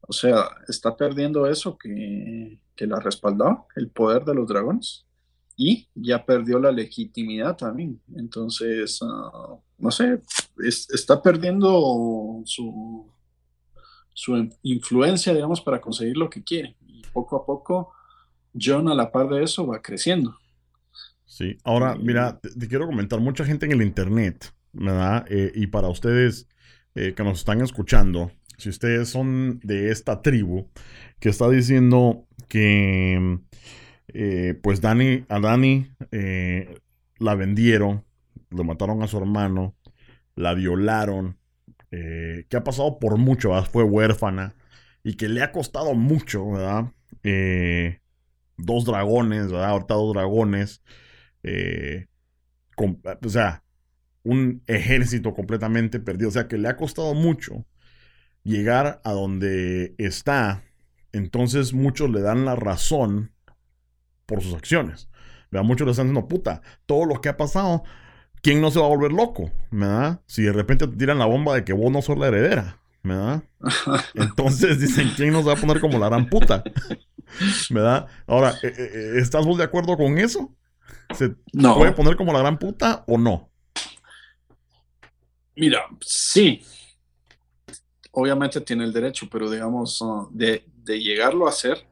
O 0.00 0.12
sea, 0.12 0.48
está 0.66 0.96
perdiendo 0.96 1.46
eso 1.46 1.78
que, 1.78 2.58
que 2.74 2.88
la 2.88 2.98
respaldaba, 2.98 3.66
el 3.76 3.88
poder 3.88 4.24
de 4.24 4.34
los 4.34 4.48
dragones. 4.48 5.06
Y 5.56 5.88
ya 5.94 6.26
perdió 6.26 6.58
la 6.58 6.72
legitimidad 6.72 7.56
también. 7.56 8.02
Entonces, 8.16 8.98
ah, 9.02 9.56
no 9.78 9.90
sé, 9.92 10.22
está 10.58 11.22
perdiendo 11.22 12.42
su, 12.44 13.12
su 14.16 14.48
influencia, 14.62 15.34
digamos, 15.34 15.60
para 15.60 15.78
conseguir 15.78 16.16
lo 16.16 16.30
que 16.30 16.42
quiere. 16.42 16.74
Y 16.86 17.02
poco 17.12 17.36
a 17.36 17.44
poco, 17.44 17.92
John 18.58 18.88
a 18.88 18.94
la 18.94 19.12
par 19.12 19.28
de 19.28 19.42
eso 19.42 19.66
va 19.66 19.82
creciendo. 19.82 20.38
Sí, 21.26 21.58
ahora, 21.64 21.96
mira, 21.96 22.40
te, 22.40 22.66
quiero 22.66 22.86
comentar, 22.86 23.20
mucha 23.20 23.44
gente 23.44 23.66
en 23.66 23.72
el 23.72 23.82
Internet, 23.82 24.54
¿verdad? 24.72 25.26
Eh, 25.28 25.52
y 25.54 25.66
para 25.66 25.88
ustedes 25.88 26.48
eh, 26.94 27.12
que 27.14 27.24
nos 27.24 27.40
están 27.40 27.60
escuchando, 27.60 28.32
si 28.56 28.70
ustedes 28.70 29.10
son 29.10 29.60
de 29.62 29.90
esta 29.90 30.22
tribu 30.22 30.70
que 31.20 31.28
está 31.28 31.50
diciendo 31.50 32.26
que, 32.48 33.38
eh, 34.14 34.58
pues, 34.62 34.80
Dani, 34.80 35.26
a 35.28 35.40
Dani 35.40 35.90
la 37.18 37.34
vendieron, 37.34 38.02
lo 38.48 38.64
mataron 38.64 39.02
a 39.02 39.08
su 39.08 39.18
hermano, 39.18 39.76
la 40.36 40.54
violaron, 40.54 41.35
que 41.90 42.56
ha 42.56 42.64
pasado 42.64 42.98
por 42.98 43.16
mucho, 43.16 43.52
fue 43.64 43.84
huérfana 43.84 44.54
y 45.02 45.14
que 45.14 45.28
le 45.28 45.42
ha 45.42 45.52
costado 45.52 45.94
mucho, 45.94 46.50
¿verdad? 46.50 46.92
dos 48.56 48.84
dragones, 48.84 49.50
¿verdad? 49.50 49.70
Ahorita 49.70 49.94
dos 49.94 50.14
dragones. 50.14 50.82
Eh, 51.42 52.06
o 52.76 53.28
sea, 53.28 53.62
un 54.22 54.62
ejército 54.66 55.34
completamente 55.34 56.00
perdido. 56.00 56.28
O 56.28 56.32
sea, 56.32 56.48
que 56.48 56.58
le 56.58 56.68
ha 56.68 56.76
costado 56.76 57.14
mucho 57.14 57.66
llegar 58.42 59.00
a 59.04 59.12
donde 59.12 59.94
está. 59.98 60.62
Entonces 61.12 61.72
muchos 61.72 62.10
le 62.10 62.20
dan 62.20 62.44
la 62.44 62.56
razón 62.56 63.32
por 64.26 64.42
sus 64.42 64.54
acciones. 64.54 65.08
Muchos 65.50 65.86
le 65.86 65.92
están 65.92 66.08
diciendo, 66.08 66.28
puta, 66.28 66.60
todo 66.84 67.06
lo 67.06 67.20
que 67.22 67.30
ha 67.30 67.36
pasado, 67.38 67.82
¿quién 68.46 68.60
no 68.60 68.70
se 68.70 68.78
va 68.78 68.86
a 68.86 68.90
volver 68.90 69.10
loco? 69.10 69.50
¿Verdad? 69.72 70.20
Si 70.26 70.42
de 70.42 70.52
repente 70.52 70.86
te 70.86 70.96
tiran 70.96 71.18
la 71.18 71.26
bomba 71.26 71.56
de 71.56 71.64
que 71.64 71.72
vos 71.72 71.90
no 71.90 72.00
sos 72.00 72.16
la 72.16 72.28
heredera. 72.28 72.80
¿Verdad? 73.02 73.42
Entonces 74.14 74.78
dicen, 74.78 75.10
¿quién 75.16 75.32
nos 75.32 75.48
va 75.48 75.54
a 75.54 75.56
poner 75.56 75.80
como 75.80 75.98
la 75.98 76.08
gran 76.08 76.28
puta? 76.28 76.62
¿Verdad? 77.70 78.06
Ahora, 78.24 78.54
eh, 78.62 78.72
eh, 78.78 79.12
¿estás 79.16 79.44
vos 79.44 79.58
de 79.58 79.64
acuerdo 79.64 79.96
con 79.96 80.16
eso? 80.18 80.54
¿Se 81.12 81.30
puede 81.30 81.90
poner 81.90 82.14
como 82.14 82.32
la 82.32 82.38
gran 82.38 82.56
puta 82.56 83.02
o 83.08 83.18
no? 83.18 83.50
Mira, 85.56 85.80
sí. 86.00 86.62
Obviamente 88.12 88.60
tiene 88.60 88.84
el 88.84 88.92
derecho, 88.92 89.26
pero 89.28 89.50
digamos, 89.50 90.00
uh, 90.02 90.28
de, 90.30 90.62
llegarlo 90.84 91.46
a 91.46 91.50
hacer, 91.50 91.84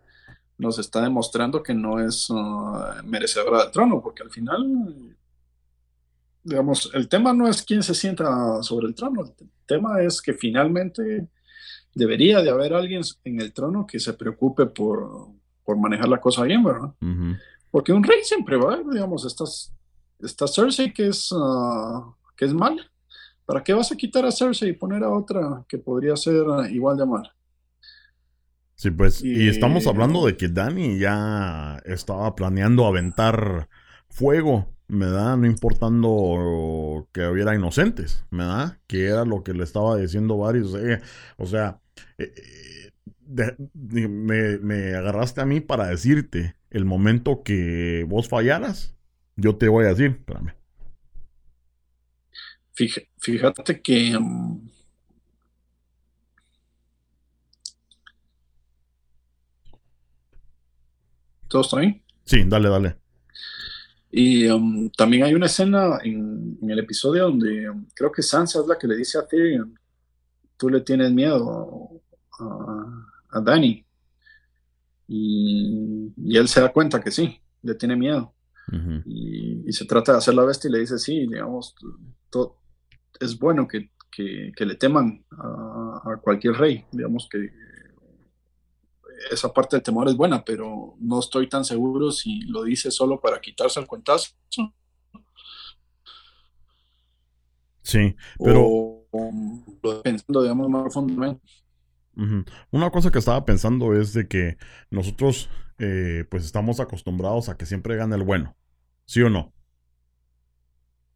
nos 0.57 0.79
está 0.79 1.03
demostrando 1.03 1.64
que 1.64 1.75
no 1.75 1.99
es 1.99 2.31
uh, 2.31 3.03
merecedora 3.03 3.64
del 3.64 3.73
trono, 3.73 4.01
porque 4.01 4.23
al 4.23 4.31
final, 4.31 5.17
digamos, 6.44 6.90
el 6.94 7.09
tema 7.09 7.33
no 7.33 7.48
es 7.48 7.62
quién 7.62 7.83
se 7.83 7.94
sienta 7.94 8.62
sobre 8.62 8.87
el 8.87 8.94
trono, 8.94 9.22
el 9.22 9.48
tema 9.66 10.02
es 10.02 10.20
que 10.20 10.35
finalmente 10.35 11.28
debería 11.94 12.42
de 12.42 12.50
haber 12.50 12.74
alguien 12.74 13.02
en 13.24 13.40
el 13.40 13.52
trono 13.52 13.87
que 13.87 13.98
se 13.98 14.12
preocupe 14.12 14.66
por, 14.66 15.28
manejar 15.76 16.09
la 16.09 16.20
cosa 16.20 16.42
bien, 16.42 16.62
¿verdad? 16.62 16.94
Porque 17.70 17.92
un 17.92 18.04
rey 18.04 18.18
siempre 18.22 18.57
va 18.57 18.80
digamos, 18.92 19.24
estas, 19.24 19.74
esta 20.20 20.46
Cersei 20.46 20.92
que 20.92 21.09
es, 21.09 21.33
uh, 21.33 22.14
que 22.37 22.44
es 22.44 22.52
mala. 22.52 22.83
¿Para 23.46 23.62
qué 23.62 23.74
vas 23.74 23.90
a 23.92 23.96
quitar 23.96 24.24
a 24.24 24.33
Cersei 24.33 24.70
y 24.70 24.74
poner 24.74 25.02
a 25.02 25.11
otra 25.11 25.64
que 25.68 25.78
podría 25.78 26.16
ser 26.16 26.42
uh, 26.42 26.64
igual 26.66 26.96
de 26.96 27.07
mala? 27.07 27.35
Sí, 28.74 28.90
pues, 28.90 29.22
y, 29.22 29.48
estamos 29.48 29.87
hablando 29.87 30.26
de 30.26 30.37
que 30.37 30.48
Dani 30.48 30.98
ya 30.98 31.80
estaba 31.85 32.35
planeando 32.35 32.87
aventar 32.87 33.68
fuego, 34.11 34.73
me 34.88 35.07
da, 35.07 35.37
no 35.37 35.47
importando 35.47 37.09
que 37.12 37.27
hubiera 37.27 37.55
inocentes, 37.55 38.25
me 38.31 38.44
da, 38.44 38.81
que 38.87 39.07
era 39.07 39.25
lo 39.25 39.42
que 39.42 39.55
le 39.55 39.64
estaba 39.64 39.97
diciendo 39.97 40.37
varios, 40.38 40.75
eh, 40.75 41.01
o 41.37 41.47
sea, 41.47 41.81
eh, 42.18 42.33
eh, 43.38 44.09
me, 44.09 44.59
me 44.59 44.94
agarraste 44.94 45.40
a 45.40 45.47
mí 45.47 45.61
para 45.61 45.87
decirte 45.88 46.57
el 46.70 46.85
momento 46.85 47.42
que 47.42 48.05
vos 48.09 48.29
fallaras, 48.29 48.94
yo 49.37 49.57
te 49.57 49.68
voy 49.68 49.87
a 49.87 49.88
decir, 49.88 50.11
espérame. 50.18 50.55
Fíjate 53.20 53.81
que 53.81 54.16
um, 54.16 54.68
¿Todo 61.49 61.62
está 61.62 61.79
bien? 61.79 62.03
Sí, 62.25 62.42
dale, 62.47 62.68
dale. 62.68 62.97
Y 64.16 64.46
um, 64.46 64.90
también 64.90 65.24
hay 65.24 65.35
una 65.35 65.46
escena 65.46 65.98
en, 66.05 66.57
el 66.62 66.79
episodio 66.79 67.24
donde 67.24 67.68
um, 67.68 67.85
creo 67.96 68.12
que 68.12 68.22
Sansa 68.22 68.61
es 68.61 68.66
la 68.68 68.79
que 68.79 68.87
le 68.87 68.96
dice 68.96 69.19
a 69.19 69.27
Tyrion, 69.27 69.77
tú 70.56 70.69
le 70.69 70.83
tienes 70.83 71.10
miedo 71.10 72.00
a, 72.38 73.06
a 73.31 73.40
Dani. 73.40 73.85
Y, 75.08 76.12
él 76.33 76.46
se 76.46 76.60
da 76.60 76.73
cuenta 76.73 77.02
que 77.02 77.10
sí, 77.10 77.40
le 77.62 77.75
tiene 77.75 77.96
miedo. 77.96 78.33
y, 79.04 79.73
se 79.73 79.85
trata 79.85 80.12
de 80.12 80.19
hacer 80.19 80.35
la 80.35 80.44
bestia 80.44 80.69
y 80.69 80.73
le 80.73 80.79
dice, 80.79 80.96
sí, 80.96 81.27
digamos, 81.27 81.75
es 83.21 83.37
bueno 83.37 83.67
que, 83.67 83.90
le 84.17 84.75
teman 84.77 85.25
a, 85.33 86.21
cualquier 86.23 86.54
rey, 86.54 86.85
digamos 86.92 87.29
que 87.29 87.50
esa 89.31 89.52
parte 89.52 89.77
del 89.77 89.83
temor 89.83 90.08
es 90.08 90.16
buena, 90.16 90.44
pero 90.44 90.94
no 90.98 91.20
estoy 91.20 91.48
tan 91.48 91.64
seguro 91.64 92.10
si 92.12 92.40
lo 92.42 92.64
dice 92.64 92.90
solo 92.90 93.20
para 93.20 93.40
quitarse 93.40 93.81
el 93.81 93.87
cuentazo 93.87 94.31
Sí, 97.83 98.16
pero... 98.42 99.06
pensando, 100.02 100.42
digamos, 100.42 100.68
más 100.70 100.83
profundamente. 100.83 101.42
Una 102.70 102.90
cosa 102.90 103.10
que 103.10 103.18
estaba 103.18 103.44
pensando 103.44 103.94
es 103.94 104.12
de 104.12 104.29
que 104.29 104.56
nosotros 104.90 105.50
eh, 105.79 106.25
pues 106.31 106.44
estamos 106.44 106.81
acostumbrados 106.81 107.48
a 107.48 107.56
que 107.56 107.66
siempre 107.66 107.96
gane 107.96 108.14
el 108.16 108.22
bueno, 108.22 108.56
¿sí 109.04 109.20
o 109.22 109.31
no? 109.31 109.52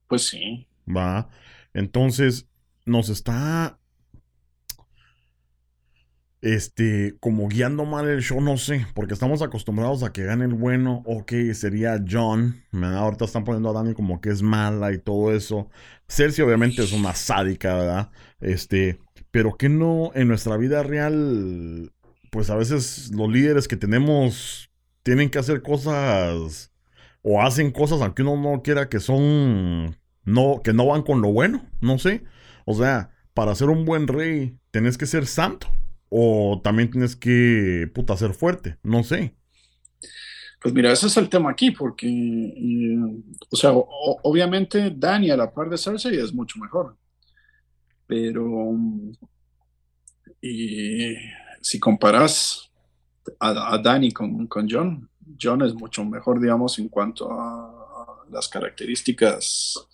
Pues 0.09 0.27
sí. 0.27 0.67
Va. 0.89 1.29
Entonces, 1.73 2.49
nos 2.85 3.09
está 3.09 3.79
este, 6.41 7.17
como 7.21 7.49
guiando 7.49 7.85
mal 7.85 8.09
el 8.09 8.23
show, 8.23 8.41
no 8.41 8.57
sé, 8.57 8.87
porque 8.95 9.15
estamos 9.15 9.43
acostumbrados 9.43 10.03
a 10.03 10.13
que 10.13 10.25
gane 10.25 10.45
el 10.45 10.55
bueno, 10.55 11.03
ok, 11.05 11.33
sería 11.53 12.03
John, 12.09 12.63
ahorita 12.73 13.25
están 13.25 13.45
poniendo 13.45 13.71
a 13.71 13.73
Dani 13.73 13.95
como 13.95 14.21
que 14.21 14.31
es 14.31 14.43
mala 14.43 14.93
y 14.93 14.99
todo 14.99 15.33
eso. 15.33 15.69
Cersei 16.09 16.45
obviamente 16.45 16.83
es 16.83 16.93
una 16.93 17.15
sádica, 17.15 17.75
¿verdad? 17.75 18.11
Este, 18.41 19.01
pero 19.31 19.57
que 19.57 19.69
no 19.69 20.13
en 20.15 20.29
nuestra 20.29 20.57
vida 20.57 20.83
real, 20.83 21.93
pues 22.31 22.51
a 22.51 22.57
veces 22.57 23.11
los 23.13 23.29
líderes 23.31 23.69
que 23.69 23.77
tenemos 23.77 24.71
tienen 25.03 25.31
que 25.31 25.39
hacer 25.39 25.63
cosas 25.63 26.73
o 27.23 27.43
hacen 27.43 27.73
cosas 27.73 28.01
aunque 28.01 28.23
uno 28.23 28.37
no 28.37 28.63
quiera 28.63 28.89
que 28.89 29.01
son, 29.01 29.97
no, 30.25 30.61
que 30.63 30.73
no 30.73 30.87
van 30.87 31.03
con 31.03 31.21
lo 31.21 31.33
bueno, 31.33 31.67
no 31.81 31.99
sé. 31.99 32.23
O 32.65 32.75
sea, 32.75 33.11
para 33.35 33.55
ser 33.55 33.71
un 33.71 33.85
buen 33.85 34.07
rey, 34.07 34.57
tenés 34.71 34.99
que 34.99 35.07
ser 35.07 35.27
santo. 35.27 35.69
O 36.11 36.61
también 36.63 36.91
tienes 36.91 37.17
que, 37.17 37.91
puta, 37.95 38.17
ser 38.17 38.33
fuerte, 38.35 38.79
no 38.83 39.03
sé. 39.03 39.35
Pues 40.61 40.75
mira, 40.75 40.93
ese 40.93 41.07
es 41.07 41.17
el 41.17 41.29
tema 41.29 41.51
aquí, 41.51 41.71
porque, 41.71 42.09
o 43.51 43.57
sea, 43.57 43.71
obviamente 43.73 44.93
Dani 44.97 45.31
a 45.31 45.37
la 45.37 45.53
par 45.53 45.69
de 45.69 45.79
Cersei 45.79 46.19
es 46.19 46.33
mucho 46.33 46.59
mejor, 46.59 46.97
pero 48.07 48.75
si 51.61 51.79
comparas 51.79 52.71
a, 53.39 53.79
Dani 53.79 54.11
con, 54.11 54.49
con, 54.49 54.69
John, 54.69 55.09
John 55.41 55.63
es 55.63 55.75
mucho 55.75 56.05
mejor, 56.05 56.41
digamos, 56.41 56.79
en 56.79 56.89
cuanto 56.89 57.31
a, 57.31 57.75
las 58.31 58.49
características 58.49 59.87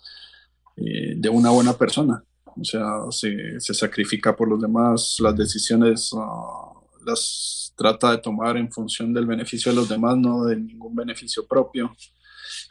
eh, 0.75 1.13
de 1.15 1.29
una 1.29 1.51
buena 1.51 1.71
persona 1.73 2.21
o 2.59 2.63
sea, 2.63 2.99
se, 3.11 3.59
se 3.59 3.73
sacrifica 3.73 4.35
por 4.35 4.47
los 4.49 4.61
demás, 4.61 5.17
las 5.19 5.35
decisiones 5.35 6.11
ah, 6.17 6.73
las 7.05 7.73
trata 7.75 8.11
de 8.11 8.17
tomar 8.19 8.57
en 8.57 8.71
función 8.71 9.13
del 9.13 9.25
beneficio 9.25 9.71
de 9.71 9.77
los 9.77 9.89
demás, 9.89 10.17
no 10.17 10.45
de 10.45 10.55
ningún 10.55 10.95
beneficio 10.95 11.45
propio. 11.45 11.95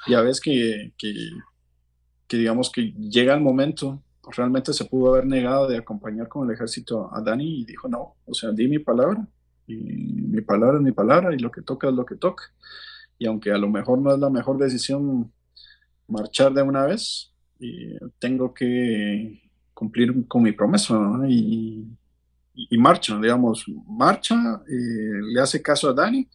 Ya 0.07 0.21
ves 0.23 0.41
que, 0.41 0.93
que, 0.97 1.15
que 2.27 2.37
digamos 2.37 2.71
que 2.71 2.93
llega 2.93 3.35
el 3.35 3.41
momento, 3.41 4.03
realmente 4.37 4.73
se 4.73 4.87
pudo 4.87 5.13
haber 5.13 5.27
negado 5.27 5.69
de 5.69 5.77
acompañar 5.77 6.29
con 6.29 6.49
el 6.49 6.55
ejército 6.55 7.11
a 7.15 7.21
Dani 7.21 7.61
y 7.61 7.65
dijo, 7.65 7.89
no, 7.89 8.17
o 8.25 8.35
sea, 8.35 8.51
di 8.51 8.69
mi 8.69 8.79
palabra, 8.79 9.27
y 9.67 9.77
mi 9.77 10.41
palabra 10.41 10.77
es 10.77 10.83
mi 10.83 10.93
palabra 10.93 11.35
y 11.35 11.39
lo 11.39 11.51
que 11.51 11.63
toca 11.63 11.89
es 11.89 11.95
lo 11.95 12.05
que 12.05 12.17
toca. 12.17 12.45
Y 13.19 13.27
aunque 13.27 13.53
a 13.53 13.59
lo 13.59 13.69
mejor 13.69 13.99
no 13.99 14.13
es 14.13 14.19
la 14.19 14.31
mejor 14.31 14.59
decisión 14.59 15.33
marchar 16.09 16.53
de 16.53 16.63
una 16.63 16.87
vez, 16.87 17.33
y 17.59 17.95
tengo 18.19 18.53
que 18.53 19.44
cumplir 19.75 20.27
con 20.29 20.43
mi 20.43 20.53
promesa 20.53 20.97
y, 21.29 21.85
y, 22.55 22.79
marcha, 22.79 23.19
digamos, 23.21 23.65
marcha, 23.87 24.63
eh, 24.69 25.21
le 25.33 25.41
hace 25.41 25.61
caso 25.61 25.91
a 25.91 25.93
Dani, 25.93 26.29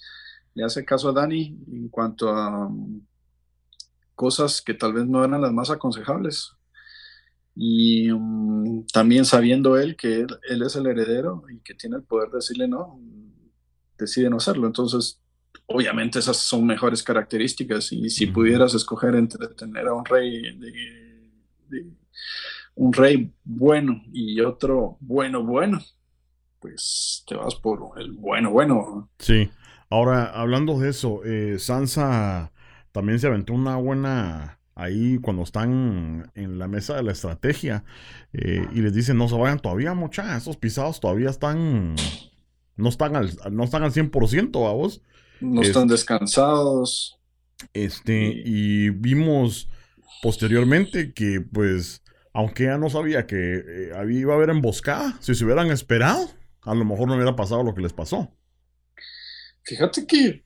le 0.54 0.64
hace 0.64 0.84
caso 0.84 1.10
a 1.10 1.14
Dani 1.14 1.58
en 1.72 1.88
cuanto 1.88 2.30
a 2.30 2.68
um, 2.68 3.02
cosas 4.14 4.62
que 4.62 4.74
tal 4.74 4.94
vez 4.94 5.06
no 5.06 5.24
eran 5.24 5.42
las 5.42 5.54
más 5.54 5.70
aconsejables. 5.70 6.52
Y 7.56 8.12
um, 8.12 8.86
también 8.88 9.26
sabiendo 9.26 9.78
él 9.78 9.96
que 9.96 10.22
él, 10.22 10.62
es 10.62 10.76
el 10.76 10.88
heredero 10.88 11.44
y 11.50 11.60
que 11.60 11.74
tiene 11.74 11.98
el 11.98 12.04
poder 12.04 12.30
de 12.30 12.38
decirle 12.38 12.68
no, 12.68 13.00
decide 13.98 14.30
no 14.30 14.38
hacerlo. 14.38 14.68
Entonces, 14.68 15.22
obviamente 15.66 16.20
esas 16.20 16.38
son 16.38 16.66
mejores 16.66 17.02
características 17.04 17.92
y 17.94 18.10
si 18.10 18.28
pudieras 18.28 18.74
escoger 18.74 19.16
entre 19.16 19.48
tener 19.50 19.88
a 19.88 19.94
un 19.94 20.06
rey 20.06 20.58
de 20.58 21.86
un 22.80 22.94
rey 22.94 23.34
bueno 23.44 24.02
y 24.14 24.40
otro 24.40 24.96
bueno, 25.02 25.44
bueno, 25.44 25.82
pues 26.60 27.26
te 27.28 27.36
vas 27.36 27.56
por 27.56 28.00
el 28.00 28.14
bueno, 28.14 28.52
bueno. 28.52 29.10
Sí. 29.20 29.50
Ahora, 29.90 30.32
hablando 30.32 30.80
de 30.80 30.90
eso, 30.90 31.22
eh, 31.26 31.60
Sansa 31.60 32.54
también 32.94 33.20
se 33.20 33.28
aventó 33.28 33.52
una 33.52 33.76
buena 33.76 34.60
ahí 34.76 35.18
cuando 35.18 35.44
están 35.44 36.32
en 36.36 36.58
la 36.58 36.70
mesa 36.70 36.96
de 36.96 37.04
la 37.04 37.12
estrategia 37.12 37.84
eh, 38.32 38.66
y 38.74 38.80
les 38.80 38.94
dicen 38.94 39.18
no 39.18 39.28
se 39.28 39.36
vayan 39.36 39.60
todavía 39.60 39.94
mucha, 39.94 40.38
esos 40.38 40.56
pisados 40.56 41.02
todavía 41.02 41.32
están 41.32 41.96
no 42.78 42.88
están 42.88 43.18
al, 43.18 43.30
no 43.52 43.66
están 43.66 43.84
al 43.84 43.92
100% 43.92 44.52
vos 44.52 45.02
no 45.42 45.62
están 45.62 45.90
descansados 45.90 47.20
este 47.74 48.42
y 48.46 48.90
vimos 48.92 49.68
posteriormente 50.22 51.12
que 51.14 51.42
pues 51.42 52.04
aunque 52.34 52.66
ya 52.66 52.78
no 52.78 52.90
sabía 52.90 53.26
que 53.26 53.64
eh, 53.66 54.12
iba 54.12 54.34
a 54.34 54.38
haber 54.38 54.50
emboscada, 54.50 55.18
si 55.20 55.36
se 55.36 55.46
hubieran 55.46 55.72
esperado, 55.72 56.30
a 56.62 56.76
lo 56.76 56.86
mejor 56.86 57.08
no 57.08 57.16
hubiera 57.16 57.36
pasado 57.36 57.64
lo 57.64 57.74
que 57.74 57.82
les 57.82 57.94
pasó. 57.94 58.32
Fíjate 59.64 60.06
que 60.06 60.44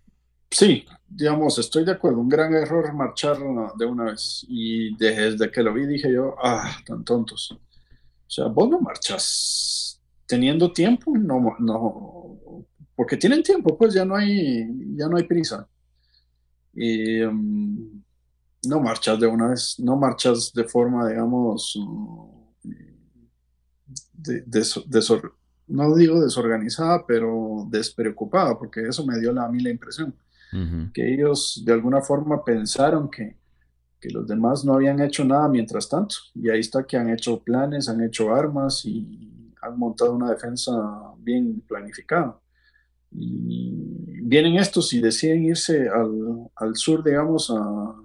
sí, 0.50 0.86
digamos, 1.08 1.58
estoy 1.60 1.86
de 1.86 1.92
acuerdo, 1.92 2.20
un 2.20 2.30
gran 2.30 2.54
error 2.54 2.94
marchar 2.94 3.38
de 3.38 3.86
una 3.86 4.04
vez. 4.06 4.46
Y 4.48 4.96
desde 4.98 5.52
que 5.52 5.64
lo 5.64 5.74
vi 5.74 5.86
dije 5.86 6.12
yo, 6.12 6.36
ah, 6.42 6.78
tan 6.86 7.04
tontos. 7.04 7.52
O 7.52 8.30
sea, 8.30 8.46
vos 8.46 8.70
no 8.70 8.80
marchas 8.80 10.02
teniendo 10.26 10.72
tiempo, 10.72 11.14
no, 11.18 11.56
no, 11.60 12.40
porque 12.96 13.18
tienen 13.18 13.44
tiempo, 13.44 13.78
pues 13.78 13.94
ya 13.94 14.06
no 14.06 14.16
hay, 14.16 14.66
ya 14.96 15.08
no 15.08 15.18
hay 15.18 15.24
prisa. 15.24 15.68
Y, 16.74 17.22
um, 17.22 18.02
no 18.68 18.80
marchas 18.80 19.20
de 19.20 19.28
una 19.28 19.48
vez, 19.48 19.76
no 19.80 19.96
marchas 19.98 20.52
de 20.54 20.64
forma, 20.64 21.08
digamos, 21.10 21.78
no 25.68 25.96
digo 25.96 26.22
desorganizada, 26.22 27.06
pero 27.06 27.68
despreocupada, 27.70 28.58
porque 28.58 28.88
eso 28.88 29.06
me 29.06 29.20
dio 29.20 29.38
a 29.40 29.50
mí 29.50 29.62
la 29.62 29.70
impresión, 29.70 30.16
que 30.94 31.14
ellos 31.14 31.64
de 31.66 31.74
alguna 31.74 32.02
forma 32.02 32.44
pensaron 32.44 33.10
que, 33.10 33.38
que 34.00 34.10
los 34.10 34.28
demás 34.28 34.64
no 34.64 34.76
habían 34.76 35.00
hecho 35.00 35.26
nada 35.26 35.48
mientras 35.48 35.90
tanto, 35.90 36.16
y 36.36 36.50
ahí 36.50 36.60
está 36.60 36.86
que 36.86 36.98
han 36.98 37.10
hecho 37.10 37.42
planes, 37.42 37.90
han 37.90 38.04
hecho 38.04 38.34
armas 38.34 38.86
y 38.86 39.54
han 39.62 39.80
montado 39.80 40.14
una 40.14 40.30
defensa 40.30 40.72
bien 41.18 41.62
planificada. 41.68 42.40
Y 43.16 44.22
vienen 44.24 44.56
estos 44.56 44.92
y 44.94 45.00
deciden 45.00 45.46
irse 45.46 45.88
al, 45.88 46.50
al 46.56 46.76
sur, 46.76 47.04
digamos, 47.04 47.52
a, 47.52 47.96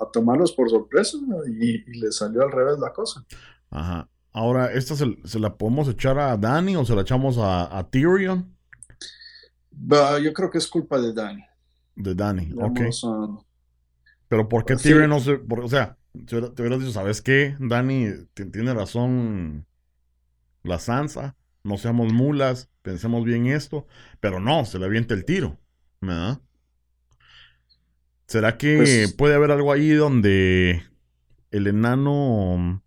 a 0.00 0.10
tomarlos 0.10 0.52
por 0.52 0.70
sorpresa 0.70 1.18
y, 1.48 1.78
le 1.98 2.12
salió 2.12 2.42
al 2.42 2.52
revés 2.52 2.78
la 2.78 2.92
cosa. 2.92 3.24
Ajá. 3.70 4.08
Ahora, 4.32 4.72
¿esta 4.72 4.94
se, 4.94 5.38
la 5.38 5.56
podemos 5.56 5.88
echar 5.88 6.18
a 6.18 6.36
Dani 6.36 6.76
o 6.76 6.84
se 6.84 6.94
la 6.94 7.02
echamos 7.02 7.38
a, 7.40 7.86
Tyrion? 7.90 8.54
yo 10.22 10.32
creo 10.32 10.50
que 10.50 10.58
es 10.58 10.68
culpa 10.68 11.00
de 11.00 11.12
Dani. 11.12 11.42
De 11.94 12.14
Dani, 12.14 12.52
ok. 12.54 12.80
Pero 14.28 14.48
¿por 14.48 14.64
qué 14.64 14.76
Tyrion 14.76 15.08
no 15.08 15.20
se... 15.20 15.40
o 15.48 15.68
sea, 15.68 15.96
te 16.26 16.36
hubieras 16.36 16.80
dicho, 16.80 16.92
¿sabes 16.92 17.22
qué? 17.22 17.56
Dani 17.58 18.08
tiene 18.34 18.74
razón 18.74 19.66
la 20.62 20.78
Sansa. 20.78 21.36
No 21.64 21.78
seamos 21.78 22.12
mulas, 22.12 22.68
pensemos 22.82 23.24
bien 23.24 23.46
esto. 23.46 23.86
Pero 24.20 24.38
no, 24.38 24.64
se 24.64 24.78
le 24.78 24.84
avienta 24.84 25.14
el 25.14 25.24
tiro. 25.24 25.58
¿Verdad? 26.00 26.40
¿Será 28.26 28.58
que 28.58 28.76
pues 28.76 29.14
puede 29.14 29.34
haber 29.34 29.52
algo 29.52 29.72
ahí 29.72 29.90
donde 29.90 30.82
el 31.52 31.66
enano 31.68 32.82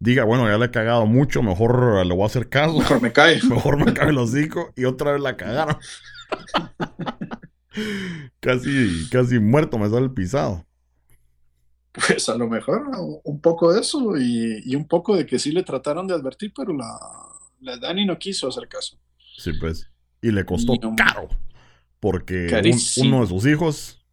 diga, 0.00 0.24
bueno, 0.24 0.48
ya 0.48 0.58
le 0.58 0.66
he 0.66 0.70
cagado 0.70 1.06
mucho, 1.06 1.42
mejor 1.42 2.04
le 2.04 2.12
voy 2.12 2.24
a 2.24 2.26
hacer 2.26 2.48
caso? 2.48 2.78
Mejor 2.78 3.00
me 3.00 3.12
cae. 3.12 3.40
Mejor 3.48 3.84
me 3.84 3.94
cae 3.94 4.10
el 4.10 4.18
hocico 4.18 4.72
y 4.76 4.84
otra 4.84 5.12
vez 5.12 5.20
la 5.20 5.36
cagaron. 5.36 5.76
casi, 8.40 9.08
casi 9.10 9.38
muerto 9.38 9.78
me 9.78 9.88
sale 9.88 10.06
el 10.06 10.12
pisado. 10.12 10.66
Pues 11.92 12.28
a 12.28 12.36
lo 12.36 12.48
mejor 12.48 12.90
un 13.22 13.40
poco 13.40 13.72
de 13.72 13.80
eso 13.80 14.16
y, 14.18 14.74
un 14.74 14.88
poco 14.88 15.16
de 15.16 15.24
que 15.24 15.38
sí 15.38 15.52
le 15.52 15.62
trataron 15.62 16.08
de 16.08 16.14
advertir, 16.14 16.52
pero 16.54 16.72
la, 16.72 16.98
la 17.60 17.78
Dani 17.78 18.04
no 18.04 18.18
quiso 18.18 18.48
hacer 18.48 18.66
caso. 18.66 18.98
Sí, 19.36 19.52
pues. 19.52 19.88
Y 20.20 20.32
le 20.32 20.44
costó 20.44 20.74
caro. 20.96 21.28
Porque 22.00 22.48
uno 22.96 23.20
de 23.20 23.26
sus 23.28 23.46
hijos 23.46 24.03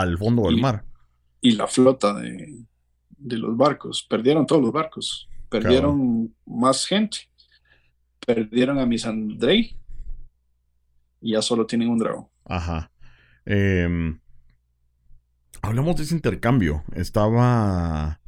al 0.00 0.18
fondo 0.18 0.44
del 0.44 0.60
mar. 0.60 0.84
Y 1.40 1.52
la 1.52 1.66
flota 1.66 2.14
de, 2.14 2.66
los 3.18 3.56
barcos, 3.56 4.06
perdieron 4.08 4.46
todos 4.46 4.62
los 4.62 4.72
barcos, 4.72 5.28
perdieron 5.48 6.34
más 6.46 6.86
gente, 6.86 7.18
perdieron 8.26 8.78
a 8.78 8.86
Misandrei 8.86 9.76
y 11.20 11.32
ya 11.32 11.42
solo 11.42 11.66
tienen 11.66 11.88
un 11.88 11.98
dragón. 11.98 12.26
Ajá. 12.44 12.90
Eh, 13.46 14.16
hablamos 15.62 15.96
de 15.96 16.02
ese 16.02 16.14
intercambio. 16.14 16.82
Estaba 16.94 18.20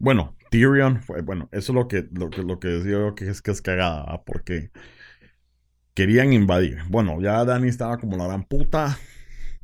bueno, 0.00 0.34
Tyrion 0.50 1.02
fue, 1.02 1.20
bueno, 1.20 1.48
eso 1.52 1.72
es 1.72 1.76
lo 1.76 1.86
que, 1.86 2.08
lo 2.10 2.30
que, 2.30 2.42
lo 2.42 2.58
que 2.58 2.68
decía 2.68 2.92
yo 2.92 3.14
que 3.14 3.28
es 3.28 3.42
que 3.42 3.50
es 3.50 3.60
cagada, 3.60 4.22
porque 4.24 4.70
querían 5.92 6.32
invadir. 6.32 6.78
Bueno, 6.88 7.20
ya 7.20 7.44
Dani 7.44 7.68
estaba 7.68 7.98
como 7.98 8.16
la 8.16 8.26
gran 8.26 8.44
puta, 8.44 8.98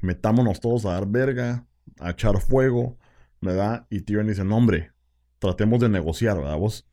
metámonos 0.01 0.61
todos 0.61 0.85
a 0.87 0.93
dar 0.93 1.07
verga, 1.07 1.67
a 2.01 2.11
echar 2.11 2.41
fuego, 2.41 2.99
¿verdad? 3.41 3.87
Y 3.91 4.03
Tyrion 4.03 4.29
dice, 4.29 4.45
no 4.45 4.57
hombre, 4.57 4.93
tratemos 5.39 5.81
de 5.81 5.89
negociar, 5.89 6.37
¿verdad? 6.39 6.57
Vos 6.57 6.89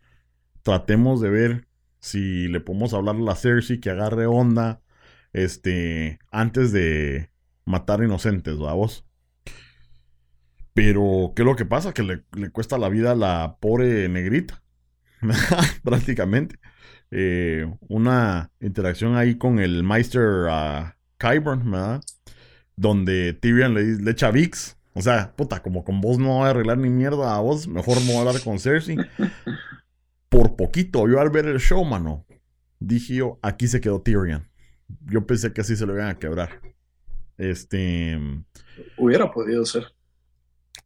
tratemos 0.64 1.22
de 1.22 1.30
ver 1.30 1.68
si 2.00 2.48
le 2.48 2.60
podemos 2.60 2.94
hablar 2.94 3.16
a 3.16 3.20
la 3.20 3.36
Cersei 3.36 3.80
que 3.80 3.90
agarre 3.90 4.26
onda, 4.26 4.82
este, 5.32 6.20
antes 6.32 6.72
de 6.72 7.30
matar 7.66 8.04
inocentes, 8.04 8.58
¿verdad? 8.58 8.76
Vos. 8.76 9.06
Pero, 10.74 11.34
¿qué 11.36 11.44
es 11.44 11.46
lo 11.46 11.56
que 11.56 11.66
pasa? 11.66 11.94
Que 11.94 12.04
le, 12.04 12.50
cuesta 12.52 12.78
la 12.78 12.90
vida 12.90 13.12
a 13.12 13.16
la 13.16 13.58
pobre 13.60 14.10
negrita. 14.10 14.64
Prácticamente. 15.84 16.58
Eh, 17.12 17.72
una 17.82 18.52
interacción 18.60 19.16
ahí 19.16 19.38
con 19.38 19.60
el 19.60 19.84
Meister 19.84 20.48
uh, 20.50 20.92
Kyburn, 21.18 21.72
¿verdad? 21.72 22.02
Donde 22.76 23.34
Tyrion 23.34 23.74
le, 23.74 23.84
le 23.98 24.12
echa 24.12 24.32
VIX. 24.32 24.78
O 24.94 25.02
sea, 25.02 25.34
puta, 25.36 25.62
como 25.62 25.84
con 25.84 26.02
vos 26.02 26.20
no 26.20 26.40
va 26.40 26.48
a 26.48 26.50
arreglar 26.52 26.78
ni 26.78 26.90
mierda 26.90 27.36
a 27.36 27.40
vos, 27.40 27.68
mejor 27.68 28.00
no 28.02 28.08
voy 28.08 28.16
a 28.18 28.20
hablar 28.20 28.42
con 28.44 28.60
Cersei. 28.60 28.98
Por 30.30 30.56
poquito, 30.56 31.08
yo 31.08 31.20
al 31.20 31.30
ver 31.30 31.46
el 31.46 31.60
show, 31.60 31.84
mano, 31.84 32.26
dije 32.80 33.16
yo, 33.16 33.40
aquí 33.42 33.68
se 33.68 33.82
quedó 33.82 34.02
Tyrion. 34.02 34.48
Yo 35.06 35.26
pensé 35.26 35.52
que 35.54 35.62
así 35.62 35.76
se 35.76 35.86
lo 35.86 35.94
iban 35.94 36.10
a 36.10 36.20
quebrar. 36.20 36.62
Este. 37.38 38.20
Hubiera 38.98 39.32
podido 39.32 39.66
ser. 39.66 39.94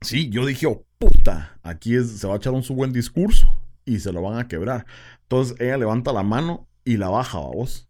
Sí, 0.02 0.30
yo 0.30 0.46
dije, 0.46 0.68
oh, 0.68 0.86
puta, 0.98 1.60
aquí 1.64 2.02
se 2.04 2.28
va 2.28 2.36
a 2.36 2.38
echar 2.38 2.54
un 2.54 2.64
su 2.64 2.76
buen 2.76 2.94
discurso 2.94 3.48
y 3.84 4.00
se 4.00 4.12
lo 4.12 4.22
van 4.22 4.40
a 4.40 4.48
quebrar. 4.48 4.86
Entonces 5.24 5.60
ella 5.60 5.78
levanta 5.78 6.14
la 6.14 6.24
mano 6.24 6.68
y 6.86 6.98
la 6.98 7.10
baja, 7.10 7.40
vos. 7.40 7.90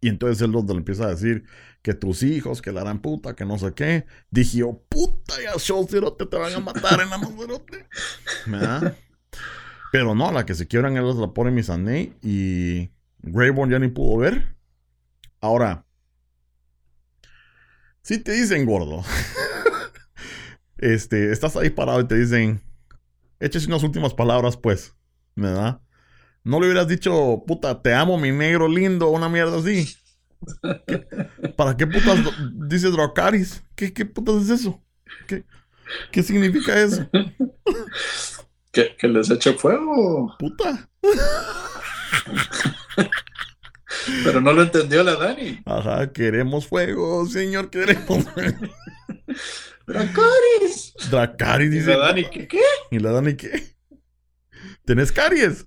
Y 0.00 0.08
entonces 0.08 0.40
él 0.42 0.52
le 0.52 0.74
empieza 0.74 1.04
a 1.04 1.10
decir 1.10 1.44
que 1.88 1.94
tus 1.94 2.22
hijos, 2.22 2.60
que 2.60 2.70
la 2.70 2.82
harán 2.82 3.00
puta, 3.00 3.34
que 3.34 3.46
no 3.46 3.56
sé 3.58 3.72
qué. 3.72 4.04
Dije 4.30 4.58
yo, 4.58 4.84
puta, 4.90 5.36
ya 5.42 5.58
Cerote 5.58 6.26
te 6.26 6.36
van 6.36 6.52
a 6.52 6.60
matar 6.60 7.00
en 7.00 7.08
la 7.08 7.18
Cerote. 7.18 7.88
Pero 9.92 10.14
no, 10.14 10.30
la 10.30 10.44
que 10.44 10.54
se 10.54 10.68
quiebran 10.68 10.98
es 10.98 11.16
la 11.16 11.32
pone 11.32 11.50
Missandei 11.50 12.12
y 12.20 12.90
Greyborn 13.20 13.70
ya 13.70 13.78
ni 13.78 13.88
pudo 13.88 14.18
ver. 14.18 14.54
Ahora, 15.40 15.86
si 18.02 18.18
te 18.18 18.32
dicen 18.32 18.66
gordo, 18.66 19.02
este, 20.76 21.32
estás 21.32 21.56
ahí 21.56 21.70
parado 21.70 22.02
y 22.02 22.06
te 22.06 22.18
dicen, 22.18 22.60
échese 23.40 23.66
unas 23.66 23.82
últimas 23.82 24.12
palabras, 24.12 24.58
pues, 24.58 24.94
¿verdad? 25.36 25.80
No 26.44 26.60
le 26.60 26.66
hubieras 26.66 26.86
dicho, 26.86 27.44
puta, 27.46 27.80
te 27.80 27.94
amo, 27.94 28.18
mi 28.18 28.30
negro 28.30 28.68
lindo, 28.68 29.08
una 29.08 29.30
mierda 29.30 29.56
así. 29.56 29.88
¿Para 31.56 31.76
qué 31.76 31.86
putas 31.86 32.18
dice 32.68 32.90
Dracaris? 32.90 33.62
¿Qué, 33.74 33.92
¿Qué 33.92 34.04
putas 34.06 34.44
es 34.44 34.50
eso? 34.50 34.82
¿Qué, 35.26 35.44
qué 36.12 36.22
significa 36.22 36.80
eso? 36.80 37.08
¿Que, 38.72 38.96
que 38.96 39.08
les 39.08 39.30
eche 39.30 39.54
fuego. 39.54 40.36
Puta. 40.38 40.88
Pero 44.24 44.40
no 44.40 44.52
lo 44.52 44.62
entendió 44.62 45.02
la 45.02 45.16
Dani. 45.16 45.60
Ajá, 45.64 46.12
queremos 46.12 46.66
fuego, 46.66 47.26
señor, 47.26 47.70
queremos 47.70 48.24
fuego. 48.24 48.58
Dracaris. 49.86 50.94
Dracaris 51.10 51.70
dice. 51.70 51.92
¿Y 51.92 51.96
la 51.96 51.98
Dani 51.98 52.24
qué? 52.30 52.48
qué? 52.48 52.62
¿Y 52.90 52.98
la 52.98 53.12
Dani 53.12 53.34
qué? 53.36 53.78
¿Tenés 54.84 55.12
caries? 55.12 55.66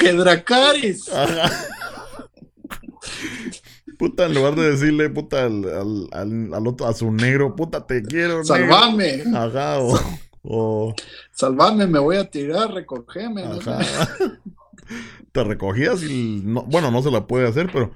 ¡Que 0.00 0.12
Dracaris! 0.12 1.08
Ajá. 1.08 1.50
Puta, 3.98 4.24
en 4.24 4.34
lugar 4.34 4.54
de 4.54 4.70
decirle, 4.70 5.10
puta, 5.10 5.44
al, 5.44 5.64
al, 6.12 6.54
al, 6.54 6.66
otro, 6.66 6.86
a 6.86 6.94
su 6.94 7.12
negro, 7.12 7.54
puta, 7.54 7.86
te 7.86 8.02
quiero. 8.02 8.42
Salvame. 8.44 9.24
Ajá, 9.34 9.78
o, 9.78 10.00
o... 10.42 10.94
Salvame, 11.32 11.86
me 11.86 11.98
voy 11.98 12.16
a 12.16 12.30
tirar, 12.30 12.72
recogeme. 12.72 13.44
Ajá. 13.44 13.78
te 15.32 15.44
recogías 15.44 16.02
y, 16.02 16.40
no, 16.44 16.62
bueno, 16.62 16.90
no 16.90 17.02
se 17.02 17.10
la 17.10 17.26
puede 17.26 17.46
hacer, 17.46 17.70
pero 17.70 17.92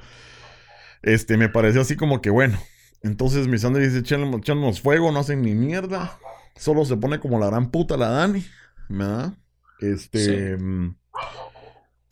este, 1.02 1.38
me 1.38 1.48
pareció 1.48 1.80
así 1.80 1.96
como 1.96 2.20
que, 2.20 2.28
bueno, 2.28 2.58
entonces 3.02 3.48
mi 3.48 3.56
Sandra 3.56 3.82
dice, 3.82 4.00
echámonos 4.00 4.82
fuego, 4.82 5.10
no 5.10 5.20
hacen 5.20 5.40
ni 5.40 5.54
mierda. 5.54 6.18
Solo 6.56 6.84
se 6.84 6.98
pone 6.98 7.18
como 7.18 7.38
la 7.38 7.46
gran 7.46 7.70
puta 7.70 7.96
la 7.96 8.10
Dani, 8.10 8.44
¿verdad? 8.90 9.32
Este... 9.80 10.58
Sí. 10.58 10.64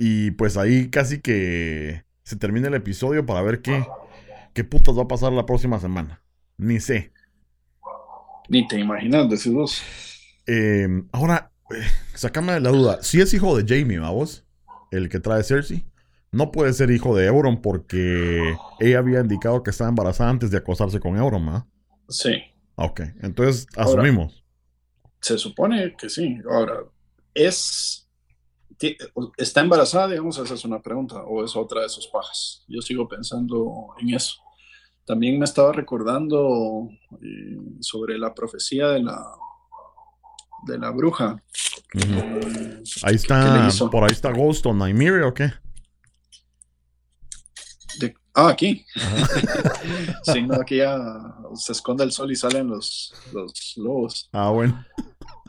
Y 0.05 0.33
pues 0.33 0.57
ahí 0.57 0.91
casi 0.91 1.21
que 1.21 2.03
se 2.25 2.35
termina 2.35 2.67
el 2.67 2.75
episodio 2.75 3.25
para 3.25 3.41
ver 3.41 3.63
qué, 3.63 3.87
qué 4.53 4.65
putas 4.65 4.99
va 4.99 5.03
a 5.03 5.09
pasar 5.09 5.33
la 5.33 5.47
próxima 5.47 5.79
semana. 5.79 6.25
Ni 6.57 6.81
sé. 6.81 7.13
Ni 8.49 8.67
te 8.67 8.81
imaginas, 8.81 9.31
decís 9.31 9.53
vos. 9.53 9.81
Eh, 10.49 10.89
ahora, 11.13 11.53
sacame 12.15 12.55
de 12.55 12.59
la 12.59 12.71
duda. 12.71 13.01
Si 13.01 13.21
es 13.21 13.33
hijo 13.33 13.57
de 13.57 13.65
Jamie, 13.65 14.01
vos? 14.01 14.45
El 14.91 15.09
que 15.09 15.21
trae 15.21 15.45
Cersei. 15.45 15.85
No 16.33 16.51
puede 16.51 16.73
ser 16.73 16.91
hijo 16.91 17.17
de 17.17 17.27
Euron 17.27 17.63
porque 17.63 18.57
ella 18.81 18.99
había 18.99 19.21
indicado 19.21 19.63
que 19.63 19.71
estaba 19.71 19.89
embarazada 19.89 20.31
antes 20.31 20.51
de 20.51 20.59
acostarse 20.59 20.99
con 20.99 21.17
Euron, 21.17 21.49
¿ah? 21.49 21.69
Sí. 22.09 22.43
Ok, 22.75 23.03
entonces 23.21 23.69
asumimos. 23.77 24.45
se 25.21 25.39
supone 25.39 25.95
que 25.97 26.09
sí. 26.09 26.39
Ahora, 26.51 26.81
es 27.35 28.09
¿Está 29.37 29.61
embarazada? 29.61 30.09
Digamos, 30.09 30.39
esa 30.39 30.55
es 30.55 30.65
una 30.65 30.81
pregunta, 30.81 31.23
o 31.25 31.45
es 31.45 31.55
otra 31.57 31.83
de 31.83 31.89
sus 31.89 32.07
pajas. 32.09 32.65
Yo 32.69 32.81
sigo 32.81 33.09
pensando 33.09 33.95
en 33.99 34.15
eso. 34.15 34.37
También 35.05 35.39
me 35.39 35.45
estaba 35.45 35.73
recordando 35.73 36.89
eh, 37.21 37.59
sobre 37.81 38.19
la 38.19 38.35
profecía 38.35 38.89
de 38.89 39.03
la, 39.03 39.21
de 40.67 40.79
la 40.79 40.91
bruja. 40.91 41.43
ahí 43.03 43.15
está, 43.15 43.69
por 43.91 44.05
ahí 44.05 44.13
está 44.13 44.33
Ghost 44.33 44.67
o 44.67 44.73
Nightmare 44.73 45.25
o 45.25 45.35
qué? 45.35 45.53
ah, 48.35 48.49
aquí. 48.49 48.85
sí, 50.23 50.43
no, 50.43 50.55
aquí 50.55 50.77
ya 50.77 50.99
se 51.55 51.73
esconde 51.73 52.05
el 52.05 52.13
sol 52.13 52.31
y 52.33 52.37
salen 52.37 52.69
los, 52.69 53.15
los 53.33 53.75
lobos. 53.77 54.29
Ah, 54.33 54.51
bueno. 54.51 54.85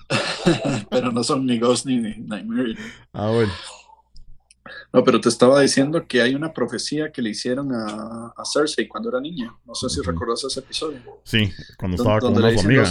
pero 0.89 1.11
no 1.11 1.23
son 1.23 1.45
ni 1.45 1.59
Ghost 1.59 1.85
ni 1.85 1.97
Nightmare. 1.99 2.75
Ah, 3.13 3.29
bueno. 3.29 3.51
No, 4.91 5.03
pero 5.03 5.19
te 5.19 5.29
estaba 5.29 5.59
diciendo 5.61 6.07
que 6.07 6.21
hay 6.21 6.35
una 6.35 6.53
profecía 6.53 7.11
que 7.11 7.21
le 7.21 7.31
hicieron 7.31 7.73
a, 7.73 8.33
a 8.35 8.43
Cersei 8.45 8.87
cuando 8.87 9.09
era 9.09 9.19
niña. 9.19 9.55
No 9.65 9.73
sé 9.73 9.89
si 9.89 10.01
recuerdas 10.01 10.43
ese 10.43 10.59
episodio. 10.59 10.99
Sí, 11.23 11.51
cuando 11.77 11.97
estaba 11.97 12.19
con 12.19 12.35
una 12.35 12.47
amiga. 12.49 12.89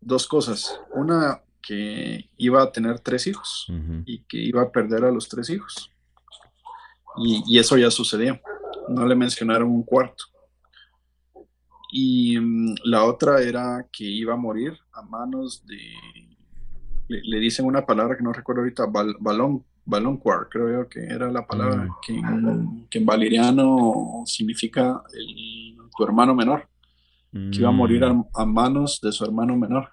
Dos, 0.00 0.26
cosas. 0.26 0.80
Una, 0.94 1.42
que 1.62 2.28
iba 2.36 2.62
a 2.62 2.72
tener 2.72 3.00
tres 3.00 3.26
hijos 3.26 3.66
y 4.04 4.24
que 4.24 4.38
iba 4.38 4.62
a 4.62 4.70
perder 4.70 5.04
a 5.04 5.10
los 5.10 5.28
tres 5.28 5.48
hijos. 5.50 5.92
Y, 7.18 7.42
y, 7.46 7.58
eso 7.58 7.76
ya 7.78 7.90
sucedió. 7.90 8.40
No 8.88 9.06
le 9.06 9.14
mencionaron 9.14 9.68
un 9.68 9.82
cuarto. 9.82 10.24
Y 11.98 12.38
mm, 12.38 12.74
la 12.84 13.04
otra 13.04 13.40
era 13.40 13.86
que 13.90 14.04
iba 14.04 14.34
a 14.34 14.36
morir 14.36 14.78
a 14.92 15.00
manos 15.00 15.64
de, 15.64 15.78
le, 17.08 17.40
dicen 17.40 17.64
una 17.64 17.86
palabra 17.86 18.18
que 18.18 18.22
no 18.22 18.34
recuerdo 18.34 18.60
ahorita, 18.60 18.84
balón, 19.18 19.64
balón 19.86 20.20
creo 20.50 20.70
yo 20.70 20.88
que 20.90 21.00
era 21.00 21.30
la 21.32 21.46
palabra, 21.46 21.84
mm. 21.84 21.94
que, 22.06 22.12
en, 22.12 22.86
que, 22.90 22.98
en, 22.98 23.06
valeriano 23.06 24.24
significa 24.26 25.02
el, 25.14 25.78
tu 25.96 26.04
hermano 26.04 26.34
menor, 26.34 26.68
que 27.32 27.60
iba 27.60 27.70
a 27.70 27.72
morir 27.72 28.04
a, 28.04 28.12
mm. 28.12 28.26
manos 28.46 29.00
de 29.02 29.10
su 29.10 29.24
hermano 29.24 29.56
menor. 29.56 29.88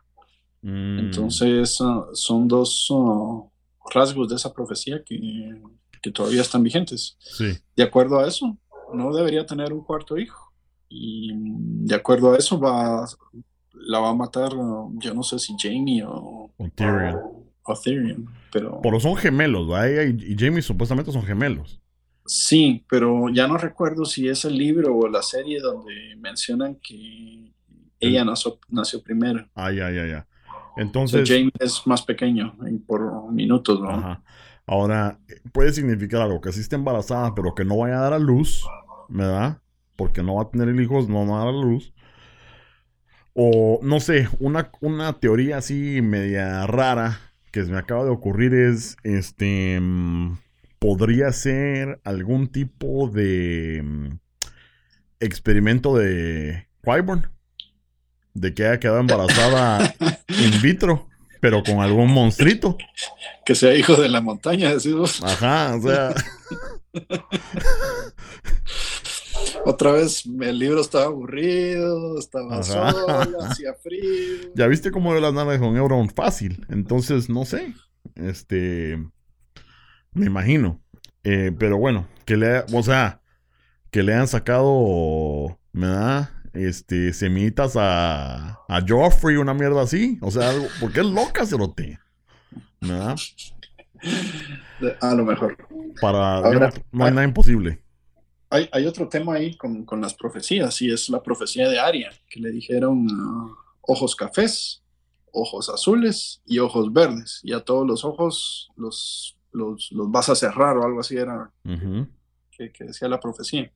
Entonces 0.62 1.80
uh, 1.80 2.10
son 2.14 2.50
dos 2.50 2.90
uh, 2.90 3.50
rasgos 3.94 4.28
de 4.28 4.36
esa 4.36 4.54
profecía 4.54 5.02
que, 5.06 5.62
que 6.02 6.12
todavía 6.12 6.42
están 6.42 6.64
vigentes. 6.64 7.16
Sí. 7.20 7.58
De 7.78 7.84
acuerdo 7.84 8.20
a 8.20 8.28
eso, 8.28 8.58
no 8.94 9.14
debería 9.14 9.46
tener 9.46 9.72
un 9.72 9.86
cuarto 9.86 10.18
hijo. 10.18 10.43
Y 10.96 11.32
de 11.34 11.96
acuerdo 11.96 12.34
a 12.34 12.38
eso 12.38 12.60
va, 12.60 13.04
la 13.74 14.00
va 14.00 14.10
a 14.10 14.14
matar, 14.14 14.52
yo 14.52 15.14
no 15.16 15.24
sé 15.24 15.40
si 15.40 15.56
Jamie 15.58 16.04
o, 16.04 16.52
o 16.56 16.70
Tyrion. 16.76 17.20
O, 17.64 17.74
Tyrion, 17.76 18.30
pero... 18.52 18.80
Pero 18.84 19.00
son 19.00 19.16
gemelos, 19.16 19.68
¿verdad? 19.68 20.06
Y, 20.06 20.36
Jamie 20.38 20.62
supuestamente 20.62 21.12
son 21.12 21.24
gemelos. 21.24 21.82
Sí, 22.28 22.86
pero 22.88 23.30
ya 23.30 23.48
no 23.48 23.58
recuerdo 23.58 24.06
si 24.06 24.28
es 24.28 24.46
el 24.46 24.56
libro 24.56 24.96
o 24.96 25.08
la 25.10 25.24
serie 25.24 25.60
donde 25.60 26.16
mencionan 26.18 26.76
que 26.76 27.56
ella 28.00 28.24
nació, 28.24 28.60
nació 28.70 29.02
primero. 29.02 29.50
Ah, 29.56 29.72
ya, 29.72 29.90
ya, 29.90 30.06
ya. 30.06 30.28
Entonces... 30.78 31.28
Jamie 31.28 31.52
es 31.60 31.88
más 31.88 32.04
pequeño 32.04 32.56
por 32.86 33.32
minutos, 33.32 33.82
¿no? 33.82 33.90
Ajá. 33.90 34.24
Ahora, 34.68 35.20
puede 35.52 35.74
significar 35.74 36.22
algo, 36.22 36.40
que 36.40 36.52
sí 36.52 36.60
esté 36.60 36.76
embarazada, 36.76 37.34
pero 37.34 37.56
que 37.56 37.66
no 37.66 37.78
vaya 37.78 37.98
a 37.98 38.02
dar 38.02 38.14
a 38.14 38.20
luz, 38.20 38.64
¿verdad? 39.10 39.63
Porque 39.96 40.24
no 40.24 40.36
va 40.36 40.44
a 40.44 40.50
tener 40.50 40.74
hijos, 40.80 41.10
no 41.10 41.28
va 41.28 41.42
a 41.42 41.46
dar 41.46 41.48
a 41.50 41.52
luz. 41.52 41.94
O 43.34 43.80
no 43.82 44.00
sé, 44.00 44.28
una, 44.40 44.70
una 44.82 45.14
teoría 45.14 45.58
así 45.58 46.02
media 46.02 46.68
rara 46.68 47.20
que 47.52 47.64
se 47.64 47.72
me 47.72 47.78
acaba 47.78 48.04
de 48.04 48.10
ocurrir 48.10 48.54
es, 48.54 48.98
este, 49.04 49.80
mm, 49.80 50.38
podría 50.80 51.32
ser 51.32 52.00
algún 52.04 52.48
tipo 52.48 53.08
de 53.08 53.82
mm, 53.84 54.10
experimento 55.20 55.96
de 55.96 56.68
Qyburn. 56.84 57.30
De 58.34 58.56
que 58.56 58.66
haya 58.66 58.80
quedado 58.80 59.00
embarazada 59.00 59.94
in 60.28 60.60
vitro, 60.64 61.08
pero 61.40 61.62
con 61.62 61.82
algún 61.82 62.12
monstruito. 62.12 62.78
Que 63.46 63.54
sea 63.54 63.76
hijo 63.76 63.96
de 63.96 64.10
la 64.10 64.22
montaña, 64.22 64.74
decimos. 64.74 65.22
Ajá, 65.24 65.76
o 65.76 65.82
sea. 65.82 66.16
Otra 69.66 69.94
vez 69.94 70.26
el 70.26 70.60
libro 70.60 70.82
estaba 70.82 71.06
aburrido, 71.06 72.20
estaba 72.20 72.62
solo, 72.64 73.08
hacía 73.42 73.74
frío. 73.76 74.52
Ya 74.56 74.68
viste 74.68 74.92
cómo 74.92 75.14
las 75.16 75.34
naves 75.34 75.60
con 75.60 75.76
Euron 75.78 76.10
fácil. 76.10 76.66
Entonces, 76.70 77.30
no 77.30 77.46
sé. 77.46 77.74
Este. 78.16 79.02
Me 80.12 80.26
imagino. 80.26 80.82
Eh, 81.24 81.52
pero 81.58 81.78
bueno, 81.78 82.08
que 82.26 82.36
le, 82.38 82.66
o 82.74 82.84
sea, 82.84 83.22
que 83.90 84.04
le 84.04 84.14
han 84.14 84.28
sacado, 84.28 85.60
¿me 85.72 85.88
da? 85.88 86.44
Este, 86.54 87.14
semitas 87.14 87.76
a, 87.78 88.60
a 88.68 88.86
Joffrey, 88.88 89.38
una 89.38 89.54
mierda 89.54 89.82
así. 89.82 90.20
O 90.22 90.30
sea, 90.30 90.50
algo, 90.50 90.68
porque 90.80 91.00
es 91.00 91.06
loca, 91.06 91.46
Cerote. 91.46 92.00
¿Me 92.82 92.94
da? 92.94 93.16
A 95.02 95.16
lo 95.16 95.24
mejor. 95.24 95.58
Para, 96.02 96.42
no, 96.92 97.06
hay 97.06 97.12
nada 97.12 97.24
imposible. 97.24 97.83
Hay, 98.54 98.70
hay, 98.72 98.86
otro 98.86 99.10
tema 99.10 99.36
ahí 99.36 99.56
con, 99.58 99.84
con, 99.84 100.00
las 100.00 100.14
profecías, 100.14 100.82
y 100.82 100.92
es 100.92 101.10
la 101.10 101.24
profecía 101.24 101.68
de 101.68 101.80
Aria, 101.80 102.12
que 102.30 102.40
le 102.40 102.52
dijeron 102.52 103.08
uh, 103.10 103.56
ojos 103.82 104.16
cafés, 104.16 104.84
ojos 105.32 105.70
azules 105.70 106.42
y 106.46 106.60
ojos 106.60 106.94
verdes. 106.94 107.40
Y 107.44 107.54
a 107.54 107.62
todos 107.62 107.88
los 107.88 108.06
ojos 108.06 108.72
los 108.76 109.36
los, 109.54 109.90
vas 109.92 110.30
a 110.30 110.36
cerrar 110.36 110.78
o 110.78 110.84
algo 110.84 111.00
así 111.00 111.16
era 111.16 111.52
que, 112.52 112.72
decía 112.80 113.08
la 113.08 113.20
profecía. 113.20 113.72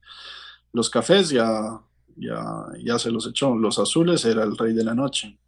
Los 0.72 0.90
cafés 0.90 1.30
ya, 1.30 1.80
ya, 2.16 2.66
ya 2.82 2.98
se 2.98 3.10
los 3.10 3.26
echó, 3.26 3.54
los 3.54 3.78
azules 3.78 4.24
era 4.24 4.44
el 4.44 4.56
rey 4.56 4.72
de 4.72 4.84
la 4.84 4.94
noche. 4.94 5.38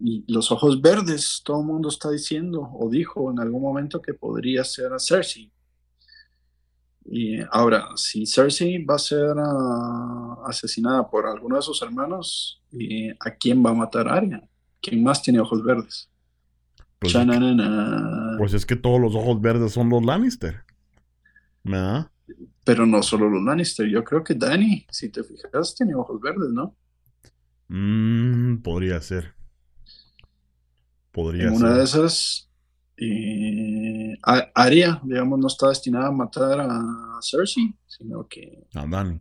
Y 0.00 0.24
los 0.32 0.52
ojos 0.52 0.80
verdes, 0.80 1.42
todo 1.44 1.60
el 1.60 1.66
mundo 1.66 1.88
está 1.88 2.10
diciendo 2.10 2.70
o 2.72 2.88
dijo 2.88 3.30
en 3.30 3.40
algún 3.40 3.62
momento 3.62 4.00
que 4.00 4.14
podría 4.14 4.64
ser 4.64 4.92
a 4.92 4.98
Cersei. 4.98 5.50
Y 7.10 7.38
ahora, 7.50 7.88
si 7.96 8.26
Cersei 8.26 8.84
va 8.84 8.96
a 8.96 8.98
ser 8.98 9.34
ah, 9.38 10.42
asesinada 10.46 11.08
por 11.08 11.26
alguno 11.26 11.56
de 11.56 11.62
sus 11.62 11.80
hermanos, 11.82 12.62
¿a 13.20 13.30
quién 13.30 13.64
va 13.64 13.70
a 13.70 13.74
matar 13.74 14.08
Arya? 14.08 14.42
¿Quién 14.80 15.02
más 15.02 15.22
tiene 15.22 15.40
ojos 15.40 15.64
verdes? 15.64 16.10
Pues, 16.98 17.14
pues, 18.38 18.54
es 18.54 18.66
que 18.66 18.74
todos 18.74 19.00
los 19.00 19.14
ojos 19.14 19.40
verdes 19.40 19.72
son 19.72 19.88
los 19.88 20.04
Lannister. 20.04 20.64
¿Verdad? 21.62 22.10
Pero 22.64 22.86
no 22.86 23.02
solo 23.02 23.30
los 23.30 23.42
Lannister. 23.42 23.88
Yo 23.88 24.02
creo 24.02 24.24
que 24.24 24.34
Danny, 24.34 24.84
si 24.90 25.08
te 25.08 25.22
fijas, 25.22 25.74
tiene 25.76 25.94
ojos 25.94 26.20
verdes, 26.20 26.50
¿no? 26.50 26.74
Mm, 27.68 28.58
podría 28.62 29.00
ser. 29.00 29.34
Podría 31.12 31.44
en 31.44 31.56
ser. 31.56 31.66
Una 31.66 31.76
de 31.76 31.84
esas, 31.84 32.47
eh, 33.00 34.18
Arya, 34.54 35.00
digamos, 35.04 35.38
no 35.38 35.46
está 35.46 35.68
destinada 35.68 36.08
a 36.08 36.12
matar 36.12 36.60
a 36.60 37.20
Cersei, 37.22 37.72
sino 37.86 38.26
que. 38.26 38.66
A 38.74 38.86
Danny. 38.86 39.20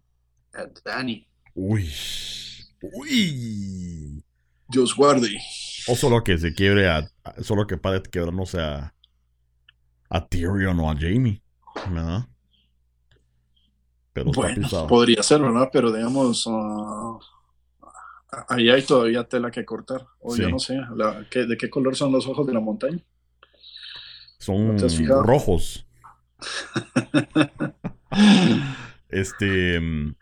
A 0.54 0.66
Danny. 0.84 1.28
Uy. 1.54 1.92
Uy. 2.82 4.24
Dios 4.68 4.96
guarde. 4.96 5.30
O 5.88 5.96
solo 5.96 6.24
que 6.24 6.38
se 6.38 6.54
quiebre 6.54 6.90
a. 6.90 7.08
Solo 7.42 7.68
que 7.68 7.78
pare 7.78 8.00
de 8.00 8.10
quebrarnos 8.10 8.56
a. 8.56 8.94
A 10.10 10.26
Tyrion 10.26 10.80
o 10.80 10.90
a 10.90 10.96
Jamie. 10.96 11.42
¿Verdad? 11.90 12.28
Pero 14.14 14.32
bueno, 14.32 14.88
podría 14.88 15.22
ser, 15.22 15.42
¿verdad? 15.42 15.70
Pero 15.72 15.92
digamos. 15.92 16.48
Uh, 16.48 17.20
ahí 18.50 18.70
hay 18.70 18.82
todavía 18.82 19.24
tela 19.26 19.52
que 19.52 19.64
cortar. 19.64 20.08
O 20.20 20.36
yo 20.36 20.50
no 20.50 20.58
sé. 20.58 20.80
¿De 21.32 21.58
qué 21.58 21.70
color 21.70 21.96
son 21.96 22.12
los 22.12 22.26
ojos 22.26 22.48
de 22.48 22.54
la 22.54 22.60
montaña? 22.60 23.04
Son 24.40 24.78
rojos. 25.24 25.88
Este. 29.10 29.80
Mm, 29.80 30.16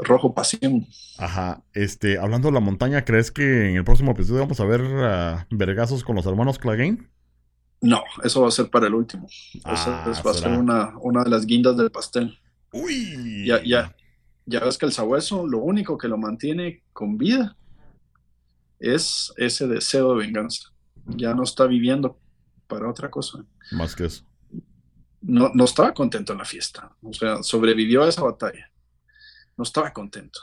Rojo 0.00 0.34
pasión. 0.34 0.86
Ajá. 1.18 1.62
Este, 1.72 2.18
hablando 2.18 2.48
de 2.48 2.54
la 2.54 2.60
montaña, 2.60 3.04
¿crees 3.04 3.30
que 3.30 3.70
en 3.70 3.76
el 3.76 3.84
próximo 3.84 4.12
episodio 4.12 4.40
vamos 4.40 4.60
a 4.60 4.64
ver 4.64 4.82
uh, 4.82 5.56
vergazos 5.56 6.02
con 6.02 6.16
los 6.16 6.26
hermanos 6.26 6.58
Clegane? 6.58 7.08
No, 7.80 8.02
eso 8.22 8.42
va 8.42 8.48
a 8.48 8.50
ser 8.50 8.70
para 8.70 8.86
el 8.86 8.94
último. 8.94 9.28
Ah, 9.64 10.04
va 10.06 10.30
a 10.30 10.34
ser 10.34 10.52
una, 10.52 10.94
una, 11.00 11.22
de 11.22 11.30
las 11.30 11.46
guindas 11.46 11.76
del 11.76 11.90
pastel. 11.90 12.38
Uy. 12.72 13.46
Ya, 13.46 13.62
ya, 13.62 13.94
ya 14.46 14.60
ves 14.60 14.78
que 14.78 14.86
el 14.86 14.92
sabueso, 14.92 15.46
lo 15.46 15.58
único 15.58 15.98
que 15.98 16.08
lo 16.08 16.16
mantiene 16.16 16.82
con 16.92 17.18
vida 17.18 17.56
es 18.78 19.32
ese 19.36 19.68
deseo 19.68 20.14
de 20.14 20.24
venganza. 20.24 20.70
Ya 21.06 21.34
no 21.34 21.42
está 21.42 21.66
viviendo 21.66 22.18
para 22.74 22.90
otra 22.90 23.10
cosa. 23.10 23.44
Más 23.70 23.94
que 23.94 24.06
eso 24.06 24.24
no, 25.26 25.50
no, 25.54 25.64
estaba 25.64 25.94
contento 25.94 26.32
en 26.32 26.38
la 26.38 26.44
fiesta. 26.44 26.94
O 27.02 27.12
sea, 27.12 27.42
sobrevivió 27.42 28.02
a 28.02 28.08
esa 28.08 28.22
batalla. 28.22 28.70
No 29.56 29.64
estaba 29.64 29.92
contento. 29.92 30.40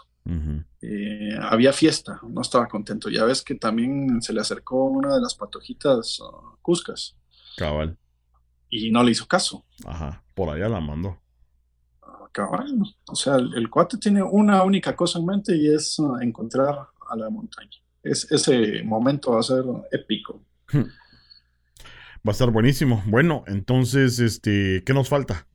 Eh, 0.82 1.36
había 1.42 1.74
fiesta, 1.74 2.20
no 2.28 2.42
estaba 2.42 2.68
contento. 2.68 3.10
Ya 3.10 3.26
ves 3.26 3.42
que 3.42 3.56
también 3.56 4.22
se 4.22 4.34
le 4.34 4.42
acercó 4.42 4.86
una 4.86 5.16
de 5.16 5.22
las 5.22 5.36
patojitas 5.36 6.20
uh, 6.20 6.58
cuscas. 6.62 7.16
Cabal. 7.58 7.98
Y 8.70 8.92
no 8.92 9.04
le 9.04 9.12
hizo 9.12 9.28
caso. 9.28 9.66
Ajá, 9.86 10.24
por 10.34 10.50
allá 10.50 10.70
la 10.70 10.80
mandó. 10.80 11.20
Ah, 12.02 12.30
cabal. 12.32 12.82
O 13.08 13.16
sea, 13.16 13.36
el, 13.36 13.70
cuate 13.70 13.98
tiene 13.98 14.24
una 14.24 14.64
única 14.64 14.96
cosa 14.96 15.20
en 15.20 15.26
mente 15.26 15.56
y 15.56 15.74
es 15.74 16.00
uh, 16.00 16.18
encontrar 16.22 16.88
a 17.10 17.16
la 17.16 17.30
montaña. 17.30 17.78
Es, 18.02 18.32
ese 18.32 18.84
momento 18.84 19.32
va 19.32 19.42
a 19.42 19.44
ser 19.44 19.64
épico. 19.92 20.42
Va 22.26 22.30
a 22.30 22.32
estar 22.34 22.52
buenísimo. 22.52 23.02
Bueno, 23.08 23.44
entonces, 23.48 24.20
este, 24.20 24.84
¿qué 24.86 24.94
nos 24.94 25.10
falta? 25.10 25.48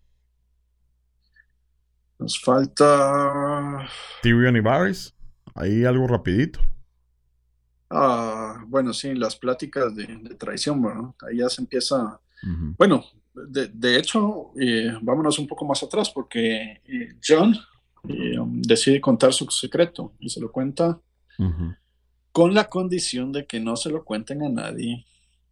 Nos 2.19 2.41
falta. 2.41 3.89
Tyrion 4.21 4.57
y 4.57 4.61
Varys. 4.61 5.15
Ahí 5.55 5.85
algo 5.85 6.09
rapidito. 6.09 6.61
Ah, 7.89 8.65
bueno, 8.67 8.93
sí, 8.93 9.15
las 9.15 9.37
pláticas 9.37 9.95
de, 9.95 10.07
traición, 10.37 10.83
bueno, 10.83 11.15
ahí 11.29 11.39
ya 11.39 11.49
se 11.49 11.63
empieza. 11.63 12.21
Bueno, 12.77 13.05
de, 13.33 13.97
hecho, 13.97 14.51
eh, 14.61 14.93
vámonos 15.03 15.39
un 15.39 15.47
poco 15.47 15.65
más 15.65 15.83
atrás, 15.85 16.11
porque 16.11 16.81
eh, 16.85 17.17
John 17.27 17.55
eh, 18.09 18.37
decide 18.45 19.01
contar 19.01 19.33
su 19.33 19.47
secreto 19.51 20.15
y 20.19 20.29
se 20.29 20.41
lo 20.41 20.51
cuenta 20.51 20.99
con 22.33 22.55
la 22.55 22.69
condición 22.69 23.31
de 23.31 23.47
que 23.47 23.61
no 23.61 23.77
se 23.77 23.91
lo 23.91 24.05
cuenten 24.05 24.43
a 24.43 24.49
nadie 24.49 25.05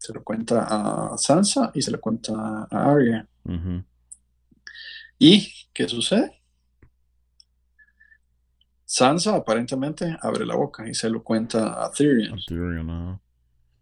se 0.04 0.12
lo 0.12 0.22
cuenta 0.22 0.66
a 0.68 1.16
Sansa 1.16 1.70
y 1.72 1.80
se 1.80 1.90
lo 1.90 1.98
cuenta 1.98 2.68
a 2.70 2.92
Arya. 2.92 3.26
¿Y 5.18 5.50
qué 5.72 5.88
sucede? 5.88 6.42
Sansa 8.84 9.34
aparentemente 9.34 10.14
abre 10.20 10.44
la 10.44 10.56
boca 10.56 10.86
y 10.86 10.92
se 10.92 11.08
lo 11.08 11.24
cuenta 11.24 11.82
a 11.82 11.90
Tyrion. 11.90 12.38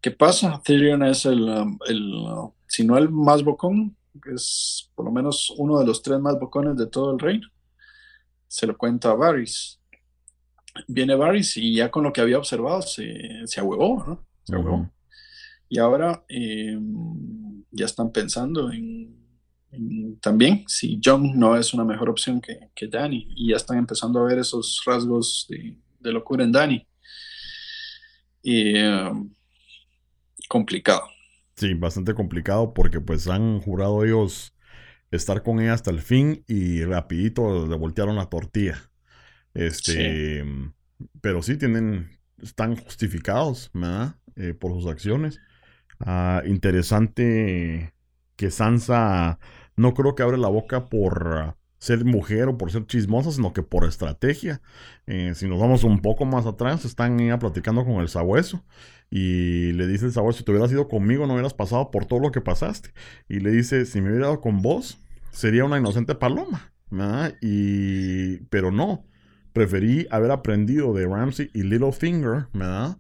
¿Qué 0.00 0.12
pasa? 0.12 0.62
Tyrion 0.64 1.02
es 1.02 1.26
el, 1.26 1.42
um, 1.42 1.76
el, 1.88 2.14
uh, 2.14 2.54
si 2.68 2.84
no 2.84 2.96
el 2.96 3.10
más 3.10 3.42
bocón, 3.42 3.96
es 4.32 4.92
por 4.94 5.04
lo 5.06 5.10
menos 5.10 5.52
uno 5.58 5.80
de 5.80 5.86
los 5.86 6.02
tres 6.02 6.20
más 6.20 6.38
bocones 6.38 6.76
de 6.76 6.86
todo 6.86 7.10
el 7.10 7.18
reino. 7.18 7.48
Se 8.46 8.64
lo 8.64 8.78
cuenta 8.78 9.10
a 9.10 9.14
Varys. 9.14 9.80
Viene 10.86 11.16
Varys 11.16 11.56
y 11.56 11.74
ya 11.74 11.90
con 11.90 12.04
lo 12.04 12.12
que 12.12 12.20
había 12.20 12.38
observado 12.38 12.80
se, 12.80 13.44
se 13.44 13.58
ahuevó, 13.58 14.04
¿no? 14.06 14.24
Se 14.44 14.54
ahuevó. 14.54 14.88
Y 15.72 15.78
ahora 15.78 16.22
eh, 16.28 16.78
ya 17.70 17.86
están 17.86 18.12
pensando 18.12 18.70
en, 18.70 19.16
también 20.20 20.64
si 20.66 21.00
John 21.02 21.38
no 21.38 21.56
es 21.56 21.72
una 21.72 21.82
mejor 21.82 22.10
opción 22.10 22.42
que, 22.42 22.68
que 22.74 22.88
Danny. 22.88 23.26
Y 23.34 23.48
ya 23.52 23.56
están 23.56 23.78
empezando 23.78 24.20
a 24.20 24.24
ver 24.24 24.38
esos 24.38 24.82
rasgos 24.84 25.46
de, 25.48 26.12
locura 26.12 26.44
en 26.44 26.52
Danny. 26.52 26.86
Y 28.42 28.78
um, 28.82 29.32
complicado. 30.46 31.04
Sí, 31.56 31.72
bastante 31.72 32.12
complicado 32.12 32.74
porque 32.74 33.00
pues 33.00 33.26
han 33.26 33.58
jurado 33.60 34.04
ellos 34.04 34.54
estar 35.10 35.42
con 35.42 35.58
ella 35.58 35.72
hasta 35.72 35.90
el 35.90 36.02
fin 36.02 36.44
y 36.46 36.84
rapidito 36.84 37.66
le 37.66 37.76
voltearon 37.76 38.16
la 38.16 38.28
tortilla. 38.28 38.90
Este, 39.54 40.44
pero 41.22 41.40
sí 41.40 41.56
tienen, 41.56 42.10
están 42.42 42.76
justificados, 42.76 43.70
¿verdad? 43.72 44.16
Eh, 44.36 44.52
por 44.52 44.74
sus 44.74 44.86
acciones. 44.86 45.40
Ah, 46.04 46.42
interesante 46.46 47.94
que 48.36 48.50
Sansa 48.50 49.38
no 49.76 49.94
creo 49.94 50.14
que 50.14 50.22
abre 50.22 50.36
la 50.36 50.48
boca 50.48 50.88
por 50.88 51.56
ser 51.78 52.04
mujer 52.04 52.48
o 52.48 52.58
por 52.58 52.70
ser 52.70 52.86
chismosa, 52.86 53.32
sino 53.32 53.52
que 53.52 53.62
por 53.62 53.84
estrategia. 53.84 54.60
Eh, 55.06 55.32
si 55.34 55.48
nos 55.48 55.60
vamos 55.60 55.84
un 55.84 56.00
poco 56.00 56.24
más 56.24 56.46
atrás, 56.46 56.84
están 56.84 57.18
ya 57.18 57.38
platicando 57.38 57.84
con 57.84 58.00
el 58.00 58.08
sabueso 58.08 58.64
y 59.10 59.72
le 59.72 59.86
dice 59.86 60.06
el 60.06 60.12
sabueso, 60.12 60.38
si 60.38 60.44
te 60.44 60.52
hubieras 60.52 60.72
ido 60.72 60.88
conmigo 60.88 61.26
no 61.26 61.34
hubieras 61.34 61.54
pasado 61.54 61.90
por 61.90 62.06
todo 62.06 62.20
lo 62.20 62.32
que 62.32 62.40
pasaste. 62.40 62.90
Y 63.28 63.40
le 63.40 63.50
dice, 63.50 63.84
si 63.86 64.00
me 64.00 64.10
hubiera 64.10 64.28
ido 64.28 64.40
con 64.40 64.62
vos, 64.62 64.98
sería 65.30 65.64
una 65.64 65.78
inocente 65.78 66.14
paloma. 66.14 66.72
Y, 67.40 68.38
pero 68.48 68.70
no, 68.70 69.06
preferí 69.52 70.06
haber 70.10 70.30
aprendido 70.30 70.92
de 70.92 71.06
Ramsey 71.06 71.50
y 71.54 71.62
Littlefinger, 71.62 72.48
¿verdad? 72.52 72.98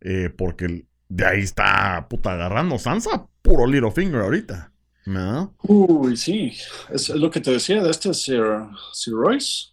Eh, 0.00 0.30
porque 0.36 0.86
de 1.14 1.26
ahí 1.26 1.40
está 1.40 2.06
puta 2.08 2.32
agarrando 2.32 2.78
Sansa, 2.78 3.26
puro 3.42 3.66
Littlefinger 3.66 4.22
ahorita. 4.22 4.72
¿No? 5.04 5.54
Uy, 5.64 6.16
sí, 6.16 6.52
es, 6.90 7.08
lo 7.10 7.30
que 7.30 7.40
te 7.40 7.50
decía 7.50 7.82
de 7.82 7.90
este 7.90 8.14
Sir, 8.14 8.44
Sir 8.92 9.14
Royce. 9.14 9.72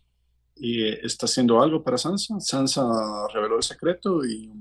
Y 0.62 0.86
está 0.86 1.26
haciendo 1.26 1.62
algo 1.62 1.82
para 1.82 1.98
Sansa. 1.98 2.40
Sansa 2.42 2.84
reveló 3.34 3.56
el 3.56 3.64
secreto 3.64 4.26
y 4.26 4.52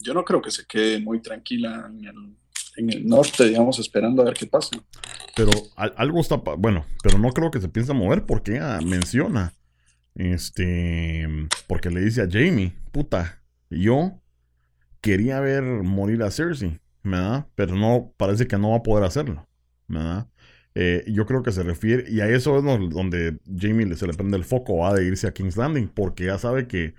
yo 0.00 0.12
no 0.12 0.22
creo 0.24 0.42
que 0.42 0.50
se 0.50 0.66
quede 0.66 1.00
muy 1.00 1.22
tranquila 1.22 1.88
en 1.88 2.04
el, 2.04 2.36
en 2.76 2.92
el 2.92 3.06
norte, 3.06 3.46
digamos, 3.46 3.78
esperando 3.78 4.20
a 4.20 4.26
ver 4.26 4.34
qué 4.34 4.46
pasa. 4.46 4.76
Pero 5.34 5.50
algo 5.76 6.20
está, 6.20 6.36
bueno, 6.36 6.84
pero 7.02 7.18
no 7.18 7.30
creo 7.30 7.50
que 7.50 7.60
se 7.60 7.70
piense 7.70 7.94
mover 7.94 8.26
porque 8.26 8.56
ella 8.56 8.80
menciona, 8.84 9.54
este, 10.14 11.26
porque 11.66 11.90
le 11.90 12.02
dice 12.02 12.20
a 12.20 12.28
Jamie, 12.30 12.74
puta, 12.92 13.42
yo 13.70 14.20
quería 15.00 15.40
ver 15.40 15.62
morir 15.62 16.22
a 16.22 16.30
Cersei, 16.30 16.80
¿verdad? 17.02 17.46
Pero 17.54 17.76
no, 17.76 18.12
parece 18.16 18.46
que 18.46 18.58
no 18.58 18.70
va 18.70 18.76
a 18.78 18.82
poder 18.82 19.04
hacerlo. 19.04 19.48
¿verdad? 19.88 20.28
Eh, 20.74 21.04
yo 21.08 21.26
creo 21.26 21.42
que 21.42 21.50
se 21.50 21.62
refiere, 21.62 22.04
y 22.08 22.20
a 22.20 22.28
eso 22.28 22.58
es 22.58 22.64
donde 22.64 23.38
Jamie 23.46 23.96
se 23.96 24.06
le 24.06 24.12
prende 24.12 24.36
el 24.36 24.44
foco 24.44 24.78
va 24.78 24.94
de 24.94 25.04
irse 25.04 25.26
a 25.26 25.32
King's 25.32 25.56
Landing, 25.56 25.88
porque 25.88 26.26
ya 26.26 26.38
sabe 26.38 26.68
que 26.68 26.94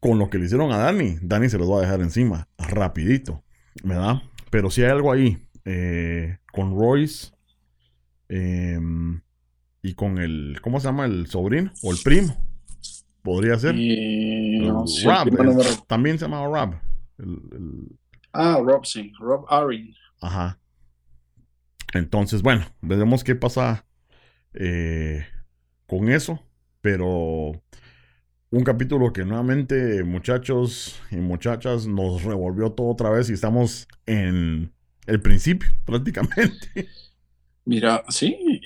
con 0.00 0.18
lo 0.18 0.28
que 0.28 0.38
le 0.38 0.46
hicieron 0.46 0.72
a 0.72 0.78
Danny, 0.78 1.18
Danny 1.22 1.48
se 1.48 1.58
los 1.58 1.70
va 1.70 1.78
a 1.78 1.82
dejar 1.82 2.00
encima, 2.00 2.48
rapidito, 2.58 3.44
¿verdad? 3.84 4.22
Pero 4.50 4.70
si 4.70 4.82
hay 4.82 4.90
algo 4.90 5.12
ahí, 5.12 5.38
eh, 5.64 6.38
con 6.52 6.76
Royce 6.76 7.32
em, 8.28 9.20
y 9.82 9.94
con 9.94 10.18
el, 10.18 10.58
¿cómo 10.60 10.80
se 10.80 10.88
llama? 10.88 11.04
El 11.04 11.26
sobrino 11.28 11.72
o 11.82 11.92
el 11.92 11.98
primo, 12.02 12.36
podría 13.22 13.58
ser. 13.58 13.76
Rob, 15.04 15.86
también 15.86 16.18
se 16.18 16.24
llama 16.24 16.44
Rob. 16.44 16.74
Ah, 18.32 18.58
Rob, 18.62 18.84
sí, 18.84 19.12
Rob 19.18 19.46
Arin. 19.48 19.94
Ajá. 20.20 20.58
Entonces, 21.92 22.42
bueno, 22.42 22.66
veremos 22.80 23.22
qué 23.22 23.34
pasa 23.34 23.86
eh, 24.54 25.24
con 25.86 26.08
eso. 26.10 26.40
Pero 26.80 27.62
un 28.50 28.64
capítulo 28.64 29.12
que 29.12 29.24
nuevamente, 29.24 30.04
muchachos 30.04 31.00
y 31.10 31.16
muchachas, 31.16 31.86
nos 31.86 32.22
revolvió 32.22 32.72
todo 32.72 32.88
otra 32.88 33.10
vez 33.10 33.30
y 33.30 33.32
estamos 33.32 33.88
en 34.06 34.72
el 35.06 35.20
principio, 35.20 35.70
prácticamente. 35.86 36.88
Mira, 37.64 38.04
sí, 38.08 38.60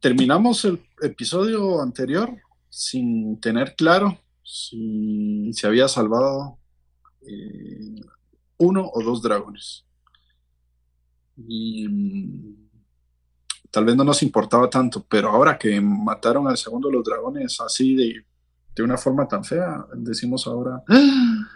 terminamos 0.00 0.64
el 0.64 0.80
episodio 1.02 1.82
anterior 1.82 2.34
sin 2.70 3.40
tener 3.40 3.74
claro 3.76 4.18
si 4.46 5.50
se 5.52 5.66
había 5.66 5.88
salvado 5.88 6.58
eh, 7.22 7.96
uno 8.58 8.88
o 8.94 9.02
dos 9.02 9.20
dragones 9.20 9.84
y 11.36 11.88
mm, 11.88 12.68
tal 13.72 13.84
vez 13.84 13.96
no 13.96 14.04
nos 14.04 14.22
importaba 14.22 14.70
tanto, 14.70 15.04
pero 15.08 15.30
ahora 15.30 15.58
que 15.58 15.80
mataron 15.80 16.46
al 16.46 16.56
segundo 16.56 16.88
de 16.88 16.94
los 16.94 17.04
dragones 17.04 17.60
así 17.60 17.96
de, 17.96 18.24
de 18.74 18.82
una 18.82 18.96
forma 18.96 19.26
tan 19.26 19.44
fea, 19.44 19.84
decimos 19.94 20.46
ahora, 20.46 20.80
¡Ah! 20.88 21.48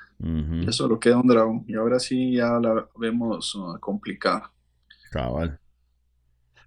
eso 0.67 0.87
lo 0.89 0.99
queda 1.01 1.19
un 1.19 1.29
dragón 1.29 1.65
y 1.67 1.77
ahora 1.77 1.99
sí 1.99 2.35
ya 2.35 2.59
la 2.61 2.89
vemos 2.97 3.55
uh, 3.55 3.79
complicada. 3.81 4.53
Cabal. 5.11 5.59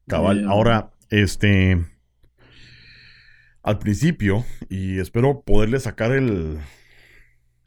Cabal. 0.07 0.39
Eh, 0.39 0.45
ahora, 0.47 0.91
este, 1.09 1.85
al 3.63 3.79
principio, 3.79 4.45
y 4.69 4.99
espero 4.99 5.41
poderle 5.41 5.79
sacar 5.79 6.11
el, 6.11 6.59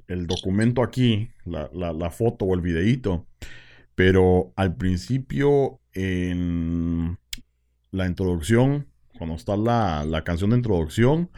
el 0.08 0.26
documento 0.26 0.82
aquí, 0.82 1.30
la, 1.44 1.70
la, 1.72 1.92
la 1.92 2.10
foto 2.10 2.44
o 2.44 2.54
el 2.54 2.60
videíto 2.60 3.26
pero 3.96 4.52
al 4.56 4.76
principio, 4.76 5.80
en 5.94 7.18
la 7.90 8.06
introducción, 8.06 8.86
cuando 9.18 9.34
está 9.36 9.56
la, 9.56 10.22
canción 10.24 10.50
de 10.50 10.58
introducción, 10.58 11.30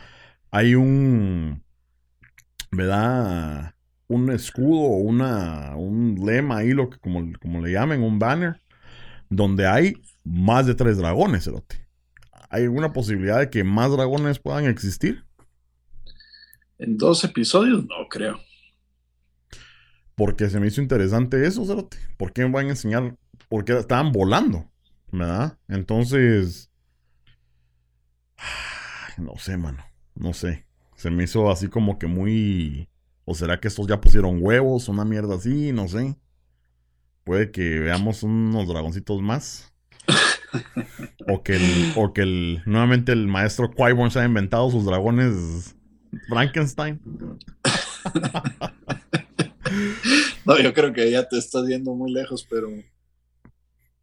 hay 0.51 0.75
un, 0.75 1.63
¿verdad? 2.73 3.75
Un 4.09 4.33
escudo, 4.33 4.89
una, 4.89 5.77
un 5.77 6.17
lema 6.27 6.59
ahí, 6.59 6.73
lo 6.73 6.91
que 6.91 6.99
como, 6.99 7.33
como 7.41 7.63
le 7.65 7.73
llamen, 7.73 8.03
un 8.03 8.19
banner, 8.19 8.61
donde 9.31 9.67
hay 9.69 9.95
más 10.25 10.67
de 10.67 10.75
tres 10.75 10.99
dragones, 10.99 11.47
Erote. 11.47 11.88
¿Hay 12.49 12.65
alguna 12.65 12.93
posibilidad 12.93 13.39
de 13.39 13.51
que 13.51 13.65
más 13.65 13.91
dragones 13.91 14.39
puedan 14.39 14.67
existir? 14.67 15.25
En 16.79 16.97
dos 16.97 17.25
episodios, 17.25 17.85
no 17.87 18.09
creo. 18.09 18.41
Porque 20.15 20.49
se 20.49 20.59
me 20.59 20.67
hizo 20.67 20.81
interesante 20.81 21.47
eso, 21.47 21.65
Cerote. 21.65 21.97
¿Por 22.17 22.33
qué 22.33 22.43
me 22.43 22.51
van 22.51 22.67
a 22.67 22.71
enseñar? 22.71 23.17
Porque 23.49 23.77
estaban 23.79 24.13
volando, 24.13 24.71
¿verdad? 25.13 25.59
Entonces. 25.69 26.71
No 29.19 29.37
sé, 29.37 29.57
mano. 29.57 29.85
No 30.15 30.33
sé. 30.33 30.65
Se 30.95 31.11
me 31.11 31.25
hizo 31.25 31.51
así 31.51 31.67
como 31.67 31.99
que 31.99 32.07
muy. 32.07 32.89
¿O 33.25 33.35
será 33.35 33.59
que 33.59 33.67
estos 33.67 33.89
ya 33.89 34.01
pusieron 34.01 34.39
huevos? 34.41 34.89
Una 34.89 35.05
mierda 35.05 35.35
así, 35.35 35.73
no 35.73 35.89
sé. 35.89 36.17
Puede 37.25 37.51
que 37.51 37.81
veamos 37.81 38.23
unos 38.23 38.69
dragoncitos 38.69 39.21
más. 39.21 39.75
O 41.29 41.43
que 41.43 41.57
el, 41.57 41.93
o 41.97 42.13
que 42.13 42.23
el, 42.23 42.63
nuevamente 42.67 43.13
el 43.13 43.27
maestro 43.29 43.71
qui 43.71 44.11
se 44.11 44.21
ha 44.21 44.25
inventado 44.25 44.71
sus 44.71 44.85
dragones 44.85 45.77
Frankenstein. 46.29 47.01
no, 50.45 50.59
yo 50.59 50.73
creo 50.75 50.93
que 50.93 51.11
ya 51.11 51.29
te 51.29 51.39
estás 51.39 51.67
yendo 51.67 51.95
muy 51.95 52.13
lejos, 52.13 52.47
pero. 52.49 52.69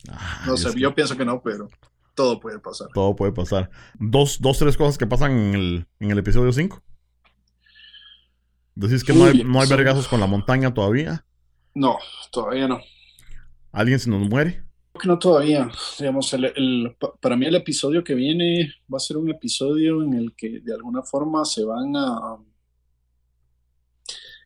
Ah, 0.10 0.44
no 0.46 0.58
sé, 0.58 0.78
yo 0.80 0.94
pienso 0.94 1.18
que 1.18 1.26
no, 1.26 1.42
pero 1.42 1.68
todo 2.14 2.40
puede 2.40 2.60
pasar. 2.60 2.88
Todo 2.94 3.16
puede 3.16 3.32
pasar. 3.32 3.70
Dos, 4.00 4.40
dos 4.40 4.58
tres 4.58 4.78
cosas 4.78 4.98
que 4.98 5.08
pasan 5.08 5.32
en 5.32 5.56
el, 5.56 5.88
en 6.00 6.12
el 6.12 6.18
episodio 6.18 6.52
5. 6.52 6.82
Decís 8.76 9.04
que 9.04 9.14
no 9.14 9.26
hay, 9.26 9.44
no 9.44 9.62
hay 9.62 9.70
vergazos 9.70 10.08
con 10.08 10.20
la 10.20 10.28
montaña 10.28 10.74
todavía. 10.74 11.26
No, 11.74 11.98
todavía 12.32 12.68
no. 12.68 12.82
¿Alguien 13.72 14.00
se 14.00 14.10
nos 14.10 14.28
muere? 14.30 14.65
Que 15.00 15.08
no 15.08 15.20
todavía. 15.20 15.70
Digamos, 16.00 16.36
para 17.22 17.36
mí 17.36 17.46
el 17.46 17.56
episodio 17.56 18.04
que 18.04 18.16
viene 18.16 18.72
va 18.92 18.98
a 18.98 19.00
ser 19.00 19.18
un 19.18 19.30
episodio 19.30 20.02
en 20.02 20.14
el 20.14 20.36
que 20.36 20.62
de 20.62 20.74
alguna 20.74 21.04
forma 21.04 21.44
se 21.46 21.64
van 21.64 21.96
a 21.96 22.38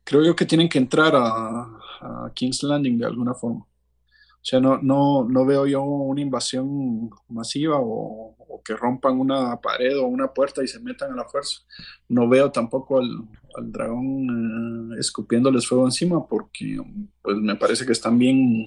creo 0.10 0.24
yo 0.24 0.36
que 0.36 0.46
tienen 0.46 0.68
que 0.68 0.80
entrar 0.80 1.14
a, 1.16 2.32
King's 2.34 2.64
Landing 2.64 2.98
de 2.98 3.06
alguna 3.06 3.34
forma. 3.36 3.60
O 3.60 4.42
sea, 4.42 4.60
no, 4.60 4.80
no, 4.82 5.28
no 5.30 5.46
veo 5.46 5.68
yo 5.68 5.84
una 5.84 6.22
invasión 6.22 7.10
masiva 7.28 7.76
o, 7.80 8.36
que 8.64 8.76
rompan 8.76 9.20
una 9.20 9.60
pared 9.62 10.00
o 10.00 10.08
una 10.08 10.34
puerta 10.34 10.64
y 10.64 10.68
se 10.68 10.80
metan 10.80 11.12
a 11.12 11.16
la 11.16 11.26
fuerza. 11.26 11.60
No 12.08 12.28
veo 12.28 12.50
tampoco 12.52 13.00
al, 13.00 13.28
dragón 13.72 14.94
eh, 14.94 15.00
escupiéndoles 15.00 15.68
fuego 15.68 15.86
encima 15.86 16.26
porque 16.26 16.82
pues 17.22 17.38
me 17.38 17.56
parece 17.56 17.86
que 17.86 17.92
están 17.92 18.18
bien... 18.18 18.66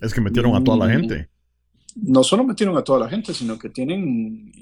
Es 0.00 0.14
que 0.14 0.20
metieron 0.20 0.54
a 0.54 0.62
toda 0.62 0.86
la 0.86 0.92
gente. 0.92 1.28
No 1.96 2.22
solo 2.22 2.44
metieron 2.44 2.76
a 2.76 2.84
toda 2.84 3.00
la 3.00 3.08
gente, 3.08 3.34
sino 3.34 3.58
que 3.58 3.70
tienen 3.70 4.52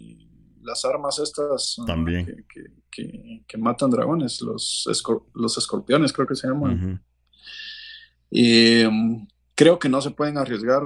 las 0.62 0.84
armas 0.84 1.18
estas 1.18 1.76
ah, 1.80 1.84
También. 1.86 2.46
Que, 2.90 3.58
matan 3.58 3.90
dragones, 3.90 4.40
los, 4.40 4.88
los 5.34 5.58
escorpiones 5.58 6.12
creo 6.12 6.26
que 6.26 6.34
se 6.34 6.48
llaman. 6.48 7.02
y, 8.30 8.84
mm, 8.84 9.26
creo 9.54 9.78
que 9.78 9.88
no 9.88 10.00
se 10.00 10.12
pueden 10.12 10.38
arriesgar 10.38 10.82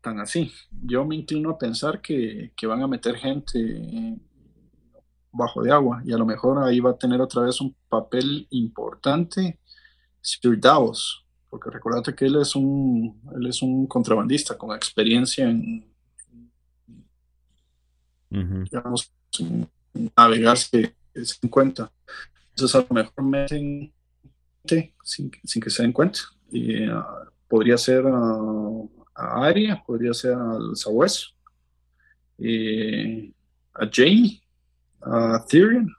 tan 0.00 0.20
así. 0.20 0.52
Yo 0.82 1.04
me 1.04 1.16
inclino 1.16 1.50
a 1.50 1.58
pensar 1.58 2.00
que, 2.00 2.52
van 2.62 2.82
a 2.82 2.86
meter 2.86 3.16
gente 3.16 4.18
bajo 5.32 5.62
de 5.62 5.72
agua 5.72 6.02
y 6.04 6.12
a 6.12 6.18
lo 6.18 6.26
mejor 6.26 6.62
ahí 6.62 6.78
va 6.78 6.90
a 6.90 6.98
tener 6.98 7.20
otra 7.20 7.42
vez 7.42 7.60
un 7.60 7.74
papel 7.88 8.46
importante 8.50 9.58
Sir 10.20 10.60
Davos, 10.60 11.21
porque 11.52 11.68
recordate 11.68 12.14
que 12.14 12.24
él 12.24 12.36
es 12.40 12.56
un, 12.56 13.20
él 13.36 13.46
es 13.46 13.60
un 13.60 13.86
contrabandista 13.86 14.56
con 14.56 14.74
experiencia 14.74 15.50
en, 15.50 15.86
digamos, 18.30 19.12
navegar 20.16 20.56
se, 20.56 20.96
se 21.14 21.50
cuenta. 21.50 21.92
Entonces 22.48 22.74
a 22.74 22.86
lo 22.88 22.94
mejor 22.94 23.22
meten 23.24 23.92
sin, 25.04 25.30
sin 25.44 25.62
que 25.62 25.68
se 25.68 25.82
den 25.82 25.92
cuenta. 25.92 26.20
Y, 26.50 26.84
ah, 26.84 27.30
podría 27.46 27.76
ser 27.76 28.02
a 28.06 29.44
Aria, 29.44 29.84
podría 29.86 30.14
ser 30.14 30.32
al 30.32 30.74
Sabueso. 30.74 31.32
a 33.74 33.90
Jay, 33.92 34.42
a 35.02 35.44
Tyrion. 35.46 35.94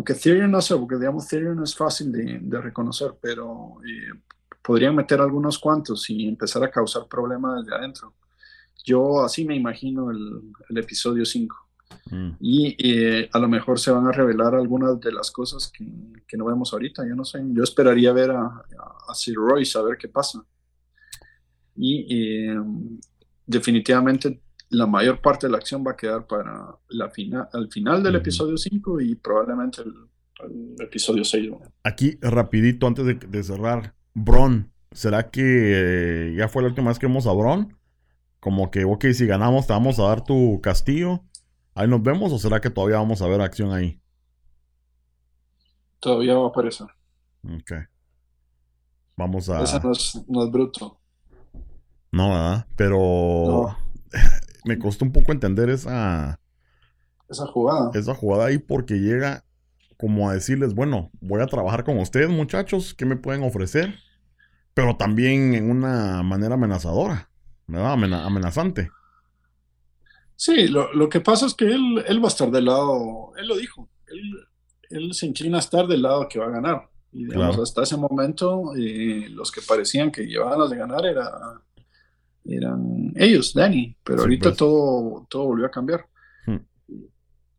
Aunque 0.00 0.14
Tyrion 0.14 0.50
no 0.50 0.62
sé, 0.62 0.74
porque 0.76 0.96
digamos 0.96 1.28
Tyrion 1.28 1.62
es 1.62 1.76
fácil 1.76 2.10
de, 2.10 2.58
reconocer, 2.58 3.16
pero 3.20 3.76
eh, 3.86 4.18
podrían 4.62 4.96
meter 4.96 5.20
algunos 5.20 5.58
cuantos 5.58 6.08
y 6.08 6.26
empezar 6.26 6.64
a 6.64 6.70
causar 6.70 7.06
problemas 7.06 7.62
desde 7.62 7.76
adentro. 7.76 8.14
Yo 8.82 9.22
así 9.22 9.44
me 9.44 9.54
imagino 9.54 10.10
el, 10.10 10.54
episodio 10.74 11.26
5. 11.26 11.54
Mm. 12.12 12.30
Y 12.40 12.76
eh, 12.78 13.28
a 13.30 13.38
lo 13.38 13.46
mejor 13.46 13.78
se 13.78 13.90
van 13.90 14.06
a 14.06 14.12
revelar 14.12 14.54
algunas 14.54 14.98
de 14.98 15.12
las 15.12 15.30
cosas 15.30 15.70
que, 15.70 15.84
no 16.38 16.46
vemos 16.46 16.72
ahorita. 16.72 17.06
Yo 17.06 17.14
no 17.14 17.26
sé. 17.26 17.42
Yo 17.52 17.62
esperaría 17.62 18.14
ver 18.14 18.30
a, 18.30 18.46
a, 18.46 19.14
Sir 19.14 19.34
Royce 19.34 19.78
a 19.78 19.82
ver 19.82 19.98
qué 19.98 20.08
pasa. 20.08 20.42
Y 21.76 22.06
eh, 22.08 22.58
definitivamente 23.44 24.40
la 24.70 24.86
mayor 24.86 25.20
parte 25.20 25.46
de 25.46 25.52
la 25.52 25.58
acción 25.58 25.84
va 25.86 25.92
a 25.92 25.96
quedar 25.96 26.26
para 26.26 26.76
la 26.88 27.10
final, 27.10 27.48
al 27.52 27.70
final 27.70 28.02
del 28.02 28.16
episodio 28.16 28.56
5 28.56 29.00
y 29.00 29.16
probablemente 29.16 29.82
el, 29.82 30.74
episodio 30.78 31.22
6. 31.22 31.50
Aquí, 31.84 32.18
rapidito, 32.22 32.86
antes 32.86 33.04
de, 33.04 33.42
cerrar, 33.42 33.94
Bron, 34.14 34.72
¿será 34.90 35.30
que 35.30 35.42
eh, 35.44 36.34
ya 36.34 36.48
fue 36.48 36.62
la 36.62 36.68
última 36.68 36.88
vez 36.88 36.98
que 36.98 37.06
vimos 37.06 37.26
a 37.26 37.32
Bron? 37.32 37.76
Como 38.38 38.70
que, 38.70 38.84
ok, 38.84 39.06
si 39.12 39.26
ganamos 39.26 39.66
te 39.66 39.74
vamos 39.74 39.98
a 39.98 40.04
dar 40.04 40.24
tu 40.24 40.60
castillo. 40.62 41.20
Ahí 41.74 41.86
nos 41.86 42.02
vemos 42.02 42.32
o 42.32 42.38
será 42.38 42.60
que 42.60 42.70
todavía 42.70 42.96
vamos 42.96 43.20
a 43.20 43.26
ver 43.26 43.42
acción 43.42 43.72
ahí? 43.72 44.00
Todavía 45.98 46.34
va 46.34 46.46
a 46.46 46.48
aparecer. 46.48 46.86
Ok. 47.44 47.72
Vamos 49.16 49.50
a... 49.50 49.62
Esa 49.62 49.80
no 49.80 49.92
es, 49.92 50.50
bruto. 50.50 50.98
No, 52.12 52.30
¿verdad? 52.30 52.66
Pero... 52.76 53.76
me 54.64 54.78
costó 54.78 55.04
un 55.04 55.12
poco 55.12 55.32
entender 55.32 55.70
esa... 55.70 56.38
Esa 57.28 57.46
jugada. 57.46 57.90
Esa 57.94 58.14
jugada 58.14 58.46
ahí 58.46 58.58
porque 58.58 58.94
llega 58.94 59.44
como 59.96 60.30
a 60.30 60.34
decirles, 60.34 60.74
bueno, 60.74 61.10
voy 61.20 61.42
a 61.42 61.46
trabajar 61.46 61.84
con 61.84 61.98
ustedes 61.98 62.30
muchachos, 62.30 62.94
¿qué 62.94 63.04
me 63.04 63.16
pueden 63.16 63.42
ofrecer? 63.42 63.94
Pero 64.72 64.96
también 64.96 65.54
en 65.54 65.70
una 65.70 66.22
manera 66.22 66.54
amenazadora, 66.54 67.30
¿verdad? 67.66 67.92
amenazante. 67.92 68.90
Sí, 70.36 70.68
lo, 70.68 71.08
que 71.10 71.20
pasa 71.20 71.44
es 71.44 71.54
que 71.54 71.66
él, 71.66 72.02
él 72.08 72.18
va 72.18 72.28
a 72.28 72.28
estar 72.28 72.50
del 72.50 72.64
lado, 72.64 73.32
él 73.36 73.46
lo 73.46 73.56
dijo, 73.56 73.90
él, 74.06 74.48
él 74.88 75.12
se 75.12 75.26
inclina 75.26 75.58
a 75.58 75.60
estar 75.60 75.86
del 75.86 76.02
lado 76.02 76.28
que 76.28 76.38
va 76.38 76.46
a 76.46 76.50
ganar. 76.50 76.90
Y 77.12 77.24
digamos, 77.24 77.58
hasta 77.58 77.82
ese 77.82 77.96
momento, 77.96 78.72
eh, 78.76 79.26
los 79.30 79.50
que 79.50 79.60
parecían 79.60 80.12
que 80.12 80.26
llevaban 80.26 80.60
las 80.60 80.70
de 80.70 80.76
ganar 80.76 81.04
era 81.04 81.30
eran 82.44 83.12
ellos, 83.16 83.52
Danny, 83.54 83.96
pero 84.02 84.22
ahorita 84.22 84.50
pues. 84.50 84.56
todo, 84.56 85.26
todo 85.28 85.44
volvió 85.44 85.66
a 85.66 85.70
cambiar. 85.70 86.06
Hmm. 86.46 86.58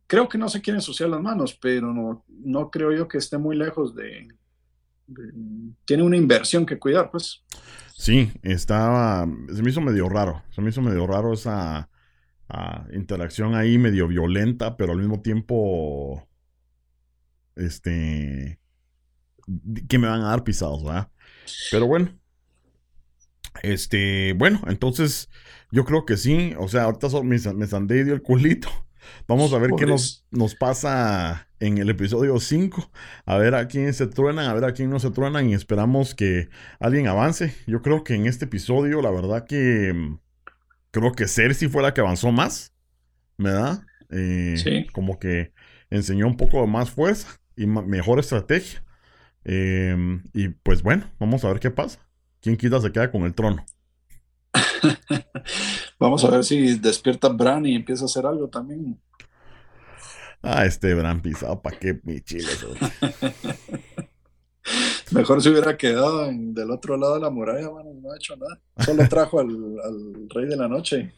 Creo 0.06 0.28
que 0.28 0.38
no 0.38 0.48
se 0.48 0.60
quieren 0.60 0.78
ensuciar 0.78 1.08
las 1.08 1.20
manos, 1.20 1.54
pero 1.60 1.92
no, 1.92 2.24
no 2.28 2.70
creo 2.70 2.92
yo 2.92 3.08
que 3.08 3.18
esté 3.18 3.38
muy 3.38 3.56
lejos 3.56 3.94
de, 3.94 4.28
Tiene 5.84 6.02
una 6.02 6.16
inversión 6.16 6.66
que 6.66 6.78
cuidar, 6.78 7.10
pues. 7.10 7.44
Sí, 7.96 8.32
estaba. 8.42 9.26
Se 9.54 9.62
me 9.62 9.70
hizo 9.70 9.80
medio 9.80 10.08
raro. 10.08 10.42
Se 10.50 10.60
me 10.60 10.70
hizo 10.70 10.82
medio 10.82 11.06
raro 11.06 11.32
esa 11.32 11.88
ah, 12.48 12.86
interacción 12.92 13.54
ahí, 13.54 13.78
medio 13.78 14.08
violenta, 14.08 14.76
pero 14.76 14.92
al 14.92 14.98
mismo 14.98 15.22
tiempo. 15.22 16.28
Este. 17.54 18.58
Que 19.88 19.98
me 19.98 20.08
van 20.08 20.22
a 20.22 20.28
dar 20.28 20.44
pisados, 20.44 20.82
¿verdad? 20.84 21.10
Pero 21.70 21.86
bueno, 21.86 22.10
este, 23.62 24.32
bueno, 24.34 24.60
entonces 24.66 25.28
yo 25.70 25.84
creo 25.84 26.04
que 26.04 26.16
sí. 26.16 26.54
O 26.58 26.68
sea, 26.68 26.84
ahorita 26.84 27.08
me, 27.22 27.38
me 27.54 27.66
sandé 27.66 28.04
dio 28.04 28.14
el 28.14 28.22
culito. 28.22 28.68
Vamos 29.26 29.52
a 29.52 29.58
ver 29.58 29.72
qué 29.76 29.84
nos, 29.84 30.24
nos, 30.30 30.54
pasa 30.54 31.48
en 31.58 31.78
el 31.78 31.90
episodio 31.90 32.38
5. 32.38 32.90
A 33.26 33.36
ver 33.36 33.54
a 33.54 33.66
quién 33.66 33.92
se 33.94 34.06
truenan, 34.06 34.48
a 34.48 34.54
ver 34.54 34.64
a 34.64 34.72
quién 34.72 34.90
no 34.90 35.00
se 35.00 35.10
truenan 35.10 35.48
y 35.48 35.54
esperamos 35.54 36.14
que 36.14 36.48
alguien 36.78 37.08
avance. 37.08 37.54
Yo 37.66 37.82
creo 37.82 38.04
que 38.04 38.14
en 38.14 38.26
este 38.26 38.44
episodio, 38.44 39.02
la 39.02 39.10
verdad 39.10 39.44
que 39.44 39.92
mm, 39.92 40.18
creo 40.92 41.12
que 41.12 41.26
Cersei 41.26 41.68
fue 41.68 41.82
la 41.82 41.94
que 41.94 42.00
avanzó 42.00 42.30
más, 42.30 42.72
¿verdad? 43.38 43.82
Eh, 44.10 44.54
sí. 44.56 44.86
Como 44.92 45.18
que 45.18 45.52
enseñó 45.90 46.26
un 46.26 46.36
poco 46.36 46.66
más 46.66 46.90
fuerza 46.90 47.40
y 47.56 47.66
mejor 47.66 48.20
estrategia. 48.20 48.84
Em, 49.44 50.22
y 50.32 50.48
pues 50.48 50.82
bueno, 50.82 51.10
vamos 51.18 51.44
a 51.44 51.48
ver 51.48 51.60
qué 51.60 51.70
pasa. 51.70 51.98
¿Quién 52.42 52.56
quita 52.56 52.80
se 52.80 52.90
queda 52.90 53.10
con 53.10 53.22
el 53.22 53.34
trono? 53.34 53.64
Vamos 55.98 56.24
a 56.24 56.30
ver 56.30 56.44
si 56.44 56.78
despierta 56.78 57.28
Bran 57.28 57.64
y 57.64 57.76
empieza 57.76 58.02
a 58.02 58.06
hacer 58.06 58.26
algo 58.26 58.48
también. 58.48 59.00
Ah, 60.42 60.66
este 60.66 60.92
Bran 60.92 61.22
pisado, 61.22 61.62
¿para 61.62 61.78
qué 61.78 62.00
mi 62.02 62.20
chile? 62.20 62.48
Mejor 65.12 65.40
se 65.40 65.50
hubiera 65.50 65.76
quedado 65.76 66.28
del 66.32 66.70
otro 66.72 66.96
lado 66.96 67.14
de 67.14 67.20
la 67.20 67.30
muralla, 67.30 67.62
no 67.62 68.12
ha 68.12 68.16
hecho 68.16 68.34
nada. 68.36 68.60
Solo 68.78 69.08
trajo 69.08 69.38
al, 69.38 69.48
al 69.48 70.28
rey 70.30 70.46
de 70.46 70.56
la 70.56 70.66
noche. 70.66 71.14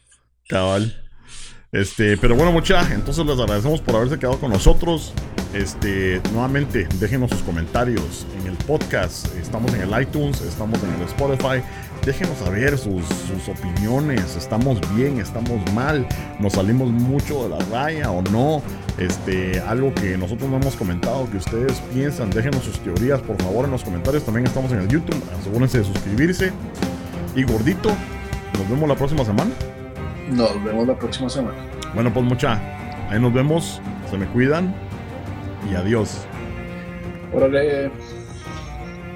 Cabal. 0.47 1.09
Este, 1.75 2.15
pero 2.15 2.35
bueno, 2.35 2.53
mucha, 2.53 2.89
entonces 2.93 3.25
les 3.25 3.37
agradecemos 3.37 3.81
por 3.81 3.97
haberse 3.97 4.17
quedado 4.17 4.39
con 4.39 4.49
nosotros. 4.49 5.11
Este, 5.53 6.21
nuevamente, 6.31 6.87
déjenos 7.01 7.31
sus 7.31 7.41
comentarios 7.41 8.25
en 8.39 8.47
el 8.47 8.55
podcast. 8.59 9.27
Estamos 9.35 9.73
en 9.73 9.81
el 9.81 10.01
iTunes, 10.01 10.39
estamos 10.39 10.81
en 10.81 10.93
el 10.93 11.01
Spotify. 11.01 11.61
Déjenos 12.05 12.37
saber 12.37 12.77
sus, 12.77 13.03
sus 13.05 13.49
opiniones. 13.49 14.37
¿Estamos 14.37 14.79
bien? 14.95 15.19
¿Estamos 15.19 15.59
mal? 15.73 16.07
¿Nos 16.39 16.53
salimos 16.53 16.91
mucho 16.91 17.43
de 17.43 17.49
la 17.49 17.59
raya 17.65 18.09
o 18.09 18.21
no? 18.21 18.61
Este, 18.97 19.59
algo 19.59 19.93
que 19.93 20.17
nosotros 20.17 20.49
no 20.49 20.55
hemos 20.55 20.77
comentado, 20.77 21.29
que 21.29 21.37
ustedes 21.37 21.73
piensan. 21.93 22.29
Déjenos 22.29 22.63
sus 22.63 22.79
teorías, 22.79 23.19
por 23.19 23.35
favor, 23.41 23.65
en 23.65 23.71
los 23.71 23.83
comentarios. 23.83 24.23
También 24.23 24.47
estamos 24.47 24.71
en 24.71 24.79
el 24.79 24.87
YouTube. 24.87 25.21
Asegúrense 25.41 25.79
de 25.79 25.83
suscribirse. 25.83 26.53
Y 27.35 27.43
gordito, 27.43 27.89
nos 28.57 28.69
vemos 28.69 28.87
la 28.87 28.95
próxima 28.95 29.25
semana. 29.25 29.51
Nos 30.29 30.63
vemos 30.63 30.87
la 30.87 30.97
próxima 30.97 31.29
semana. 31.29 31.57
Bueno, 31.93 32.11
pues 32.13 32.25
mucha, 32.25 32.59
ahí 33.09 33.19
nos 33.19 33.33
vemos. 33.33 33.81
Se 34.09 34.17
me 34.17 34.25
cuidan. 34.27 34.73
Y 35.69 35.75
adiós. 35.75 36.25
Órale. 37.33 37.91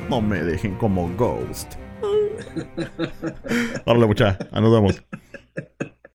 No 0.09 0.21
me 0.21 0.41
dejen 0.41 0.75
como 0.75 1.09
Ghost. 1.15 1.75
Órale, 3.85 4.07
mucha. 4.07 4.37
Ahí 4.51 4.61
nos 4.61 4.71
vemos. 4.71 5.03